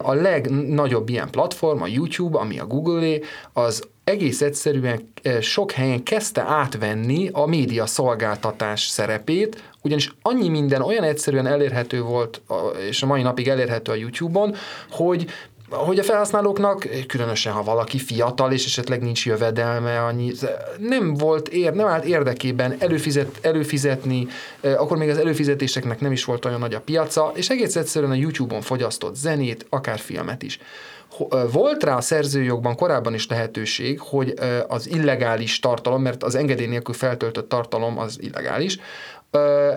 A 0.00 0.12
legnagyobb 0.14 1.08
ilyen 1.08 1.30
platform, 1.30 1.82
a 1.82 1.86
YouTube, 1.86 2.38
ami 2.38 2.58
a 2.58 2.66
Google-é, 2.66 3.22
az 3.52 3.88
egész 4.04 4.40
egyszerűen 4.40 5.12
sok 5.40 5.72
helyen 5.72 6.02
kezdte 6.02 6.42
átvenni 6.42 7.28
a 7.32 7.46
média 7.46 7.86
szolgáltatás 7.86 8.86
szerepét, 8.86 9.62
ugyanis 9.82 10.12
annyi 10.22 10.48
minden 10.48 10.82
olyan 10.82 11.04
egyszerűen 11.04 11.46
elérhető 11.46 12.02
volt, 12.02 12.40
és 12.88 13.02
a 13.02 13.06
mai 13.06 13.22
napig 13.22 13.48
elérhető 13.48 13.92
a 13.92 13.94
YouTube-on, 13.94 14.54
hogy 14.90 15.26
hogy 15.70 15.98
a 15.98 16.02
felhasználóknak, 16.02 16.88
különösen 17.06 17.52
ha 17.52 17.62
valaki 17.62 17.98
fiatal, 17.98 18.52
és 18.52 18.64
esetleg 18.64 19.02
nincs 19.02 19.26
jövedelme, 19.26 20.04
annyi, 20.04 20.32
nem 20.78 21.14
volt 21.14 21.48
ér, 21.48 21.72
nem 21.72 21.86
állt 21.86 22.04
érdekében 22.04 22.76
előfizet, 22.78 23.38
előfizetni, 23.40 24.26
akkor 24.60 24.96
még 24.96 25.08
az 25.08 25.18
előfizetéseknek 25.18 26.00
nem 26.00 26.12
is 26.12 26.24
volt 26.24 26.44
olyan 26.44 26.58
nagy 26.58 26.74
a 26.74 26.80
piaca, 26.80 27.32
és 27.34 27.50
egész 27.50 27.76
egyszerűen 27.76 28.10
a 28.10 28.14
YouTube-on 28.14 28.60
fogyasztott 28.60 29.16
zenét, 29.16 29.66
akár 29.68 29.98
filmet 29.98 30.42
is. 30.42 30.58
Volt 31.52 31.82
rá 31.82 31.96
a 31.96 32.00
szerzőjogban 32.00 32.76
korábban 32.76 33.14
is 33.14 33.26
lehetőség, 33.26 34.00
hogy 34.00 34.34
az 34.68 34.88
illegális 34.88 35.60
tartalom, 35.60 36.02
mert 36.02 36.22
az 36.22 36.34
engedély 36.34 36.66
nélkül 36.66 36.94
feltöltött 36.94 37.48
tartalom 37.48 37.98
az 37.98 38.18
illegális, 38.20 38.78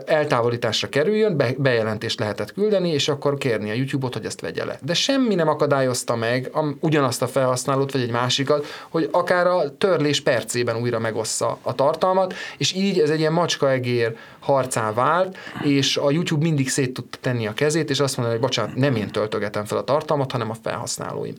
eltávolításra 0.06 0.90
kerüljön, 0.90 1.38
be, 1.38 1.54
bejelentést 1.58 2.20
lehetett 2.20 2.54
küldeni, 2.54 2.90
és 2.90 3.08
akkor 3.08 3.38
kérni 3.38 3.70
a 3.70 3.74
YouTube-ot, 3.74 4.14
hogy 4.14 4.26
ezt 4.26 4.42
vegye 4.42 4.66
le. 4.66 4.80
De 4.82 4.94
semmi 4.94 5.36
nem 5.36 5.48
akadályozta 5.48 6.16
meg 6.16 6.50
a, 6.54 6.66
ugyanazt 6.80 7.22
a 7.22 7.28
felhasználót, 7.28 7.92
vagy 7.92 8.02
egy 8.02 8.12
másikat, 8.12 8.66
hogy 8.90 9.10
akár 9.12 9.48
a 9.48 9.78
törlés 9.78 10.22
percében 10.22 10.76
újra 10.76 11.00
megossza 11.00 11.58
a 11.62 11.76
tartalmat, 11.76 12.34
és 12.58 12.74
így 12.74 13.00
ez 13.00 13.10
egy 13.10 13.20
ilyen 13.20 13.34
macskaegér 13.34 14.16
harcá 14.40 14.94
vált, 14.94 15.38
és 15.64 15.98
a 15.98 16.12
YouTube 16.12 16.44
mindig 16.44 16.70
szét 16.70 16.94
tudta 16.94 17.18
tenni 17.22 17.48
a 17.48 17.54
kezét, 17.54 17.90
és 17.90 18.00
azt 18.00 18.18
mondani, 18.18 18.38
hogy 18.38 18.48
bocsánat, 18.48 18.76
nem 18.76 18.96
én 18.96 19.12
töltögetem 19.12 19.66
fel 19.66 19.78
a 19.78 19.84
tartalmat, 19.84 20.32
hanem 20.32 20.50
a 20.50 20.58
felhasználóim 20.64 21.36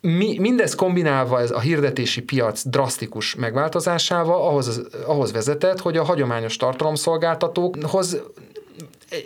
mi, 0.00 0.38
mindez 0.38 0.74
kombinálva 0.74 1.40
ez 1.40 1.50
a 1.50 1.60
hirdetési 1.60 2.22
piac 2.22 2.62
drasztikus 2.64 3.34
megváltozásával 3.34 4.42
ahhoz, 4.48 4.80
ahhoz 5.06 5.32
vezetett, 5.32 5.80
hogy 5.80 5.96
a 5.96 6.04
hagyományos 6.04 6.56
tartalomszolgáltatókhoz 6.56 8.22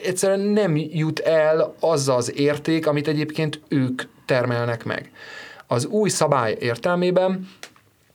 egyszerűen 0.04 0.40
nem 0.40 0.76
jut 0.76 1.18
el 1.18 1.74
az 1.80 2.08
az 2.08 2.38
érték, 2.38 2.86
amit 2.86 3.08
egyébként 3.08 3.60
ők 3.68 4.02
termelnek 4.26 4.84
meg. 4.84 5.10
Az 5.66 5.86
új 5.86 6.08
szabály 6.08 6.56
értelmében 6.60 7.48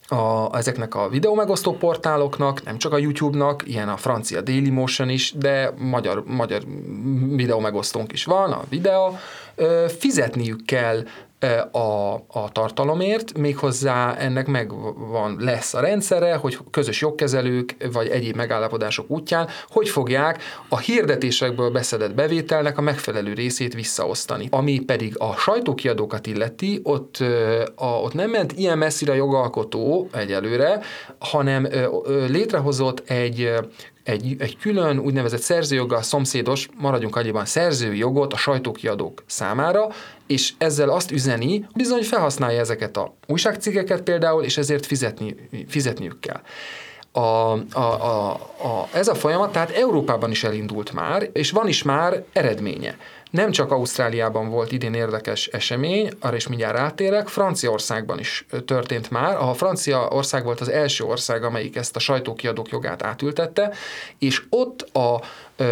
a, 0.07 0.57
ezeknek 0.57 0.95
a 0.95 1.09
videómegosztó 1.09 1.71
portáloknak, 1.71 2.63
nem 2.63 2.77
csak 2.77 2.93
a 2.93 2.97
YouTube-nak, 2.97 3.63
ilyen 3.67 3.89
a 3.89 3.97
francia 3.97 4.41
Dailymotion 4.41 5.09
is, 5.09 5.33
de 5.35 5.73
magyar, 5.77 6.23
magyar 6.25 6.63
videómegosztónk 7.35 8.11
is 8.13 8.25
van, 8.25 8.51
a 8.51 8.63
videó, 8.69 9.17
fizetniük 9.97 10.65
kell 10.65 11.03
a, 11.71 12.13
a 12.13 12.49
tartalomért, 12.51 13.37
méghozzá 13.37 14.15
ennek 14.15 14.47
meg 14.47 14.71
van, 15.09 15.35
lesz 15.39 15.73
a 15.73 15.79
rendszere, 15.79 16.35
hogy 16.35 16.57
közös 16.71 17.01
jogkezelők 17.01 17.75
vagy 17.91 18.07
egyéb 18.07 18.35
megállapodások 18.35 19.09
útján, 19.09 19.47
hogy 19.69 19.89
fogják 19.89 20.43
a 20.69 20.77
hirdetésekből 20.77 21.69
beszedett 21.69 22.13
bevételnek 22.13 22.77
a 22.77 22.81
megfelelő 22.81 23.33
részét 23.33 23.73
visszaosztani. 23.73 24.47
Ami 24.51 24.79
pedig 24.79 25.19
a 25.19 25.35
sajtókiadókat 25.35 26.27
illeti, 26.27 26.79
ott, 26.83 27.17
a, 27.75 27.85
ott 27.85 28.13
nem 28.13 28.29
ment 28.29 28.51
ilyen 28.51 28.77
messzire 28.77 29.11
a 29.11 29.15
jogalkotó 29.15 30.09
egyelőre, 30.13 30.79
hanem 31.19 31.67
létrehozott 32.27 33.09
egy 33.09 33.51
egy, 34.07 34.35
egy 34.39 34.57
külön 34.57 34.99
úgynevezett 34.99 35.41
szerzőjoggal 35.41 36.01
szomszédos, 36.01 36.69
maradjunk 36.77 37.15
annyiban, 37.15 37.45
szerzői 37.45 37.97
jogot 37.97 38.33
a 38.33 38.37
sajtókiadók 38.37 39.23
számára, 39.25 39.87
és 40.27 40.53
ezzel 40.57 40.89
azt 40.89 41.11
üzeni, 41.11 41.67
bizony 41.75 42.03
felhasználja 42.03 42.59
ezeket 42.59 42.97
a 42.97 43.13
újságcikkeket 43.27 44.01
például, 44.01 44.43
és 44.43 44.57
ezért 44.57 44.85
fizetni, 44.85 45.35
fizetniük 45.67 46.19
kell. 46.19 46.41
A, 47.11 47.19
a, 47.19 47.59
a, 47.73 48.31
a, 48.63 48.87
ez 48.93 49.07
a 49.07 49.15
folyamat 49.15 49.51
tehát 49.51 49.69
Európában 49.69 50.31
is 50.31 50.43
elindult 50.43 50.93
már, 50.93 51.29
és 51.33 51.51
van 51.51 51.67
is 51.67 51.83
már 51.83 52.23
eredménye. 52.33 52.97
Nem 53.37 53.51
csak 53.51 53.71
Ausztráliában 53.71 54.49
volt 54.49 54.71
idén 54.71 54.93
érdekes 54.93 55.47
esemény, 55.47 56.09
arra 56.19 56.35
is 56.35 56.47
mindjárt 56.47 56.77
rátérek, 56.77 57.27
Franciaországban 57.27 58.19
is 58.19 58.45
történt 58.65 59.11
már. 59.11 59.37
A 59.37 59.53
Franciaország 59.53 60.43
volt 60.43 60.59
az 60.59 60.69
első 60.69 61.03
ország, 61.03 61.43
amelyik 61.43 61.75
ezt 61.75 61.95
a 61.95 61.99
sajtókiadók 61.99 62.69
jogát 62.69 63.03
átültette, 63.03 63.73
és 64.19 64.43
ott 64.49 64.81
a 64.81 65.21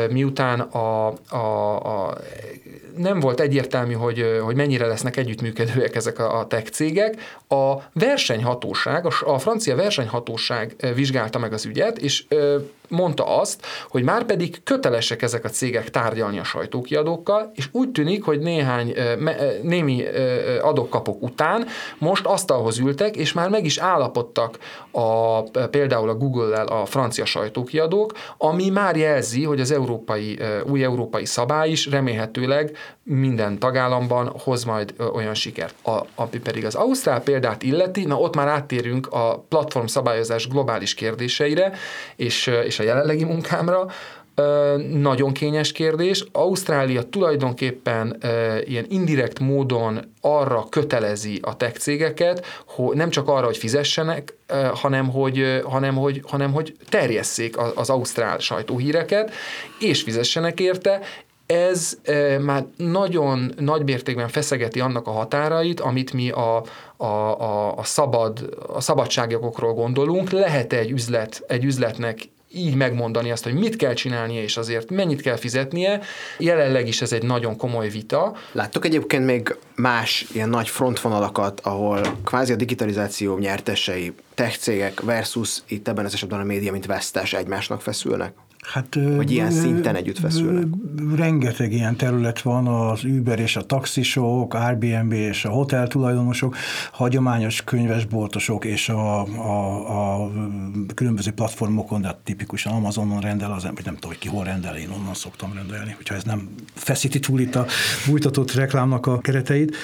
miután 0.09 0.59
a, 0.59 1.13
a, 1.29 1.75
a, 2.07 2.17
nem 2.97 3.19
volt 3.19 3.39
egyértelmű, 3.39 3.93
hogy, 3.93 4.39
hogy 4.43 4.55
mennyire 4.55 4.85
lesznek 4.85 5.17
együttműködőek 5.17 5.95
ezek 5.95 6.19
a, 6.19 6.39
a 6.39 6.47
tech 6.47 6.69
cégek, 6.69 7.15
a 7.47 7.73
versenyhatóság, 7.93 9.05
a, 9.25 9.39
francia 9.39 9.75
versenyhatóság 9.75 10.75
vizsgálta 10.95 11.39
meg 11.39 11.53
az 11.53 11.65
ügyet, 11.65 11.97
és 11.97 12.25
mondta 12.89 13.39
azt, 13.39 13.65
hogy 13.89 14.03
már 14.03 14.23
pedig 14.23 14.63
kötelesek 14.63 15.21
ezek 15.21 15.43
a 15.43 15.49
cégek 15.49 15.89
tárgyalni 15.89 16.39
a 16.39 16.43
sajtókiadókkal, 16.43 17.51
és 17.55 17.67
úgy 17.71 17.91
tűnik, 17.91 18.23
hogy 18.23 18.39
néhány 18.39 18.95
némi 19.61 20.03
adokkapok 20.61 21.21
után 21.21 21.67
most 21.97 22.25
asztalhoz 22.25 22.77
ültek, 22.77 23.15
és 23.15 23.33
már 23.33 23.49
meg 23.49 23.65
is 23.65 23.77
állapodtak 23.77 24.57
a, 24.91 25.41
például 25.67 26.09
a 26.09 26.15
Google-lel 26.15 26.67
a 26.67 26.85
francia 26.85 27.25
sajtókiadók, 27.25 28.13
ami 28.37 28.69
már 28.69 28.95
jelzi, 28.95 29.43
hogy 29.43 29.59
az 29.59 29.71
európai, 29.71 30.39
új 30.65 30.83
európai 30.83 31.25
szabály 31.25 31.69
is 31.69 31.85
remélhetőleg 31.85 32.77
minden 33.03 33.59
tagállamban 33.59 34.33
hoz 34.43 34.63
majd 34.63 34.93
olyan 35.13 35.33
sikert. 35.33 35.75
A, 35.83 36.05
ami 36.15 36.39
pedig 36.43 36.65
az 36.65 36.75
Ausztrál 36.75 37.21
példát 37.21 37.63
illeti, 37.63 38.05
na 38.05 38.19
ott 38.19 38.35
már 38.35 38.47
áttérünk 38.47 39.07
a 39.07 39.45
platform 39.49 39.85
szabályozás 39.85 40.47
globális 40.47 40.93
kérdéseire, 40.93 41.71
és, 42.15 42.47
és 42.47 42.79
a 42.79 42.83
jelenlegi 42.83 43.23
munkámra, 43.23 43.87
nagyon 44.91 45.31
kényes 45.31 45.71
kérdés. 45.71 46.25
Ausztrália 46.31 47.03
tulajdonképpen 47.03 48.17
ilyen 48.63 48.85
indirekt 48.89 49.39
módon 49.39 50.13
arra 50.21 50.65
kötelezi 50.69 51.39
a 51.41 51.57
tech 51.57 51.77
cégeket, 51.77 52.45
hogy 52.65 52.95
nem 52.95 53.09
csak 53.09 53.27
arra, 53.27 53.45
hogy 53.45 53.57
fizessenek, 53.57 54.33
hanem 54.73 55.09
hogy, 55.09 55.61
hanem 55.63 55.95
hogy, 55.95 56.21
hanem 56.27 56.53
hogy 56.53 56.75
terjesszék 56.89 57.57
az, 57.57 57.71
az 57.75 57.89
ausztrál 57.89 58.39
sajtóhíreket, 58.39 59.33
és 59.79 60.01
fizessenek 60.01 60.59
érte, 60.59 60.99
ez 61.45 61.97
e, 62.03 62.39
már 62.39 62.65
nagyon 62.77 63.53
nagy 63.59 63.83
mértékben 63.83 64.27
feszegeti 64.27 64.79
annak 64.79 65.07
a 65.07 65.11
határait, 65.11 65.79
amit 65.79 66.13
mi 66.13 66.29
a, 66.29 66.63
a, 66.97 67.05
a, 67.05 67.77
a, 67.77 67.83
szabad, 67.83 68.57
a 68.67 68.81
szabadságjogokról 68.81 69.73
gondolunk. 69.73 70.29
Lehet 70.29 70.73
egy 70.73 70.91
üzlet, 70.91 71.43
egy 71.47 71.63
üzletnek 71.63 72.29
így 72.55 72.75
megmondani 72.75 73.31
azt, 73.31 73.43
hogy 73.43 73.53
mit 73.53 73.75
kell 73.75 73.93
csinálnia, 73.93 74.41
és 74.41 74.57
azért 74.57 74.89
mennyit 74.89 75.21
kell 75.21 75.35
fizetnie. 75.35 76.01
Jelenleg 76.37 76.87
is 76.87 77.01
ez 77.01 77.13
egy 77.13 77.23
nagyon 77.23 77.57
komoly 77.57 77.89
vita. 77.89 78.35
Láttok 78.51 78.85
egyébként 78.85 79.25
még 79.25 79.55
más 79.75 80.25
ilyen 80.31 80.49
nagy 80.49 80.69
frontvonalakat, 80.69 81.59
ahol 81.59 82.01
kvázi 82.23 82.53
a 82.53 82.55
digitalizáció 82.55 83.37
nyertesei, 83.37 84.13
tech 84.33 84.57
cégek 84.57 85.01
versus 85.01 85.61
itt 85.67 85.87
ebben 85.87 86.05
az 86.05 86.13
esetben 86.13 86.39
a 86.39 86.43
média, 86.43 86.71
mint 86.71 86.85
vesztes 86.85 87.33
egymásnak 87.33 87.81
feszülnek? 87.81 88.33
Hát, 88.73 88.99
Vagy 89.15 89.31
ilyen 89.31 89.51
szinten 89.51 89.95
együtt 89.95 90.19
feszülnek? 90.19 90.65
Rengeteg 91.15 91.73
ilyen 91.73 91.95
terület 91.95 92.41
van, 92.41 92.67
az 92.67 93.03
Uber 93.03 93.39
és 93.39 93.55
a 93.55 93.65
taxisok, 93.65 94.53
Airbnb 94.53 95.11
és 95.11 95.45
a 95.45 95.49
hotel 95.49 95.87
tulajdonosok, 95.87 96.55
hagyományos 96.91 97.63
könyvesboltosok 97.63 98.65
és 98.65 98.89
a, 98.89 99.21
a, 99.23 100.23
a 100.23 100.31
különböző 100.95 101.31
platformokon, 101.31 102.01
de 102.01 102.19
tipikusan 102.23 102.73
Amazonon 102.73 103.21
rendel 103.21 103.51
az 103.51 103.65
ember, 103.65 103.83
nem 103.83 103.93
tudom, 103.93 104.09
hogy 104.09 104.19
ki 104.19 104.27
hol 104.27 104.43
rendel, 104.43 104.77
én 104.77 104.89
onnan 104.89 105.13
szoktam 105.13 105.53
rendelni, 105.53 105.91
hogyha 105.91 106.15
ez 106.15 106.23
nem 106.23 106.49
feszíti 106.73 107.19
túl 107.19 107.39
itt 107.39 107.55
a 107.55 107.65
bújtatott 108.07 108.53
reklámnak 108.53 109.05
a 109.05 109.19
kereteit. 109.19 109.75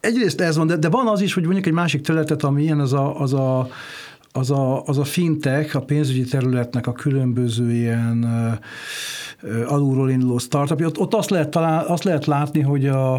Egyrészt 0.00 0.40
ez 0.40 0.56
van, 0.56 0.66
de, 0.66 0.76
de 0.76 0.88
van 0.88 1.06
az 1.06 1.20
is, 1.20 1.34
hogy 1.34 1.44
mondjuk 1.44 1.66
egy 1.66 1.72
másik 1.72 2.00
területet, 2.00 2.42
ami 2.42 2.62
ilyen, 2.62 2.80
az 2.80 2.92
a, 2.92 3.20
az 3.20 3.32
a 3.32 3.68
az 4.36 4.50
a, 4.50 4.82
az 4.84 4.98
a 4.98 5.04
fintech, 5.04 5.76
a 5.76 5.80
pénzügyi 5.80 6.24
területnek 6.24 6.86
a 6.86 6.92
különböző 6.92 7.72
ilyen 7.72 8.26
alulról 9.66 10.10
induló 10.10 10.38
startup, 10.38 10.80
ott, 10.80 10.98
ott 10.98 11.14
azt, 11.14 11.30
lehet 11.30 11.48
talán, 11.48 11.84
azt 11.86 12.04
lehet 12.04 12.26
látni, 12.26 12.60
hogy 12.60 12.86
a, 12.86 13.14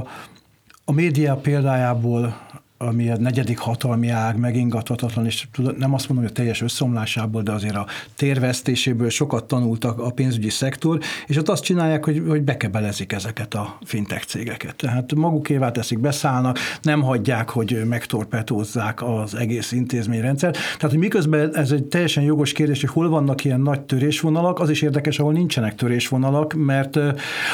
a 0.85 0.91
média 0.91 1.35
példájából 1.35 2.35
ami 2.77 3.09
a 3.09 3.17
negyedik 3.17 3.57
hatalmi 3.57 4.09
ág 4.09 4.37
megingathatatlan, 4.37 5.25
és 5.25 5.47
nem 5.77 5.93
azt 5.93 6.09
mondom, 6.09 6.25
hogy 6.25 6.33
a 6.35 6.39
teljes 6.39 6.61
összeomlásából, 6.61 7.41
de 7.41 7.51
azért 7.51 7.75
a 7.75 7.85
térvesztéséből 8.15 9.09
sokat 9.09 9.43
tanultak 9.43 9.99
a 9.99 10.09
pénzügyi 10.09 10.49
szektor, 10.49 10.99
és 11.27 11.37
ott 11.37 11.49
azt 11.49 11.63
csinálják, 11.63 12.05
hogy, 12.05 12.23
hogy 12.27 12.41
bekebelezik 12.41 13.11
ezeket 13.11 13.53
a 13.53 13.77
fintech 13.83 14.25
cégeket. 14.25 14.75
Tehát 14.75 15.15
magukévá 15.15 15.71
teszik, 15.71 15.99
beszállnak, 15.99 16.59
nem 16.81 17.01
hagyják, 17.01 17.49
hogy 17.49 17.81
megtorpetózzák 17.87 19.01
az 19.01 19.35
egész 19.35 19.71
intézményrendszer. 19.71 20.51
Tehát, 20.51 20.89
hogy 20.89 20.97
miközben 20.97 21.55
ez 21.55 21.71
egy 21.71 21.83
teljesen 21.83 22.23
jogos 22.23 22.51
kérdés, 22.51 22.81
hogy 22.81 22.89
hol 22.89 23.09
vannak 23.09 23.43
ilyen 23.43 23.61
nagy 23.61 23.81
törésvonalak, 23.81 24.59
az 24.59 24.69
is 24.69 24.81
érdekes, 24.81 25.19
ahol 25.19 25.33
nincsenek 25.33 25.75
törésvonalak, 25.75 26.53
mert 26.53 26.99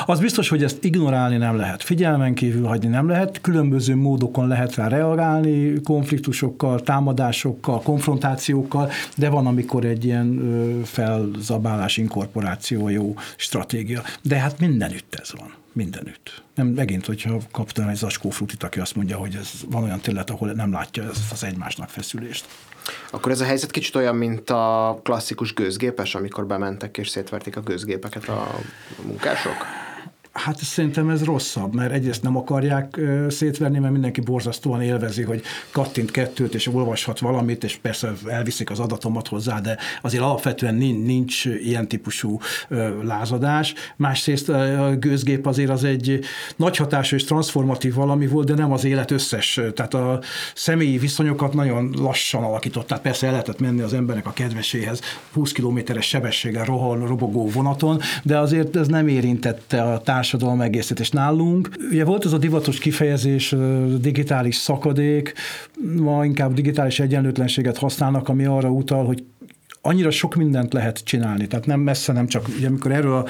az 0.05 0.19
biztos, 0.19 0.49
hogy 0.49 0.63
ezt 0.63 0.83
ignorálni 0.83 1.37
nem 1.37 1.55
lehet, 1.55 1.83
figyelmen 1.83 2.33
kívül 2.33 2.65
hagyni 2.65 2.87
nem 2.87 3.07
lehet, 3.07 3.41
különböző 3.41 3.95
módokon 3.95 4.47
lehet 4.47 4.75
rá 4.75 4.87
reagálni 5.15 5.81
konfliktusokkal, 5.81 6.79
támadásokkal, 6.79 7.81
konfrontációkkal, 7.81 8.91
de 9.15 9.29
van, 9.29 9.47
amikor 9.47 9.85
egy 9.85 10.05
ilyen 10.05 10.81
felzabálás, 10.85 11.97
inkorporáció 11.97 12.89
jó 12.89 13.15
stratégia. 13.35 14.01
De 14.21 14.39
hát 14.39 14.59
mindenütt 14.59 15.15
ez 15.21 15.31
van 15.37 15.53
mindenütt. 15.73 16.43
Nem, 16.55 16.67
megint, 16.67 17.05
hogyha 17.05 17.37
kaptam 17.51 17.87
egy 17.87 17.95
zacskó 17.95 18.29
frutit, 18.29 18.63
aki 18.63 18.79
azt 18.79 18.95
mondja, 18.95 19.17
hogy 19.17 19.35
ez 19.35 19.51
van 19.69 19.83
olyan 19.83 19.99
terület, 19.99 20.29
ahol 20.29 20.51
nem 20.51 20.71
látja 20.71 21.03
ezt 21.03 21.31
az 21.31 21.43
egymásnak 21.43 21.89
feszülést. 21.89 22.45
Akkor 23.11 23.31
ez 23.31 23.41
a 23.41 23.45
helyzet 23.45 23.71
kicsit 23.71 23.95
olyan, 23.95 24.15
mint 24.15 24.49
a 24.49 24.99
klasszikus 25.03 25.53
gőzgépes, 25.53 26.15
amikor 26.15 26.45
bementek 26.45 26.97
és 26.97 27.09
szétverték 27.09 27.57
a 27.57 27.61
gőzgépeket 27.61 28.27
a 28.27 28.47
munkások? 29.05 29.65
Hát 30.31 30.57
szerintem 30.57 31.09
ez 31.09 31.23
rosszabb, 31.23 31.75
mert 31.75 31.91
egyrészt 31.91 32.23
nem 32.23 32.37
akarják 32.37 32.99
szétverni, 33.29 33.79
mert 33.79 33.91
mindenki 33.93 34.21
borzasztóan 34.21 34.81
élvezi, 34.81 35.23
hogy 35.23 35.41
kattint 35.71 36.11
kettőt, 36.11 36.53
és 36.53 36.67
olvashat 36.67 37.19
valamit, 37.19 37.63
és 37.63 37.75
persze 37.75 38.13
elviszik 38.27 38.69
az 38.69 38.79
adatomat 38.79 39.27
hozzá, 39.27 39.59
de 39.59 39.77
azért 40.01 40.23
alapvetően 40.23 40.75
nincs, 40.75 41.05
nincs 41.05 41.45
ilyen 41.45 41.87
típusú 41.87 42.39
lázadás. 43.03 43.73
Másrészt 43.95 44.49
a 44.49 44.95
gőzgép 44.99 45.45
azért 45.45 45.69
az 45.69 45.83
egy 45.83 46.19
nagy 46.55 46.77
hatású 46.77 47.15
és 47.15 47.23
transformatív 47.23 47.93
valami 47.93 48.27
volt, 48.27 48.47
de 48.47 48.53
nem 48.53 48.71
az 48.71 48.83
élet 48.83 49.11
összes. 49.11 49.59
Tehát 49.75 49.93
a 49.93 50.19
személyi 50.55 50.97
viszonyokat 50.97 51.53
nagyon 51.53 51.93
lassan 51.97 52.43
alakították. 52.43 53.01
Persze 53.01 53.25
el 53.25 53.31
lehetett 53.31 53.59
menni 53.59 53.81
az 53.81 53.93
emberek 53.93 54.25
a 54.25 54.33
kedveséhez 54.33 55.01
20 55.33 55.51
kilométeres 55.51 56.07
sebességgel 56.07 56.65
rohan, 56.65 57.07
robogó 57.07 57.49
vonaton, 57.49 57.99
de 58.23 58.37
azért 58.37 58.75
ez 58.75 58.87
nem 58.87 59.07
érintette 59.07 59.83
a 59.83 60.01
tár 60.01 60.20
társadalom 60.21 60.61
egészét. 60.61 60.99
És 60.99 61.09
nálunk, 61.09 61.69
ugye 61.91 62.05
volt 62.05 62.25
ez 62.25 62.33
a 62.33 62.37
divatos 62.37 62.79
kifejezés, 62.79 63.55
digitális 63.99 64.55
szakadék, 64.55 65.33
ma 65.95 66.25
inkább 66.25 66.53
digitális 66.53 66.99
egyenlőtlenséget 66.99 67.77
használnak, 67.77 68.29
ami 68.29 68.45
arra 68.45 68.69
utal, 68.69 69.05
hogy 69.05 69.23
annyira 69.81 70.11
sok 70.11 70.35
mindent 70.35 70.73
lehet 70.73 71.03
csinálni, 71.03 71.47
tehát 71.47 71.65
nem 71.65 71.79
messze, 71.79 72.13
nem 72.13 72.27
csak, 72.27 72.47
ugye 72.57 72.67
amikor 72.67 72.91
erről 72.91 73.13
a 73.13 73.25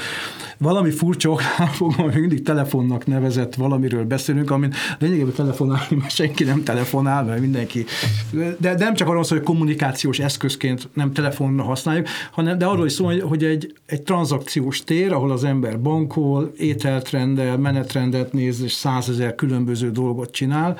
valami 0.57 0.91
furcsa 0.91 1.37
fogom, 1.71 2.09
mindig 2.09 2.43
telefonnak 2.43 3.05
nevezett 3.05 3.55
valamiről 3.55 4.03
beszélünk, 4.03 4.51
amin 4.51 4.73
lényegében 4.99 5.33
telefonálni, 5.33 5.95
mert 5.95 6.11
senki 6.11 6.43
nem 6.43 6.63
telefonál, 6.63 7.23
mert 7.23 7.39
mindenki, 7.39 7.85
de, 8.31 8.55
de 8.59 8.73
nem 8.73 8.93
csak 8.93 9.07
arról 9.07 9.23
szól, 9.23 9.37
hogy 9.37 9.47
kommunikációs 9.47 10.19
eszközként 10.19 10.89
nem 10.93 11.13
telefonra 11.13 11.63
használjuk, 11.63 12.07
hanem 12.31 12.57
de 12.57 12.65
arról 12.65 12.85
is 12.85 12.91
szól, 12.91 13.19
hogy 13.19 13.43
egy, 13.43 13.73
egy 13.85 14.01
tranzakciós 14.01 14.83
tér, 14.83 15.11
ahol 15.11 15.31
az 15.31 15.43
ember 15.43 15.81
bankol, 15.81 16.51
ételt 16.57 17.09
rendel, 17.09 17.57
menetrendet 17.57 18.33
néz, 18.33 18.61
és 18.61 18.71
százezer 18.71 19.35
különböző 19.35 19.91
dolgot 19.91 20.31
csinál, 20.31 20.77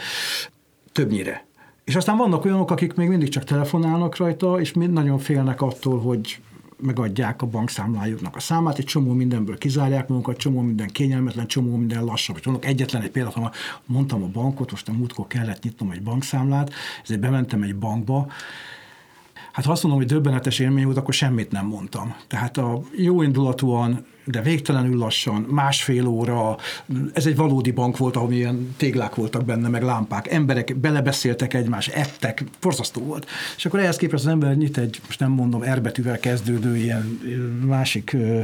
többnyire 0.91 1.49
és 1.91 1.97
aztán 1.97 2.17
vannak 2.17 2.45
olyanok, 2.45 2.71
akik 2.71 2.93
még 2.93 3.07
mindig 3.07 3.29
csak 3.29 3.43
telefonálnak 3.43 4.17
rajta, 4.17 4.59
és 4.59 4.73
mind 4.73 4.93
nagyon 4.93 5.17
félnek 5.17 5.61
attól, 5.61 5.99
hogy 5.99 6.41
megadják 6.77 7.41
a 7.41 7.45
bankszámlájuknak 7.45 8.35
a 8.35 8.39
számát, 8.39 8.77
egy 8.77 8.85
csomó 8.85 9.13
mindenből 9.13 9.57
kizárják 9.57 10.07
magukat, 10.07 10.37
csomó 10.37 10.61
minden 10.61 10.87
kényelmetlen, 10.87 11.47
csomó 11.47 11.75
minden 11.75 12.03
lassabb. 12.03 12.35
Hogy 12.35 12.45
mondok 12.45 12.65
egyetlen 12.65 13.01
egy 13.01 13.11
példát, 13.11 13.33
ha 13.33 13.51
mondtam 13.85 14.23
a 14.23 14.27
bankot, 14.27 14.71
most 14.71 14.87
a 14.87 14.91
múltkor 14.91 15.27
kellett 15.27 15.63
nyitnom 15.63 15.91
egy 15.91 16.01
bankszámlát, 16.01 16.73
ezért 17.03 17.19
bementem 17.19 17.61
egy 17.61 17.75
bankba, 17.75 18.27
Hát 19.51 19.65
ha 19.65 19.71
azt 19.71 19.83
mondom, 19.83 20.01
hogy 20.01 20.09
döbbenetes 20.09 20.59
élmény 20.59 20.85
volt, 20.85 20.97
akkor 20.97 21.13
semmit 21.13 21.51
nem 21.51 21.65
mondtam. 21.65 22.15
Tehát 22.27 22.57
a 22.57 22.81
jó 22.95 23.21
indulatúan 23.21 24.05
de 24.25 24.41
végtelenül 24.41 24.97
lassan, 24.97 25.41
másfél 25.49 26.07
óra, 26.07 26.57
ez 27.13 27.25
egy 27.25 27.35
valódi 27.35 27.71
bank 27.71 27.97
volt, 27.97 28.15
ahol 28.15 28.31
ilyen 28.31 28.75
téglák 28.77 29.15
voltak 29.15 29.45
benne, 29.45 29.67
meg 29.67 29.83
lámpák, 29.83 30.31
emberek 30.31 30.75
belebeszéltek 30.75 31.53
egymás, 31.53 31.87
ettek, 31.87 32.43
forzasztó 32.59 33.01
volt. 33.01 33.27
És 33.57 33.65
akkor 33.65 33.79
ehhez 33.79 33.95
képest 33.95 34.23
az 34.23 34.29
ember 34.29 34.55
nyit 34.55 34.77
egy, 34.77 35.01
most 35.05 35.19
nem 35.19 35.31
mondom, 35.31 35.61
erbetűvel 35.61 36.19
kezdődő 36.19 36.77
ilyen 36.77 37.19
másik 37.65 38.13
ö, 38.13 38.39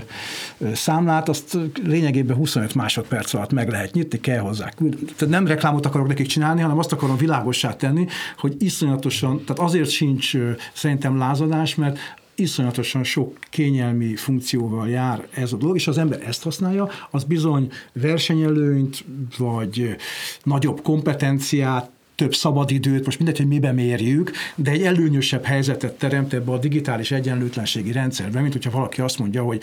ö, 0.58 0.74
számlát, 0.74 1.30
azt 1.30 1.58
lényegében 1.84 2.36
25 2.36 2.76
másodperc 2.76 3.34
alatt 3.34 3.52
meg 3.52 3.70
lehet 3.70 3.94
nyitni, 3.94 4.20
kell 4.20 4.40
hozzá. 4.40 4.70
Tehát 5.18 5.28
nem 5.28 5.48
reklámot 5.48 5.86
akarok 5.86 6.08
nekik 6.08 6.28
csinálni, 6.28 6.62
hanem 6.62 6.78
azt 6.78 6.92
akarom 6.92 7.18
világossá 7.18 7.76
tenni, 7.76 8.08
hogy 8.38 8.56
iszonyatosan, 8.60 9.44
tehát 9.44 9.62
azért 9.62 9.90
sincs 9.90 10.38
szerintem 10.74 11.18
lázadás, 11.18 11.76
mert 11.76 12.00
iszonyatosan 12.40 13.04
sok 13.04 13.38
kényelmi 13.50 14.16
funkcióval 14.16 14.90
jár 14.90 15.28
ez 15.32 15.54
a 15.54 15.58
dolog, 15.58 15.76
és 15.76 15.88
az 15.88 15.98
ember 15.98 16.22
ezt 16.28 16.44
használja, 16.44 16.90
az 17.12 17.24
bizony 17.24 17.72
versenyelőnyt, 17.94 19.06
vagy 19.38 19.96
nagyobb 20.44 20.82
kompetenciát, 20.82 21.90
több 22.16 22.36
szabadidőt, 22.36 23.06
most 23.06 23.18
mindegy, 23.18 23.38
hogy 23.38 23.48
miben 23.48 23.76
mérjük, 23.76 24.32
de 24.56 24.72
egy 24.72 24.82
előnyösebb 24.82 25.44
helyzetet 25.44 25.98
teremt 25.98 26.34
ebbe 26.34 26.52
a 26.52 26.58
digitális 26.58 27.12
egyenlőtlenségi 27.12 27.92
rendszerbe, 27.92 28.40
mint 28.40 28.54
hogyha 28.54 28.72
valaki 28.72 29.02
azt 29.02 29.20
mondja, 29.20 29.44
hogy 29.44 29.62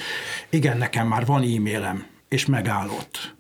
igen, 0.51 0.79
nekem 0.79 1.09
már 1.09 1.27
van 1.27 1.43
e-mailem, 1.43 2.05
és 2.29 2.47
megállott. 2.47 3.35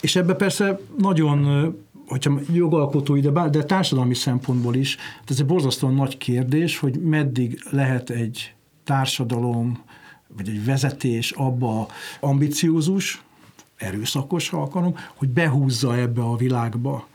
És 0.00 0.16
ebbe 0.16 0.34
persze 0.34 0.80
nagyon 0.98 1.74
hogyha 2.06 2.40
jogalkotói, 2.52 3.20
de, 3.20 3.48
de 3.48 3.64
társadalmi 3.64 4.14
szempontból 4.14 4.74
is, 4.74 4.96
ez 5.26 5.40
egy 5.40 5.46
borzasztóan 5.46 5.94
nagy 5.94 6.18
kérdés, 6.18 6.78
hogy 6.78 7.00
meddig 7.00 7.62
lehet 7.70 8.10
egy 8.10 8.55
társadalom, 8.86 9.82
vagy 10.36 10.48
egy 10.48 10.64
vezetés 10.64 11.30
abba 11.30 11.88
ambiciózus, 12.20 13.22
erőszakos, 13.76 14.48
ha 14.48 14.62
akarom, 14.62 14.96
hogy 15.14 15.28
behúzza 15.28 15.96
ebbe 15.96 16.22
a 16.22 16.36
világba. 16.36 17.08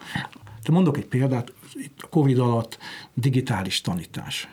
De 0.63 0.71
mondok 0.71 0.97
egy 0.97 1.05
példát, 1.05 1.53
itt 1.73 1.99
a 2.01 2.07
Covid 2.07 2.39
alatt 2.39 2.77
digitális 3.13 3.81
tanítás 3.81 4.47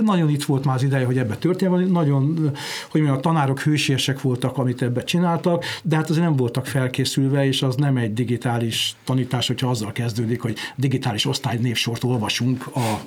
nagyon 0.00 0.28
itt 0.28 0.44
volt 0.44 0.64
már 0.64 0.74
az 0.74 0.82
ideje, 0.82 1.04
hogy 1.04 1.18
ebbe 1.18 1.36
történjen, 1.36 1.90
nagyon, 1.90 2.50
hogy 2.90 3.00
mondjam, 3.00 3.16
a 3.16 3.20
tanárok 3.20 3.60
hősiesek 3.60 4.20
voltak, 4.20 4.58
amit 4.58 4.82
ebbe 4.82 5.04
csináltak, 5.04 5.64
de 5.82 5.96
hát 5.96 6.10
azért 6.10 6.24
nem 6.24 6.36
voltak 6.36 6.66
felkészülve, 6.66 7.46
és 7.46 7.62
az 7.62 7.76
nem 7.76 7.96
egy 7.96 8.14
digitális 8.14 8.94
tanítás, 9.04 9.46
hogyha 9.46 9.68
azzal 9.68 9.92
kezdődik, 9.92 10.40
hogy 10.40 10.56
digitális 10.76 11.26
osztálynévsort 11.26 12.04
olvasunk 12.04 12.66
a 12.66 13.00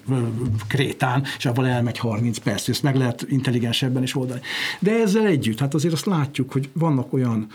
krétán, 0.68 1.24
és 1.38 1.46
abban 1.46 1.66
elmegy 1.66 1.98
30 1.98 2.38
perc, 2.38 2.68
ezt 2.68 2.84
meg 2.84 2.96
lehet 2.96 3.26
intelligensebben 3.30 4.04
is 4.04 4.16
oldani. 4.16 4.42
De 4.80 4.92
ezzel 4.92 5.26
együtt, 5.26 5.60
hát 5.60 5.74
azért 5.74 5.94
azt 5.94 6.06
látjuk, 6.06 6.52
hogy 6.52 6.70
vannak 6.74 7.14
olyan 7.14 7.48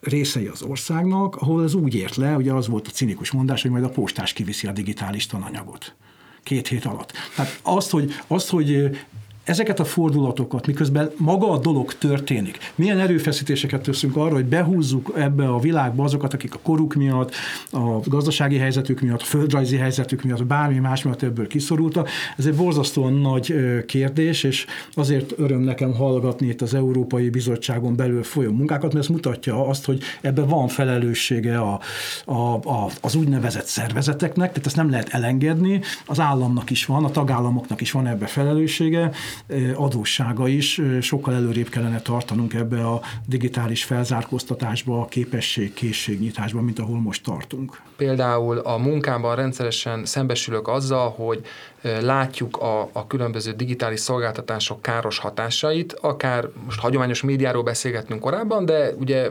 részei 0.00 0.46
az 0.46 0.62
országnak, 0.62 1.36
ahol 1.36 1.64
ez 1.64 1.74
úgy 1.74 1.94
ért 1.94 2.16
le, 2.16 2.36
ugye 2.36 2.52
az 2.52 2.68
volt 2.68 2.86
a 2.86 2.90
cinikus 2.90 3.30
mondás, 3.30 3.62
hogy 3.62 3.70
majd 3.70 3.84
a 3.84 3.88
postás 3.88 4.32
kiviszi 4.32 4.66
a 4.66 4.72
digitális 4.72 5.26
tananyagot 5.26 5.94
két 6.48 6.68
hét 6.68 6.84
alatt. 6.84 7.12
Tehát 7.34 7.60
azt, 7.62 7.90
hogy, 7.90 8.14
azt, 8.26 8.48
hogy 8.48 8.98
ezeket 9.48 9.80
a 9.80 9.84
fordulatokat, 9.84 10.66
miközben 10.66 11.10
maga 11.16 11.50
a 11.50 11.58
dolog 11.58 11.94
történik, 11.94 12.58
milyen 12.74 12.98
erőfeszítéseket 12.98 13.82
teszünk 13.82 14.16
arra, 14.16 14.34
hogy 14.34 14.44
behúzzuk 14.44 15.12
ebbe 15.16 15.48
a 15.48 15.58
világba 15.58 16.04
azokat, 16.04 16.34
akik 16.34 16.54
a 16.54 16.58
koruk 16.62 16.94
miatt, 16.94 17.34
a 17.70 18.00
gazdasági 18.04 18.56
helyzetük 18.56 19.00
miatt, 19.00 19.20
a 19.20 19.24
földrajzi 19.24 19.76
helyzetük 19.76 20.22
miatt, 20.22 20.46
bármi 20.46 20.78
más 20.78 21.02
miatt 21.02 21.22
ebből 21.22 21.46
kiszorultak, 21.46 22.08
ez 22.36 22.46
egy 22.46 22.54
borzasztóan 22.54 23.12
nagy 23.12 23.54
kérdés, 23.86 24.44
és 24.44 24.66
azért 24.94 25.32
öröm 25.36 25.60
nekem 25.60 25.94
hallgatni 25.94 26.46
itt 26.46 26.62
az 26.62 26.74
Európai 26.74 27.30
Bizottságon 27.30 27.96
belül 27.96 28.22
folyó 28.22 28.52
munkákat, 28.52 28.92
mert 28.92 29.04
ez 29.04 29.10
mutatja 29.10 29.66
azt, 29.66 29.84
hogy 29.84 30.02
ebben 30.20 30.48
van 30.48 30.68
felelőssége 30.68 31.58
a, 31.58 31.80
a, 32.24 32.54
a, 32.54 32.90
az 33.00 33.14
úgynevezett 33.14 33.66
szervezeteknek, 33.66 34.48
tehát 34.48 34.66
ezt 34.66 34.76
nem 34.76 34.90
lehet 34.90 35.08
elengedni, 35.08 35.80
az 36.06 36.20
államnak 36.20 36.70
is 36.70 36.86
van, 36.86 37.04
a 37.04 37.10
tagállamoknak 37.10 37.80
is 37.80 37.92
van 37.92 38.06
ebbe 38.06 38.26
felelőssége, 38.26 39.10
adóssága 39.74 40.48
is, 40.48 40.80
sokkal 41.00 41.34
előrébb 41.34 41.68
kellene 41.68 42.00
tartanunk 42.00 42.54
ebbe 42.54 42.86
a 42.86 43.00
digitális 43.26 43.84
felzárkóztatásba, 43.84 45.00
a 45.00 45.06
képesség, 45.06 45.74
készségnyitásba, 45.74 46.60
mint 46.60 46.78
ahol 46.78 47.00
most 47.00 47.22
tartunk. 47.22 47.80
Például 47.96 48.58
a 48.58 48.76
munkában 48.78 49.36
rendszeresen 49.36 50.04
szembesülök 50.04 50.68
azzal, 50.68 51.10
hogy 51.10 51.40
látjuk 51.82 52.56
a, 52.56 52.88
a 52.92 53.06
különböző 53.06 53.52
digitális 53.52 54.00
szolgáltatások 54.00 54.82
káros 54.82 55.18
hatásait, 55.18 55.92
akár 56.00 56.48
most 56.64 56.80
hagyományos 56.80 57.22
médiáról 57.22 57.62
beszélgettünk 57.62 58.20
korábban, 58.20 58.64
de 58.64 58.90
ugye 58.98 59.28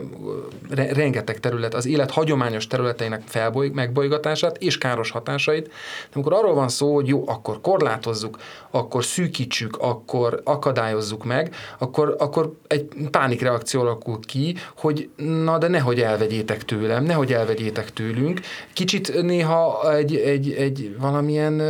re, 0.70 0.92
rengeteg 0.92 1.40
terület, 1.40 1.74
az 1.74 1.86
élet 1.86 2.10
hagyományos 2.10 2.66
területeinek 2.66 3.22
felboly, 3.26 3.68
megbolygatását 3.68 4.56
és 4.56 4.78
káros 4.78 5.10
hatásait. 5.10 5.66
De 5.66 5.72
amikor 6.12 6.32
arról 6.32 6.54
van 6.54 6.68
szó, 6.68 6.94
hogy 6.94 7.08
jó, 7.08 7.28
akkor 7.28 7.60
korlátozzuk, 7.60 8.38
akkor 8.70 9.04
szűkítsük, 9.04 9.76
akkor 9.76 10.40
akadályozzuk 10.44 11.24
meg, 11.24 11.54
akkor, 11.78 12.16
akkor 12.18 12.52
egy 12.66 12.88
pánikreakció 13.10 13.80
alakul 13.80 14.18
ki, 14.20 14.56
hogy 14.76 15.08
na 15.16 15.58
de 15.58 15.68
nehogy 15.68 16.00
elvegyétek 16.00 16.64
tőlem, 16.64 17.04
nehogy 17.04 17.32
elvegyétek 17.32 17.92
tőlünk. 17.92 18.40
Kicsit 18.72 19.22
néha 19.22 19.92
egy, 19.94 20.16
egy, 20.16 20.52
egy 20.52 20.96
valamilyen 20.98 21.62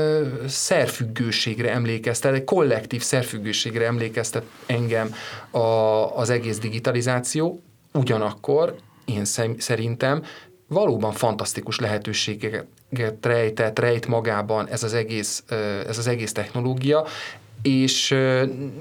szerfüggőségre 0.68 1.72
emlékeztet, 1.72 2.34
egy 2.34 2.44
kollektív 2.44 3.02
szerfüggőségre 3.02 3.86
emlékeztet 3.86 4.44
engem 4.66 5.14
a, 5.50 5.58
az 6.16 6.30
egész 6.30 6.58
digitalizáció, 6.58 7.62
ugyanakkor 7.92 8.76
én 9.04 9.24
szerintem 9.58 10.22
valóban 10.66 11.12
fantasztikus 11.12 11.78
lehetőségeket 11.78 13.16
rejtett, 13.20 13.78
rejt 13.78 14.06
magában 14.06 14.68
ez 14.68 14.82
az 14.82 14.94
egész, 14.94 15.44
ez 15.86 15.98
az 15.98 16.06
egész 16.06 16.32
technológia, 16.32 17.06
és 17.62 18.08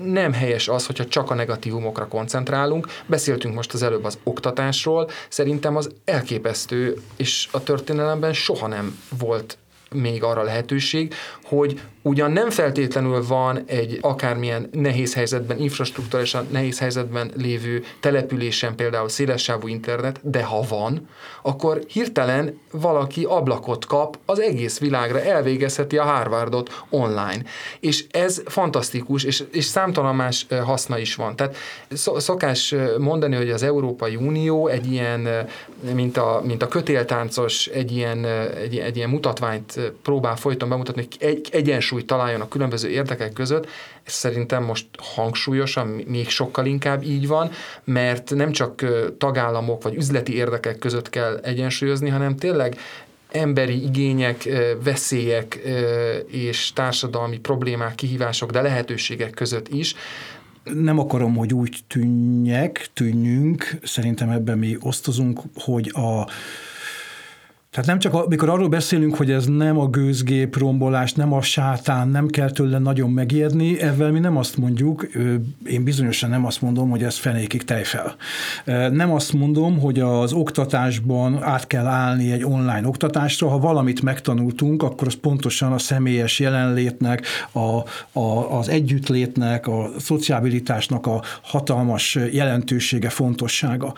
nem 0.03 0.33
helyes 0.33 0.67
az, 0.67 0.85
hogyha 0.85 1.05
csak 1.05 1.31
a 1.31 1.33
negatívumokra 1.33 2.07
koncentrálunk. 2.07 2.87
Beszéltünk 3.05 3.55
most 3.55 3.73
az 3.73 3.83
előbb 3.83 4.03
az 4.03 4.17
oktatásról, 4.23 5.09
szerintem 5.29 5.75
az 5.75 5.89
elképesztő, 6.05 7.01
és 7.15 7.47
a 7.51 7.63
történelemben 7.63 8.33
soha 8.33 8.67
nem 8.67 8.99
volt 9.17 9.57
még 9.91 10.23
arra 10.23 10.43
lehetőség, 10.43 11.13
hogy 11.47 11.79
ugyan 12.01 12.31
nem 12.31 12.49
feltétlenül 12.49 13.27
van 13.27 13.63
egy 13.65 13.97
akármilyen 14.01 14.69
nehéz 14.71 15.13
helyzetben, 15.13 15.59
infrastruktúrálisan 15.59 16.47
nehéz 16.51 16.79
helyzetben 16.79 17.31
lévő 17.35 17.83
településen 17.99 18.75
például 18.75 19.09
szélessávú 19.09 19.67
internet, 19.67 20.19
de 20.23 20.43
ha 20.43 20.61
van, 20.69 21.07
akkor 21.41 21.81
hirtelen 21.87 22.59
valaki 22.71 23.23
ablakot 23.23 23.85
kap 23.85 24.17
az 24.25 24.39
egész 24.39 24.79
világra, 24.79 25.21
elvégezheti 25.21 25.97
a 25.97 26.03
Harvardot 26.03 26.83
online. 26.89 27.41
És 27.79 28.05
ez 28.11 28.41
fantasztikus, 28.45 29.23
és, 29.23 29.43
és 29.51 29.65
számtalan 29.65 30.15
más 30.15 30.47
haszna 30.63 30.97
is 30.97 31.15
van. 31.15 31.35
Tehát 31.35 31.55
szokás 32.17 32.75
mondani, 32.97 33.35
hogy 33.35 33.49
az 33.49 33.63
Európai 33.63 34.15
Unió 34.15 34.67
egy 34.67 34.91
ilyen, 34.91 35.47
mint 35.93 36.17
a, 36.17 36.41
mint 36.45 36.63
a 36.63 36.67
kötéltáncos, 36.67 37.67
egy 37.67 37.91
ilyen, 37.91 38.25
egy, 38.55 38.77
egy 38.77 38.95
ilyen 38.95 39.09
mutatványt 39.09 39.93
próbál 40.01 40.35
folyton 40.35 40.69
bemutatni, 40.69 41.01
hogy 41.01 41.36
egy, 41.37 41.49
egyensúlyt 41.51 42.05
találjon 42.05 42.41
a 42.41 42.47
különböző 42.47 42.89
érdekek 42.89 43.33
között, 43.33 43.67
ez 44.03 44.13
szerintem 44.13 44.63
most 44.63 44.85
hangsúlyosan 44.97 45.87
még 45.87 46.29
sokkal 46.29 46.65
inkább 46.65 47.03
így 47.03 47.27
van, 47.27 47.51
mert 47.83 48.35
nem 48.35 48.51
csak 48.51 48.85
tagállamok 49.17 49.83
vagy 49.83 49.95
üzleti 49.95 50.35
érdekek 50.35 50.77
között 50.77 51.09
kell 51.09 51.39
egyensúlyozni, 51.43 52.09
hanem 52.09 52.35
tényleg 52.35 52.77
emberi 53.31 53.83
igények, 53.83 54.49
veszélyek 54.83 55.59
és 56.27 56.73
társadalmi 56.73 57.39
problémák, 57.39 57.95
kihívások, 57.95 58.51
de 58.51 58.61
lehetőségek 58.61 59.29
között 59.29 59.67
is. 59.67 59.95
Nem 60.63 60.99
akarom, 60.99 61.35
hogy 61.35 61.53
úgy 61.53 61.77
tűnjek, 61.87 62.89
tűnjünk, 62.93 63.79
szerintem 63.83 64.29
ebben 64.29 64.57
mi 64.57 64.77
osztozunk, 64.79 65.39
hogy 65.55 65.91
a 65.93 66.27
tehát 67.71 67.89
nem 67.89 67.99
csak, 67.99 68.13
amikor 68.13 68.49
arról 68.49 68.67
beszélünk, 68.67 69.15
hogy 69.15 69.31
ez 69.31 69.45
nem 69.45 69.79
a 69.79 69.87
gőzgép 69.87 70.57
rombolás, 70.57 71.13
nem 71.13 71.33
a 71.33 71.41
sátán, 71.41 72.07
nem 72.07 72.27
kell 72.27 72.51
tőle 72.51 72.77
nagyon 72.79 73.09
megijedni, 73.09 73.81
ezzel 73.81 74.11
mi 74.11 74.19
nem 74.19 74.37
azt 74.37 74.57
mondjuk, 74.57 75.07
én 75.65 75.83
bizonyosan 75.83 76.29
nem 76.29 76.45
azt 76.45 76.61
mondom, 76.61 76.89
hogy 76.89 77.03
ez 77.03 77.17
fenékig 77.17 77.63
tejfel. 77.63 78.15
Nem 78.91 79.11
azt 79.11 79.33
mondom, 79.33 79.79
hogy 79.79 79.99
az 79.99 80.33
oktatásban 80.33 81.43
át 81.43 81.67
kell 81.67 81.85
állni 81.85 82.31
egy 82.31 82.43
online 82.43 82.87
oktatásra, 82.87 83.47
ha 83.47 83.59
valamit 83.59 84.01
megtanultunk, 84.01 84.83
akkor 84.83 85.07
az 85.07 85.15
pontosan 85.21 85.71
a 85.71 85.77
személyes 85.77 86.39
jelenlétnek, 86.39 87.25
a, 87.51 87.59
a, 88.19 88.57
az 88.57 88.69
együttlétnek, 88.69 89.67
a 89.67 89.89
szociabilitásnak 89.99 91.07
a 91.07 91.21
hatalmas 91.41 92.17
jelentősége, 92.31 93.09
fontossága. 93.09 93.93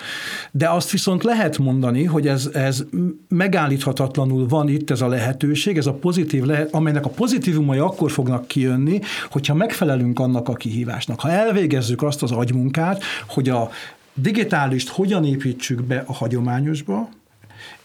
De 0.52 0.70
azt 0.70 0.92
viszont 0.92 1.24
lehet 1.24 1.58
mondani, 1.58 2.04
hogy 2.04 2.28
ez, 2.28 2.50
ez 2.54 2.84
megáll 3.28 3.59
megállíthatatlanul 3.60 4.47
van 4.47 4.70
itt 4.70 4.89
ez 4.89 5.01
a 5.01 5.07
lehetőség, 5.07 5.78
ez 5.78 5.86
a 5.86 5.93
pozitív 5.93 6.43
lehet, 6.43 6.74
amelynek 6.74 7.05
a 7.05 7.10
pozitívumai 7.10 7.78
akkor 7.78 8.12
fognak 8.12 8.47
kijönni, 8.47 8.99
hogyha 9.30 9.53
megfelelünk 9.53 10.20
annak 10.20 10.49
a 10.49 10.53
kihívásnak. 10.53 11.20
Ha 11.20 11.32
elvégezzük 11.32 12.03
azt 12.03 12.24
az 12.24 12.32
agymunkát, 12.32 13.03
hogy 13.28 13.49
a 13.49 13.70
digitálist 14.14 14.89
hogyan 14.89 15.26
építsük 15.26 15.84
be 15.84 16.03
a 16.05 16.14
hagyományosba, 16.14 17.10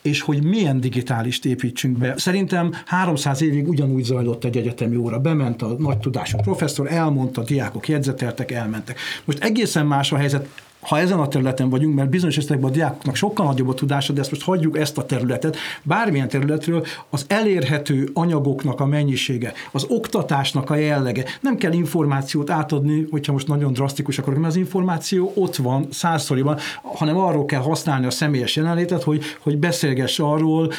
és 0.02 0.20
hogy 0.20 0.42
milyen 0.42 0.80
digitálist 0.80 1.44
építsünk 1.44 1.98
be. 1.98 2.14
Szerintem 2.16 2.72
300 2.86 3.42
évig 3.42 3.68
ugyanúgy 3.68 4.04
zajlott 4.04 4.44
egy 4.44 4.56
egyetemi 4.56 4.96
óra. 4.96 5.18
Bement 5.18 5.62
a 5.62 5.76
nagy 5.78 5.98
tudású 5.98 6.38
professzor, 6.38 6.92
elmondta, 6.92 7.42
diákok 7.42 7.88
jegyzeteltek, 7.88 8.50
elmentek. 8.50 8.98
Most 9.24 9.44
egészen 9.44 9.86
más 9.86 10.12
a 10.12 10.16
helyzet, 10.16 10.48
ha 10.84 10.98
ezen 10.98 11.18
a 11.18 11.28
területen 11.28 11.68
vagyunk, 11.68 11.94
mert 11.94 12.08
bizonyos 12.08 12.36
esetekben 12.36 12.70
a 12.70 12.72
diákoknak 12.72 13.14
sokkal 13.14 13.46
nagyobb 13.46 13.68
a 13.68 13.74
tudása, 13.74 14.12
de 14.12 14.20
ezt 14.20 14.30
most 14.30 14.42
hagyjuk 14.42 14.78
ezt 14.78 14.98
a 14.98 15.06
területet, 15.06 15.56
bármilyen 15.82 16.28
területről 16.28 16.86
az 17.10 17.24
elérhető 17.28 18.10
anyagoknak 18.12 18.80
a 18.80 18.86
mennyisége, 18.86 19.52
az 19.72 19.86
oktatásnak 19.88 20.70
a 20.70 20.74
jellege. 20.74 21.24
Nem 21.40 21.56
kell 21.56 21.72
információt 21.72 22.50
átadni, 22.50 23.06
hogyha 23.10 23.32
most 23.32 23.48
nagyon 23.48 23.72
drasztikus 23.72 24.18
akarok, 24.18 24.38
mert 24.38 24.52
az 24.52 24.58
információ 24.58 25.32
ott 25.34 25.56
van, 25.56 25.86
százszoriban, 25.90 26.58
hanem 26.82 27.16
arról 27.16 27.44
kell 27.44 27.60
használni 27.60 28.06
a 28.06 28.10
személyes 28.10 28.56
jelenlétet, 28.56 29.02
hogy, 29.02 29.22
hogy 29.40 29.58
beszélgess 29.58 30.18
arról, 30.18 30.72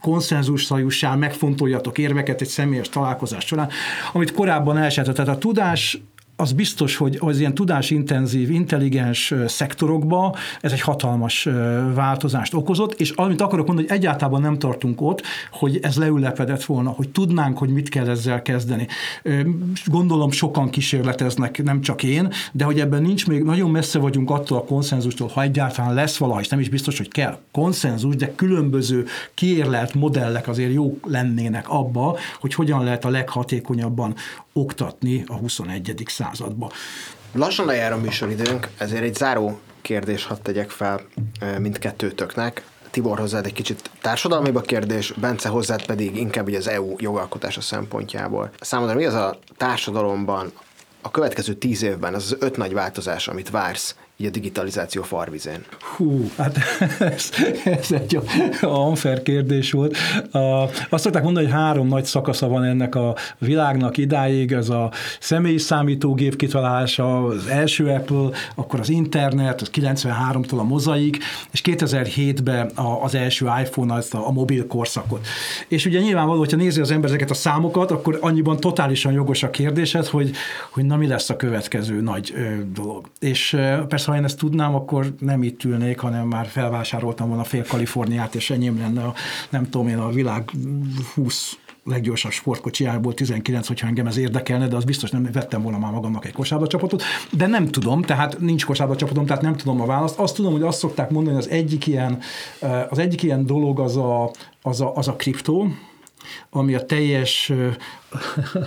konszenzussal 0.00 1.16
megfontoljatok 1.18 1.98
érveket 1.98 2.40
egy 2.40 2.48
személyes 2.48 2.88
találkozás 2.88 3.44
során, 3.44 3.68
amit 4.12 4.32
korábban 4.32 4.78
elsejtett. 4.78 5.14
Tehát 5.14 5.36
a 5.36 5.38
tudás 5.38 6.02
az 6.36 6.52
biztos, 6.52 6.96
hogy 6.96 7.18
az 7.20 7.38
ilyen 7.38 7.54
tudásintenzív, 7.54 8.50
intelligens 8.50 9.34
szektorokba 9.46 10.36
ez 10.60 10.72
egy 10.72 10.80
hatalmas 10.80 11.48
változást 11.94 12.54
okozott, 12.54 13.00
és 13.00 13.10
amit 13.10 13.40
akarok 13.40 13.66
mondani, 13.66 13.88
hogy 13.88 13.96
egyáltalán 13.96 14.40
nem 14.40 14.58
tartunk 14.58 15.00
ott, 15.00 15.22
hogy 15.50 15.78
ez 15.82 15.96
leülepedett 15.96 16.64
volna, 16.64 16.90
hogy 16.90 17.08
tudnánk, 17.08 17.58
hogy 17.58 17.68
mit 17.68 17.88
kell 17.88 18.08
ezzel 18.08 18.42
kezdeni. 18.42 18.86
Gondolom 19.86 20.30
sokan 20.30 20.70
kísérleteznek, 20.70 21.62
nem 21.62 21.80
csak 21.80 22.02
én, 22.02 22.32
de 22.52 22.64
hogy 22.64 22.80
ebben 22.80 23.02
nincs 23.02 23.26
még, 23.26 23.42
nagyon 23.42 23.70
messze 23.70 23.98
vagyunk 23.98 24.30
attól 24.30 24.58
a 24.58 24.64
konszenzustól, 24.64 25.28
ha 25.28 25.42
egyáltalán 25.42 25.94
lesz 25.94 26.16
valaha, 26.16 26.40
és 26.40 26.48
nem 26.48 26.60
is 26.60 26.68
biztos, 26.68 26.96
hogy 26.96 27.08
kell 27.08 27.38
konszenzus, 27.52 28.16
de 28.16 28.34
különböző 28.34 29.04
kiérlelt 29.34 29.94
modellek 29.94 30.48
azért 30.48 30.72
jó 30.72 30.98
lennének 31.06 31.68
abba, 31.68 32.16
hogy 32.40 32.54
hogyan 32.54 32.84
lehet 32.84 33.04
a 33.04 33.08
leghatékonyabban 33.08 34.14
oktatni 34.54 35.24
a 35.26 35.34
21. 35.34 36.02
századba. 36.06 36.70
Lassan 37.32 37.66
lejár 37.66 37.92
a 37.92 37.96
műsoridőnk, 37.96 38.68
ezért 38.78 39.02
egy 39.02 39.14
záró 39.14 39.60
kérdés 39.82 40.24
hadd 40.24 40.42
tegyek 40.42 40.70
fel 40.70 41.00
mindkettőtöknek. 41.58 42.64
Tibor 42.90 43.18
hozzád 43.18 43.46
egy 43.46 43.52
kicsit 43.52 43.90
társadalmiba 44.00 44.60
kérdés, 44.60 45.12
Bence 45.12 45.48
hozzád 45.48 45.86
pedig 45.86 46.16
inkább 46.16 46.46
ugye 46.46 46.58
az 46.58 46.68
EU 46.68 46.94
jogalkotása 46.98 47.60
szempontjából. 47.60 48.50
Számodra 48.60 48.94
mi 48.94 49.04
az 49.04 49.14
a 49.14 49.38
társadalomban 49.56 50.52
a 51.02 51.10
következő 51.10 51.54
tíz 51.54 51.82
évben 51.82 52.14
az 52.14 52.22
az 52.22 52.36
öt 52.40 52.56
nagy 52.56 52.72
változás, 52.72 53.28
amit 53.28 53.50
vársz 53.50 53.96
így 54.16 54.26
a 54.26 54.30
digitalizáció 54.30 55.02
farvizén? 55.02 55.64
Hú, 55.96 56.30
hát 56.36 56.58
ez, 56.98 57.30
ez 57.64 57.92
egy 57.92 58.18
unfair 58.62 59.22
kérdés 59.22 59.72
volt. 59.72 59.96
Azt 60.90 61.02
szokták 61.04 61.22
mondani, 61.22 61.46
hogy 61.46 61.54
három 61.54 61.88
nagy 61.88 62.04
szakasza 62.04 62.48
van 62.48 62.64
ennek 62.64 62.94
a 62.94 63.16
világnak 63.38 63.96
idáig, 63.96 64.52
ez 64.52 64.68
a 64.68 64.90
személyi 65.20 65.58
számítógép 65.58 66.36
kitalálása, 66.36 67.24
az 67.24 67.46
első 67.46 67.86
Apple, 67.86 68.28
akkor 68.54 68.80
az 68.80 68.88
internet, 68.88 69.60
az 69.60 69.70
93-tól 69.74 70.58
a 70.58 70.62
mozaik, 70.62 71.18
és 71.50 71.60
2007-ben 71.64 72.70
az 73.02 73.14
első 73.14 73.46
iPhone, 73.60 73.94
az 73.94 74.14
a, 74.14 74.32
mobil 74.32 74.66
korszakot. 74.66 75.26
És 75.68 75.86
ugye 75.86 76.00
nyilvánvaló, 76.00 76.38
hogyha 76.38 76.56
nézi 76.56 76.80
az 76.80 76.90
ember 76.90 77.08
ezeket 77.08 77.30
a 77.30 77.34
számokat, 77.34 77.90
akkor 77.90 78.18
annyiban 78.20 78.56
totálisan 78.56 79.12
jogos 79.12 79.42
a 79.42 79.50
kérdésed, 79.50 80.06
hogy, 80.06 80.30
hogy 80.70 80.84
na 80.84 80.96
mi 80.96 81.06
lesz 81.06 81.30
a 81.30 81.36
következő 81.36 82.00
nagy 82.00 82.34
dolog. 82.72 83.08
És 83.18 83.56
persze 83.88 84.03
Persze, 84.04 84.18
ha 84.18 84.24
én 84.24 84.32
ezt 84.32 84.38
tudnám, 84.38 84.74
akkor 84.74 85.14
nem 85.18 85.42
itt 85.42 85.64
ülnék, 85.64 85.98
hanem 85.98 86.26
már 86.26 86.46
felvásároltam 86.46 87.28
volna 87.28 87.44
fél 87.44 87.64
Kaliforniát, 87.66 88.34
és 88.34 88.50
enyém 88.50 88.78
lenne 88.78 89.02
a, 89.02 89.14
nem 89.50 89.70
tudom 89.70 89.88
én, 89.88 89.98
a 89.98 90.10
világ 90.10 90.50
20 91.14 91.56
leggyorsabb 91.84 92.32
sportkocsiából 92.32 93.14
19, 93.14 93.66
hogyha 93.66 93.86
engem 93.86 94.06
ez 94.06 94.16
érdekelne, 94.16 94.68
de 94.68 94.76
az 94.76 94.84
biztos 94.84 95.10
nem 95.10 95.28
vettem 95.32 95.62
volna 95.62 95.78
már 95.78 95.92
magamnak 95.92 96.26
egy 96.26 96.32
kosárba 96.32 96.66
csapatot, 96.66 97.02
de 97.30 97.46
nem 97.46 97.66
tudom, 97.66 98.02
tehát 98.02 98.40
nincs 98.40 98.64
kosárba 98.64 98.96
csapatom, 98.96 99.26
tehát 99.26 99.42
nem 99.42 99.56
tudom 99.56 99.80
a 99.80 99.86
választ. 99.86 100.18
Azt 100.18 100.34
tudom, 100.34 100.52
hogy 100.52 100.62
azt 100.62 100.78
szokták 100.78 101.10
mondani, 101.10 101.36
az 101.36 101.48
egyik 101.48 101.86
ilyen, 101.86 102.18
az 102.88 102.98
egyik 102.98 103.22
ilyen 103.22 103.46
dolog 103.46 103.80
az 103.80 103.96
a, 103.96 104.30
az 104.62 104.80
a, 104.80 104.96
az 104.96 105.08
a 105.08 105.16
kriptó, 105.16 105.68
ami 106.50 106.74
a 106.74 106.86
teljes 106.86 107.52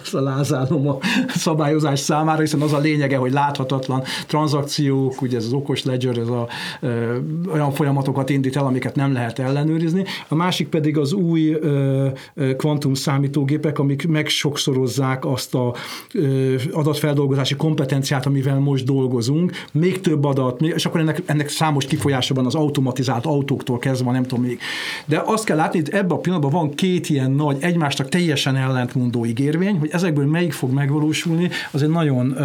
az 0.04 0.14
a 0.14 0.22
lázálom 0.22 0.88
a 0.88 0.98
szabályozás 1.28 2.00
számára, 2.00 2.40
hiszen 2.40 2.62
az 2.62 2.74
a 2.74 2.78
lényege, 2.78 3.18
hogy 3.18 3.32
láthatatlan 3.32 4.04
tranzakciók, 4.28 5.22
ugye 5.22 5.38
ez 5.38 5.46
az 5.46 5.54
okos 5.54 5.84
ledger, 5.84 6.18
ez 6.18 6.28
a, 6.28 6.48
ö, 6.82 7.18
olyan 7.54 7.72
folyamatokat 7.72 8.30
indít 8.30 8.56
el, 8.56 8.66
amiket 8.66 8.96
nem 8.96 9.14
lehet 9.14 9.40
ellenőrizni. 9.40 10.04
A 10.28 10.36
másik 10.36 10.68
pedig 10.68 10.98
az 10.98 11.14
új 11.14 11.52
ö, 11.52 12.08
kvantum 12.58 12.94
számítógépek, 12.94 13.80
amik 13.80 14.08
megsokszorozzák 14.08 15.26
azt 15.26 15.56
a 15.56 15.76
ö, 16.14 16.56
adatfeldolgozási 16.72 17.56
kompetenciát, 17.56 18.26
amivel 18.26 18.60
most 18.60 18.86
dolgozunk. 18.86 19.52
Még 19.72 20.02
több 20.02 20.24
adat, 20.24 20.62
és 20.62 20.86
akkor 20.86 21.00
ennek, 21.00 21.22
ennek 21.26 21.50
számos 21.50 21.86
kifolyása 21.86 22.34
van 22.34 22.46
az 22.46 22.56
automatizált 22.56 23.26
autóktól 23.26 23.78
kezdve, 23.78 24.12
nem 24.12 24.24
tudom 24.24 24.44
még. 24.44 24.60
De 25.06 25.22
azt 25.26 25.46
kell 25.46 25.58
látni, 25.58 25.80
hogy 25.80 25.90
ebben 25.94 26.18
a 26.18 26.20
pillanatban 26.20 26.52
van 26.52 26.76
két 26.76 27.10
ilyen 27.10 27.32
nagy, 27.32 27.58
egymástak 27.60 28.10
teljesen 28.10 28.56
ellentmondó 28.56 29.26
ígérvény, 29.40 29.78
hogy 29.78 29.90
ezekből 29.92 30.26
melyik 30.26 30.52
fog 30.52 30.72
megvalósulni, 30.72 31.50
az 31.72 31.84
egy 31.84 31.90
nagyon, 31.90 32.38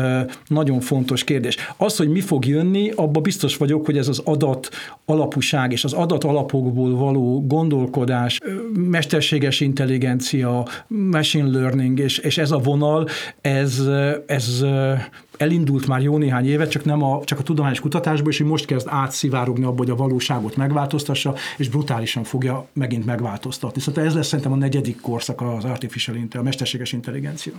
nagyon 0.47 0.80
fontos 0.80 1.24
kérdés. 1.24 1.57
Az, 1.76 1.97
hogy 1.97 2.09
mi 2.09 2.20
fog 2.20 2.47
jönni, 2.47 2.90
abba 2.90 3.20
biztos 3.20 3.57
vagyok, 3.57 3.86
hogy 3.86 3.99
ez 3.99 4.09
az 4.09 4.18
adat 4.24 4.68
alapúság 5.05 5.72
és 5.72 5.84
az 5.84 5.93
adat 5.93 6.24
alapokból 6.24 6.97
való 6.97 7.47
gondolkodás, 7.47 8.40
mesterséges 8.74 9.61
intelligencia, 9.61 10.66
machine 10.86 11.59
learning, 11.59 11.99
és, 11.99 12.18
és 12.18 12.38
ez 12.38 12.51
a 12.51 12.59
vonal, 12.59 13.09
ez, 13.40 13.82
ez 14.26 14.64
elindult 15.43 15.86
már 15.86 16.03
jó 16.03 16.18
néhány 16.18 16.47
éve, 16.47 16.66
csak 16.66 16.84
nem 16.84 17.03
a, 17.03 17.20
csak 17.24 17.38
a 17.38 17.43
tudományos 17.43 17.80
kutatásból, 17.80 18.30
és 18.30 18.38
hogy 18.38 18.47
most 18.47 18.64
kezd 18.64 18.86
átszivárogni 18.90 19.64
abba, 19.64 19.76
hogy 19.76 19.90
a 19.90 19.97
valóságot 19.97 20.57
megváltoztassa, 20.57 21.34
és 21.57 21.68
brutálisan 21.68 22.24
fogja 22.24 22.66
megint 22.72 23.05
megváltoztatni. 23.05 23.80
Szóval 23.80 24.05
ez 24.05 24.14
lesz 24.14 24.26
szerintem 24.26 24.53
a 24.53 24.57
negyedik 24.57 25.01
korszak 25.01 25.40
az 25.40 25.64
artificial 25.64 26.16
intelligence, 26.16 26.38
a 26.38 26.43
mesterséges 26.43 26.93
intelligencia 26.93 27.53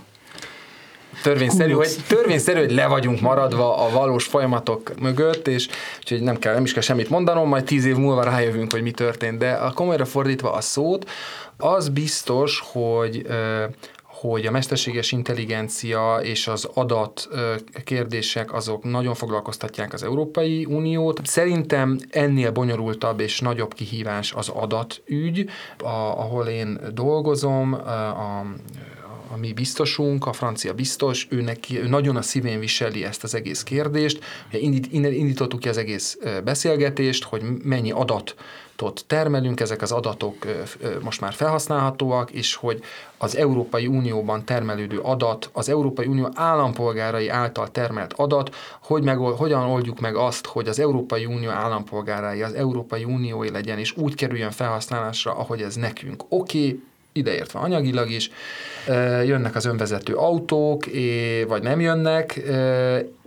törvényszerű, 1.22 1.72
hogy, 1.72 1.88
törvényszerű, 2.08 2.58
hogy 2.58 2.72
le 2.72 2.86
vagyunk 2.86 3.20
maradva 3.20 3.86
a 3.86 3.90
valós 3.90 4.24
folyamatok 4.24 5.00
mögött, 5.00 5.48
és 5.48 5.68
úgyhogy 5.98 6.22
nem 6.22 6.38
kell, 6.38 6.54
nem 6.54 6.64
is 6.64 6.72
kell 6.72 6.82
semmit 6.82 7.10
mondanom, 7.10 7.48
majd 7.48 7.64
tíz 7.64 7.84
év 7.84 7.96
múlva 7.96 8.22
rájövünk, 8.22 8.72
hogy 8.72 8.82
mi 8.82 8.90
történt. 8.90 9.38
De 9.38 9.50
a 9.50 9.72
komolyra 9.72 10.04
fordítva 10.04 10.52
a 10.52 10.60
szót, 10.60 11.10
az 11.56 11.88
biztos, 11.88 12.62
hogy 12.72 13.26
hogy 14.28 14.46
a 14.46 14.50
mesterséges 14.50 15.12
intelligencia 15.12 16.16
és 16.22 16.48
az 16.48 16.68
adat 16.74 17.28
kérdések 17.84 18.52
azok 18.52 18.84
nagyon 18.84 19.14
foglalkoztatják 19.14 19.92
az 19.92 20.02
Európai 20.02 20.64
Uniót. 20.64 21.20
Szerintem 21.26 21.98
ennél 22.10 22.50
bonyolultabb 22.50 23.20
és 23.20 23.40
nagyobb 23.40 23.74
kihívás 23.74 24.32
az 24.32 24.48
adatügy, 24.48 25.48
ahol 25.78 26.46
én 26.46 26.80
dolgozom, 26.92 27.72
a 27.72 28.44
a 29.32 29.36
mi 29.36 29.52
biztosunk, 29.52 30.26
a 30.26 30.32
francia 30.32 30.74
biztos, 30.74 31.26
ő, 31.30 31.40
neki, 31.40 31.80
ő 31.80 31.88
nagyon 31.88 32.16
a 32.16 32.22
szívén 32.22 32.58
viseli 32.58 33.04
ezt 33.04 33.24
az 33.24 33.34
egész 33.34 33.62
kérdést. 33.62 34.24
Indít, 34.50 34.92
indítottuk 34.92 35.60
ki 35.60 35.68
az 35.68 35.76
egész 35.76 36.18
beszélgetést, 36.44 37.24
hogy 37.24 37.42
mennyi 37.62 37.90
adat 37.90 38.34
termelünk, 39.06 39.60
ezek 39.60 39.82
az 39.82 39.92
adatok 39.92 40.34
most 41.02 41.20
már 41.20 41.32
felhasználhatóak, 41.32 42.30
és 42.30 42.54
hogy 42.54 42.80
az 43.18 43.36
Európai 43.36 43.86
Unióban 43.86 44.44
termelődő 44.44 44.98
adat, 44.98 45.50
az 45.52 45.68
Európai 45.68 46.06
Unió 46.06 46.28
állampolgárai 46.34 47.28
által 47.28 47.70
termelt 47.70 48.12
adat, 48.16 48.54
hogy 48.82 49.02
meg, 49.02 49.16
hogyan 49.18 49.62
oldjuk 49.62 50.00
meg 50.00 50.16
azt, 50.16 50.46
hogy 50.46 50.68
az 50.68 50.78
Európai 50.78 51.26
Unió 51.26 51.50
állampolgárai 51.50 52.42
az 52.42 52.54
Európai 52.54 53.04
Uniói 53.04 53.50
legyen, 53.50 53.78
és 53.78 53.96
úgy 53.96 54.14
kerüljön 54.14 54.50
felhasználásra, 54.50 55.32
ahogy 55.32 55.62
ez 55.62 55.74
nekünk 55.74 56.24
oké, 56.28 56.58
okay, 56.58 56.82
ideértve 57.12 57.58
anyagilag 57.58 58.10
is, 58.10 58.30
jönnek 59.24 59.54
az 59.54 59.64
önvezető 59.64 60.14
autók, 60.14 60.84
vagy 61.48 61.62
nem 61.62 61.80
jönnek, 61.80 62.40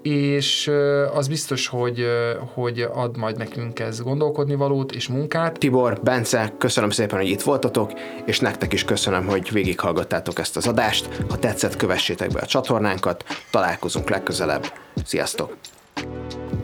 és 0.08 0.72
az 1.14 1.28
biztos, 1.28 1.68
hogy, 1.68 2.05
hogy 2.53 2.88
ad 2.93 3.18
majd 3.18 3.38
nekünk 3.38 3.80
ez 3.80 4.01
gondolkodni 4.01 4.55
valót 4.55 4.91
és 4.91 5.08
munkát. 5.08 5.58
Tibor, 5.58 5.99
Bence, 6.03 6.53
köszönöm 6.58 6.89
szépen, 6.89 7.20
hogy 7.20 7.30
itt 7.30 7.41
voltatok, 7.41 7.91
és 8.26 8.39
nektek 8.39 8.74
is 8.74 8.84
köszönöm, 8.84 9.26
hogy 9.26 9.51
végighallgattátok 9.51 10.39
ezt 10.39 10.58
az 10.58 10.68
adást. 10.68 11.10
Ha 11.30 11.39
tetszett, 11.39 11.76
kövessétek 11.76 12.32
be 12.32 12.39
a 12.39 12.45
csatornánkat, 12.45 13.24
találkozunk 13.51 14.10
legközelebb. 14.10 14.66
Sziasztok! 15.05 15.55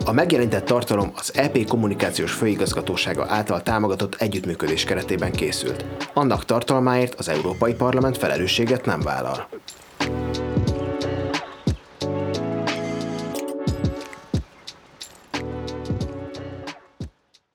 A 0.04 0.12
megjelentett 0.12 0.64
tartalom 0.64 1.12
az 1.16 1.32
EP 1.36 1.66
kommunikációs 1.66 2.32
főigazgatósága 2.32 3.26
által 3.28 3.62
támogatott 3.62 4.14
együttműködés 4.14 4.84
keretében 4.84 5.32
készült. 5.32 5.84
Annak 6.14 6.44
tartalmáért 6.44 7.14
az 7.14 7.28
Európai 7.28 7.74
Parlament 7.74 8.18
felelősséget 8.18 8.84
nem 8.84 9.00
vállal. 9.00 9.48